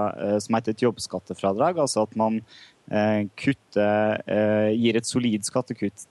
[0.43, 1.79] som heter et jobbskattefradrag.
[1.79, 2.41] Altså at man
[3.39, 4.25] kutter,
[4.75, 6.09] gir et solid skattekutt,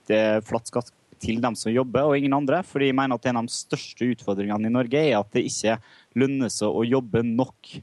[0.48, 2.62] flatt skatt til dem som jobber, og ingen andre.
[2.64, 5.78] fordi jeg mener at En av de største utfordringene i Norge er at det ikke
[6.16, 7.76] lønner seg å jobbe nok.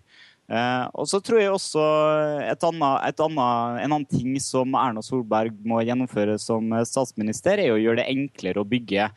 [0.47, 1.83] Eh, og så tror jeg også
[2.47, 7.73] et annet, et annet, En annen ting som Erna Solberg må gjennomføre som statsminister, er
[7.73, 9.11] å gjøre det enklere å bygge eh,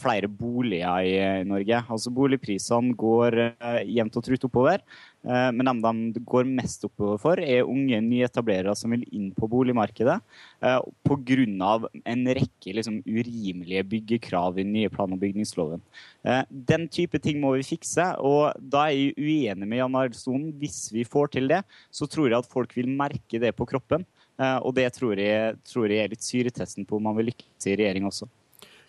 [0.00, 1.78] flere boliger i Norge.
[1.88, 4.82] Altså Boligprisene går eh, jevnt og trutt oppover.
[5.22, 9.46] Eh, men dem de går mest oppover for, er unge nyetablerere som vil inn på
[9.50, 11.90] boligmarkedet eh, pga.
[12.04, 15.82] en rekke liksom, urimelige byggekrav i den nye plan- og bygningsloven.
[16.24, 20.18] Eh, den type ting må vi fikse, og da er jeg uenig med Jan Arild
[20.58, 24.04] Hvis vi får til det, så tror jeg at folk vil merke det på kroppen.
[24.64, 27.76] Og det tror jeg, tror jeg er litt syretesten på om man vil lykkes i
[27.76, 28.26] regjering også.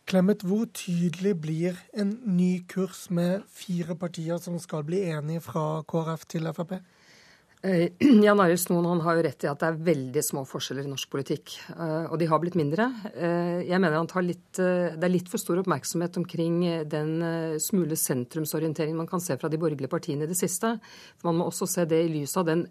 [0.03, 5.81] Clemet, hvor tydelig blir en ny kurs med fire partier som skal bli enige fra
[5.87, 6.75] KrF til Frp?
[7.63, 7.93] Eh,
[8.25, 11.07] Jan Arild Snoen har jo rett i at det er veldig små forskjeller i norsk
[11.07, 11.53] politikk.
[11.71, 12.89] Eh, og de har blitt mindre.
[13.15, 16.59] Eh, jeg mener han litt, Det er litt for stor oppmerksomhet omkring
[16.91, 17.13] den
[17.63, 20.75] smule sentrumsorienteringen man kan se fra de borgerlige partiene i det siste.
[21.15, 22.67] For man må også se det i lys av den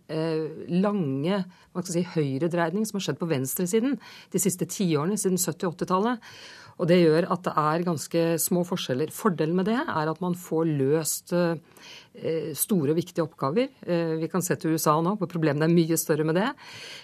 [0.69, 1.41] lange
[1.73, 3.97] man skal si, høyredreining som har skjedd på venstresiden
[4.33, 6.33] de siste tiårene, siden 70- og 80-tallet.
[6.81, 9.13] Og Det gjør at det er ganske små forskjeller.
[9.15, 13.69] Fordelen med det er at man får løst eh, store og viktige oppgaver.
[13.87, 16.49] Eh, vi kan se til USA nå, hvor problemene er mye større med det.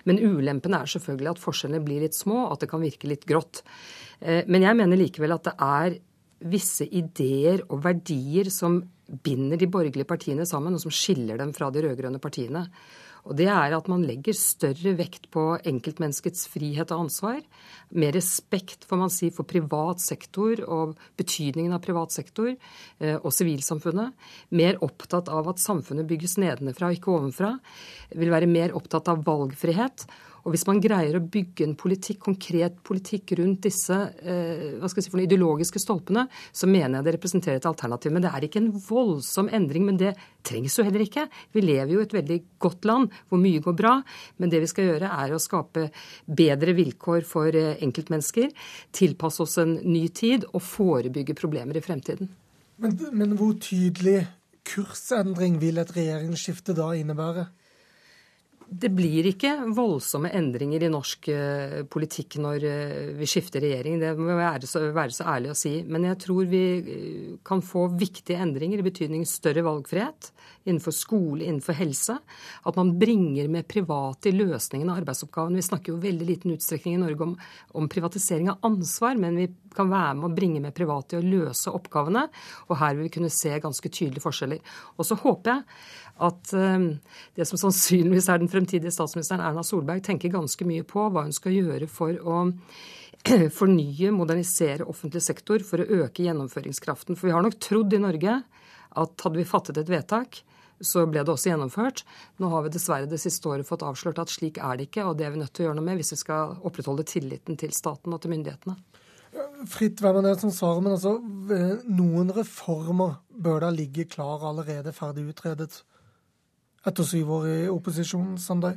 [0.09, 3.63] Men ulempen er selvfølgelig at forskjellene blir litt små, at det kan virke litt grått.
[4.21, 5.99] Eh, men jeg mener likevel at det er
[6.49, 8.79] visse ideer og verdier som
[9.09, 12.67] binder de borgerlige partiene sammen, og som skiller dem fra de rød-grønne partiene.
[13.29, 17.43] Og det er at man legger større vekt på enkeltmenneskets frihet og ansvar.
[17.93, 23.29] Mer respekt får man si, for privat sektor og betydningen av privat sektor eh, og
[23.37, 24.17] sivilsamfunnet.
[24.57, 27.53] Mer opptatt av at samfunnet bygges nedenfra og ikke ovenfra.
[28.17, 30.09] Vil være mer opptatt av valgfrihet.
[30.45, 35.03] Og hvis man greier å bygge en politikk, konkret politikk rundt disse eh, hva skal
[35.03, 38.15] jeg si for de ideologiske stolpene, så mener jeg det representerer et alternativ.
[38.15, 39.87] Men det er ikke en voldsom endring.
[39.89, 40.15] Men det
[40.47, 41.27] trengs jo heller ikke.
[41.57, 43.95] Vi lever jo i et veldig godt land hvor mye går bra.
[44.39, 45.89] Men det vi skal gjøre, er å skape
[46.27, 48.53] bedre vilkår for eh, enkeltmennesker,
[48.95, 52.31] tilpasse oss en ny tid og forebygge problemer i fremtiden.
[52.79, 54.23] Men, men hvor tydelig
[54.69, 57.49] kursendring vil et regjeringsskifte da innebære?
[58.69, 63.97] Det blir ikke voldsomme endringer i norsk eh, politikk når eh, vi skifter regjering.
[64.03, 65.73] Det må være så, være så ærlig å si.
[65.89, 70.33] Men jeg tror vi eh, kan få viktige endringer i betydning større valgfrihet
[70.69, 72.19] innenfor skole, innenfor helse.
[72.69, 75.57] At man bringer med private i løsningen av arbeidsoppgavene.
[75.57, 77.35] Vi snakker jo veldig liten utstrekning i Norge om,
[77.81, 81.25] om privatisering av ansvar, men vi kan være med å bringe med private i å
[81.25, 82.27] løse oppgavene.
[82.69, 84.61] Og her vil vi kunne se ganske tydelige forskjeller.
[84.99, 85.65] Og så håper jeg
[86.25, 91.27] at det som sannsynligvis er den fremtidige statsministeren Erna Solberg tenker ganske mye på hva
[91.27, 92.45] hun skal gjøre for å
[93.59, 97.19] fornye, modernisere offentlig sektor for å øke gjennomføringskraften.
[97.19, 98.41] For vi har nok trodd i Norge
[98.99, 100.43] at hadde vi fattet et vedtak,
[100.81, 102.05] så ble det også gjennomført.
[102.39, 105.19] Nå har vi dessverre det siste året fått avslørt at slik er det ikke, og
[105.19, 107.75] det er vi nødt til å gjøre noe med hvis vi skal opprettholde tilliten til
[107.75, 108.79] staten og til myndighetene.
[109.69, 111.19] Fritt er som svarer, men altså,
[111.91, 115.83] noen reformer bør da ligge klar allerede ferdig utredet?
[116.87, 118.77] Etter syv år i opposisjon, Sandøy?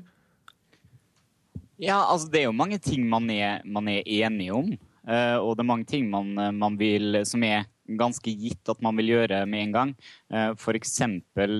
[1.82, 4.73] Ja, altså det er jo mange ting man er, man er enige om.
[5.02, 7.65] Uh, og det er mange ting man, man, vil, som er
[7.98, 9.94] ganske gitt at man vil gjøre med en gang.
[10.30, 10.99] Uh, F.eks.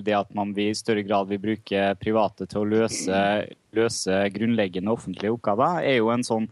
[0.06, 3.24] det at man i større grad vil bruke private til å løse,
[3.74, 6.52] løse grunnleggende offentlige oppgaver, er jo en sånn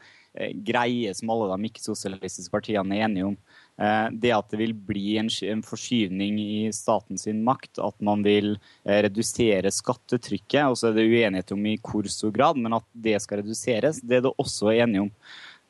[0.66, 3.38] greie som alle de ikke-sosialistiske partiene er enige om.
[3.80, 5.30] Eh, det at det vil bli en,
[5.64, 11.54] forskyvning i statens makt, at man vil eh, redusere skattetrykket, og så er det uenighet
[11.56, 15.06] om i hvor stor grad, men at det skal reduseres, det er det også enige
[15.06, 15.14] om.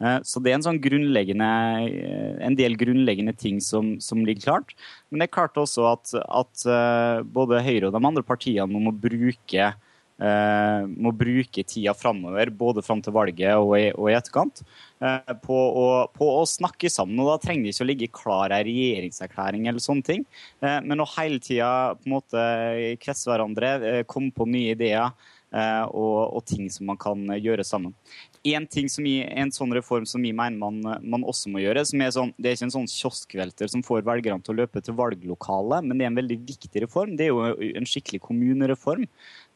[0.02, 4.73] Eh, så det er en, sånn en del grunnleggende ting som, som, ligger klart.
[5.10, 6.65] Men det er klart også at, at
[7.30, 9.69] både Høyre og de andre partiene må bruke
[10.20, 14.62] må bruke tida framover, både fram til valget og i, og i etterkant,
[15.00, 17.20] eh, på å, på, å, snakke sammen.
[17.24, 20.28] og Da trenger det ikke å ligge klar ei regjeringserklæring eller sånne ting,
[20.64, 22.46] eh, men å hele tida på en måte
[23.04, 25.14] kvesse hverandre, komme på nye ideer.
[25.50, 27.96] Og, og, ting som man kan gjøre sammen.
[28.46, 31.82] En, ting som i, en sånn reform som vi mener man, man, også må gjøre,
[31.90, 34.84] som er sånn, det er ikke en sånn kioskvelter som får velgerne til å løpe
[34.86, 37.18] til valglokalet, men det er en veldig viktig reform.
[37.18, 39.08] Det er jo en skikkelig kommunereform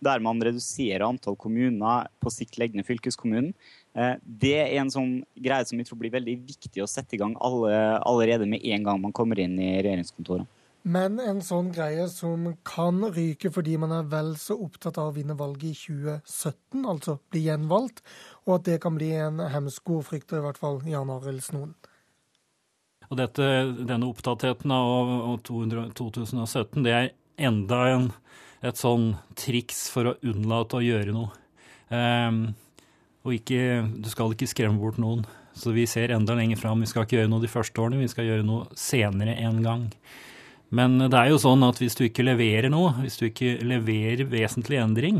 [0.05, 3.53] der man reduserer antall kommuner, på sikt legger ned fylkeskommunen.
[3.93, 7.21] Eh, det er en sånn greie som jeg tror blir veldig viktig å sette i
[7.21, 10.49] gang alle, allerede med en gang man kommer inn i regjeringskontoret.
[10.83, 15.15] Men en sånn greie som kan ryke fordi man er vel så opptatt av å
[15.15, 18.03] vinne valget i 2017, altså bli gjenvalgt,
[18.43, 21.71] og at det kan bli en hemsko, frykter i hvert fall Jan Arild Snoen.
[23.07, 23.47] Og dette,
[23.85, 27.09] denne opptattheten av 2017, det er
[27.47, 28.09] enda en,
[28.63, 31.31] et sånn triks for å unnlate å gjøre noe.
[31.93, 32.43] Um,
[33.23, 35.25] og ikke, du skal ikke skremme bort noen.
[35.53, 36.81] Så vi ser enda lenger fram.
[36.81, 39.87] Vi skal ikke gjøre noe de første årene, vi skal gjøre noe senere en gang.
[40.73, 44.25] Men det er jo sånn at hvis du ikke leverer noe, hvis du ikke leverer
[44.31, 45.19] vesentlig endring,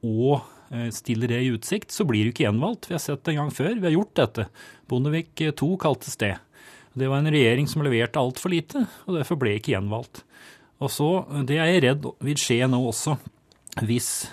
[0.00, 0.40] og
[0.72, 2.88] eh, stiller det i utsikt, så blir du ikke gjenvalgt.
[2.88, 3.74] Vi har sett det en gang før.
[3.76, 4.46] Vi har gjort dette.
[4.88, 6.38] Bondevik II kaltes det.
[6.96, 10.24] Det var en regjering som leverte altfor lite, og derfor ble ikke gjenvalgt.
[10.80, 13.18] Og så, Det er jeg redd vil skje nå også,
[13.84, 14.30] hvis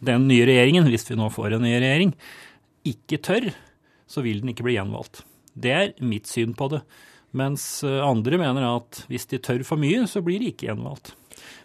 [0.00, 2.14] den nye regjeringen, hvis vi nå får en ny regjering,
[2.88, 3.50] ikke tør
[4.10, 5.22] så vil den ikke bli gjenvalgt.
[5.54, 6.82] Det er mitt syn på det.
[7.36, 11.12] Mens eh, andre mener at hvis de tør for mye, så blir de ikke gjenvalgt.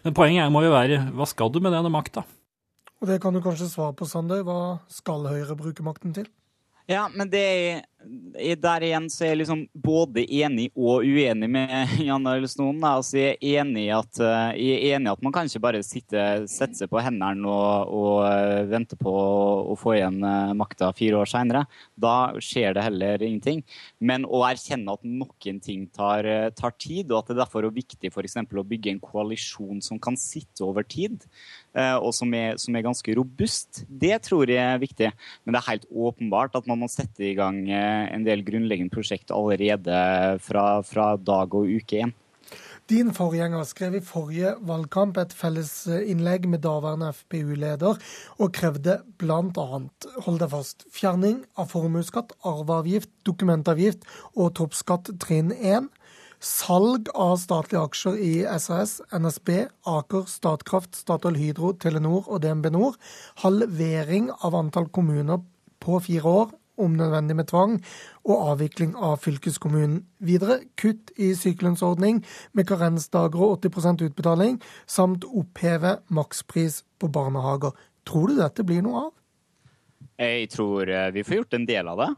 [0.06, 2.26] Men poenget må jo være hva skal du med denne makta?
[3.02, 4.46] Og det kan du kanskje svare på, Sander.
[4.46, 6.30] Hva skal Høyre bruke makten til?
[6.86, 11.96] Ja, men det er, der igjen så er jeg liksom både enig og uenig med
[12.06, 12.84] Jan Arild Snoen.
[12.86, 16.92] Altså, jeg, er enig i at, eh, at man kan ikke bare sitte, sette seg
[16.92, 21.64] på hendene og, og eh, vente på å få igjen eh, makta fire år seinere.
[21.98, 23.66] Da skjer det heller ingenting.
[23.98, 28.14] Men å erkjenne at noen ting tar, tar tid, og at det derfor er viktig
[28.14, 28.38] f.eks.
[28.46, 31.26] å bygge en koalisjon som kan sitte over tid,
[32.00, 35.12] og som er, som er ganske robust, det tror jeg er viktig.
[35.44, 38.94] Men det er helt åpenbart at man må sette i gang eh, en del grunnleggende
[38.94, 39.98] prosjekt allerede
[40.46, 42.16] fra, fra dag og uke én.
[42.86, 47.98] Din forgjenger skrev i forrige valgkamp et felles innlegg med daværende FpU-leder,
[48.38, 49.80] og krevde bl.a.
[50.28, 55.90] hold deg fast, fjerning av formuesskatt, arveavgift, dokumentavgift og toppskatt trinn 1.
[56.46, 59.50] Salg av statlige aksjer i SAS, NSB,
[59.90, 63.00] Aker, Statkraft, Statoil Hydro, Telenor og DNB Nor.
[63.42, 65.42] Halvering av antall kommuner
[65.82, 67.80] på fire år om nødvendig med tvang,
[68.28, 70.04] og avvikling av fylkeskommunen.
[70.20, 72.22] Videre kutt i sykelønnsordning
[72.54, 77.74] med karensdager og 80% utbetaling, samt oppheve makspris på barnehager.
[78.06, 79.14] Tror du dette blir noe av?
[80.22, 82.12] Jeg tror eh, vi får gjort en del av det.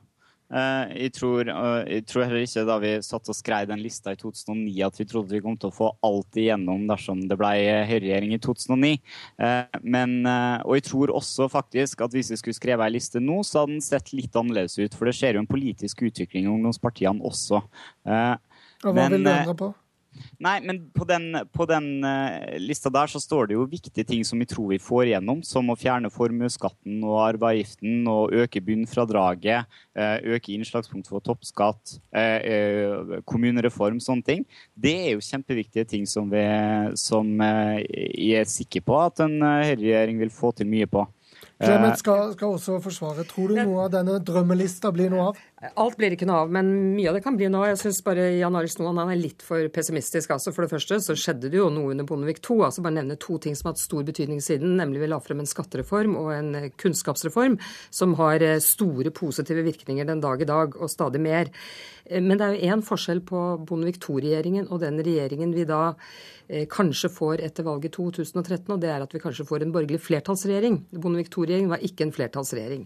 [0.48, 4.14] Eh, jeg tror, eh, jeg tror, heller ikke da vi satt og skrev den lista
[4.16, 7.52] i 2009 at vi trodde vi kom til å få alt igjennom dersom det ble
[7.90, 8.94] høyreregjering i 2009.
[9.44, 10.22] Eh, men,
[10.64, 13.76] og jeg tror også faktisk at hvis vi skulle skrevet ei liste nå, så hadde
[13.76, 14.96] den sett litt annerledes ut.
[14.96, 17.60] For det skjer jo en politisk utvikling i ungdomspartiene også.
[18.08, 19.74] Og hva men, vil du endre på?
[20.44, 24.24] Nei, men på den, på den uh, lista der så står det jo viktige ting
[24.28, 29.68] som vi tror vi får igjennom, som å fjerne formuesskatten og arveavgiften og øke bunnfradraget,
[29.98, 34.48] uh, øke innslagspunkt for toppskatt, uh, kommunereform, sånne ting.
[34.76, 36.46] Det er jo kjempeviktige ting som, vi,
[37.00, 41.06] som jeg er sikker på at en høyreregjering vil få til mye på.
[41.58, 43.26] Clemet skal, skal, også forsvare.
[43.26, 45.40] Tror du noe av denne drømmelista blir noe av?
[45.58, 47.72] Alt blir ikke noe av, men mye av det kan bli noe.
[47.72, 50.30] Jeg syns bare Jan Arild Snoland er litt for pessimistisk.
[50.36, 52.60] Altså, for det første så skjedde det jo noe under Bondevik II.
[52.68, 54.76] altså Bare nevne to ting som har hatt stor betydning siden.
[54.78, 57.58] Nemlig vi la frem en skattereform og en kunnskapsreform
[57.90, 61.50] som har eh, store positive virkninger den dag i dag, og stadig mer.
[62.06, 65.96] Eh, men det er jo én forskjell på Bondevik II-regjeringen og den regjeringen vi da
[66.50, 70.00] Eh, kanskje får etter valget 2013, og det er at vi kanskje får en borgerlig
[70.00, 70.78] flertallsregjering.
[70.96, 72.86] Bondevik II-regjeringen var ikke en flertallsregjering.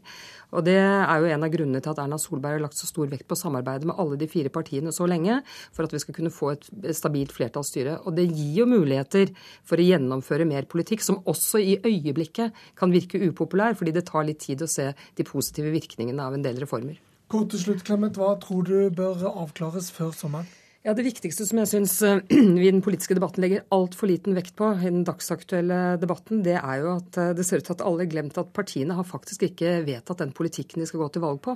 [0.51, 3.27] Og Det er jo en av grunnene til at Erna Solberg lagt så stor vekt
[3.29, 5.41] på samarbeidet med alle de fire partiene så lenge,
[5.75, 7.99] for at vi skal kunne få et stabilt flertallsstyre.
[8.05, 9.33] Og det gir jo muligheter
[9.67, 14.27] for å gjennomføre mer politikk, som også i øyeblikket kan virke upopulær, fordi det tar
[14.27, 16.99] litt tid å se de positive virkningene av en del reformer.
[17.31, 20.49] Kort til slutt, Clement, Hva tror du bør avklares før sommeren?
[20.81, 22.23] Ja, Det viktigste som jeg syns eh,
[22.57, 26.55] vi i den politiske debatten legger altfor liten vekt på, i den dagsaktuelle debatten, det
[26.57, 29.05] er jo at eh, det ser ut til at alle har glemt at partiene har
[29.05, 31.53] faktisk ikke vedtatt den politikken de skal gå til valg på.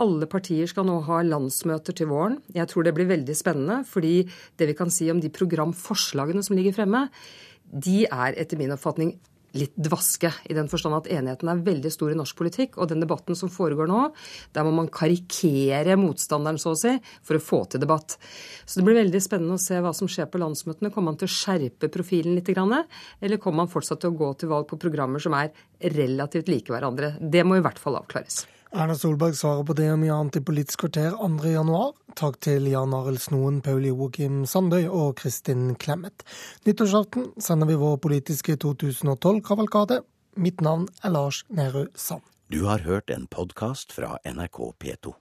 [0.00, 2.40] Alle partier skal nå ha landsmøter til våren.
[2.56, 4.22] Jeg tror det blir veldig spennende, fordi
[4.56, 7.10] det vi kan si om de programforslagene som ligger fremme,
[7.68, 9.18] de er etter min oppfatning
[9.58, 12.78] litt dvaske, i den forstand at enigheten er veldig stor i norsk politikk.
[12.80, 14.02] Og den debatten som foregår nå,
[14.56, 16.96] der må man karikere motstanderen, så å si,
[17.26, 18.18] for å få til debatt.
[18.64, 20.92] Så det blir veldig spennende å se hva som skjer på landsmøtene.
[20.94, 24.52] Kommer man til å skjerpe profilen litt, eller kommer man fortsatt til å gå til
[24.52, 25.52] valg på programmer som er
[25.96, 27.16] relativt like hverandre?
[27.20, 28.44] Det må i hvert fall avklares.
[28.76, 31.70] Erna Solberg svarer på det og mye annet i Politisk kvarter 2.1.
[32.20, 36.26] Takk til Jan Arild Snoen, Paul Joakim Sandøy og Kristin Clemet.
[36.68, 40.02] Nyttårsaften sender vi vår politiske 2012-kavalkade.
[40.36, 42.26] Mitt navn er Lars Nehru Sand.
[42.52, 45.16] Du har hørt en podkast fra NRK P2.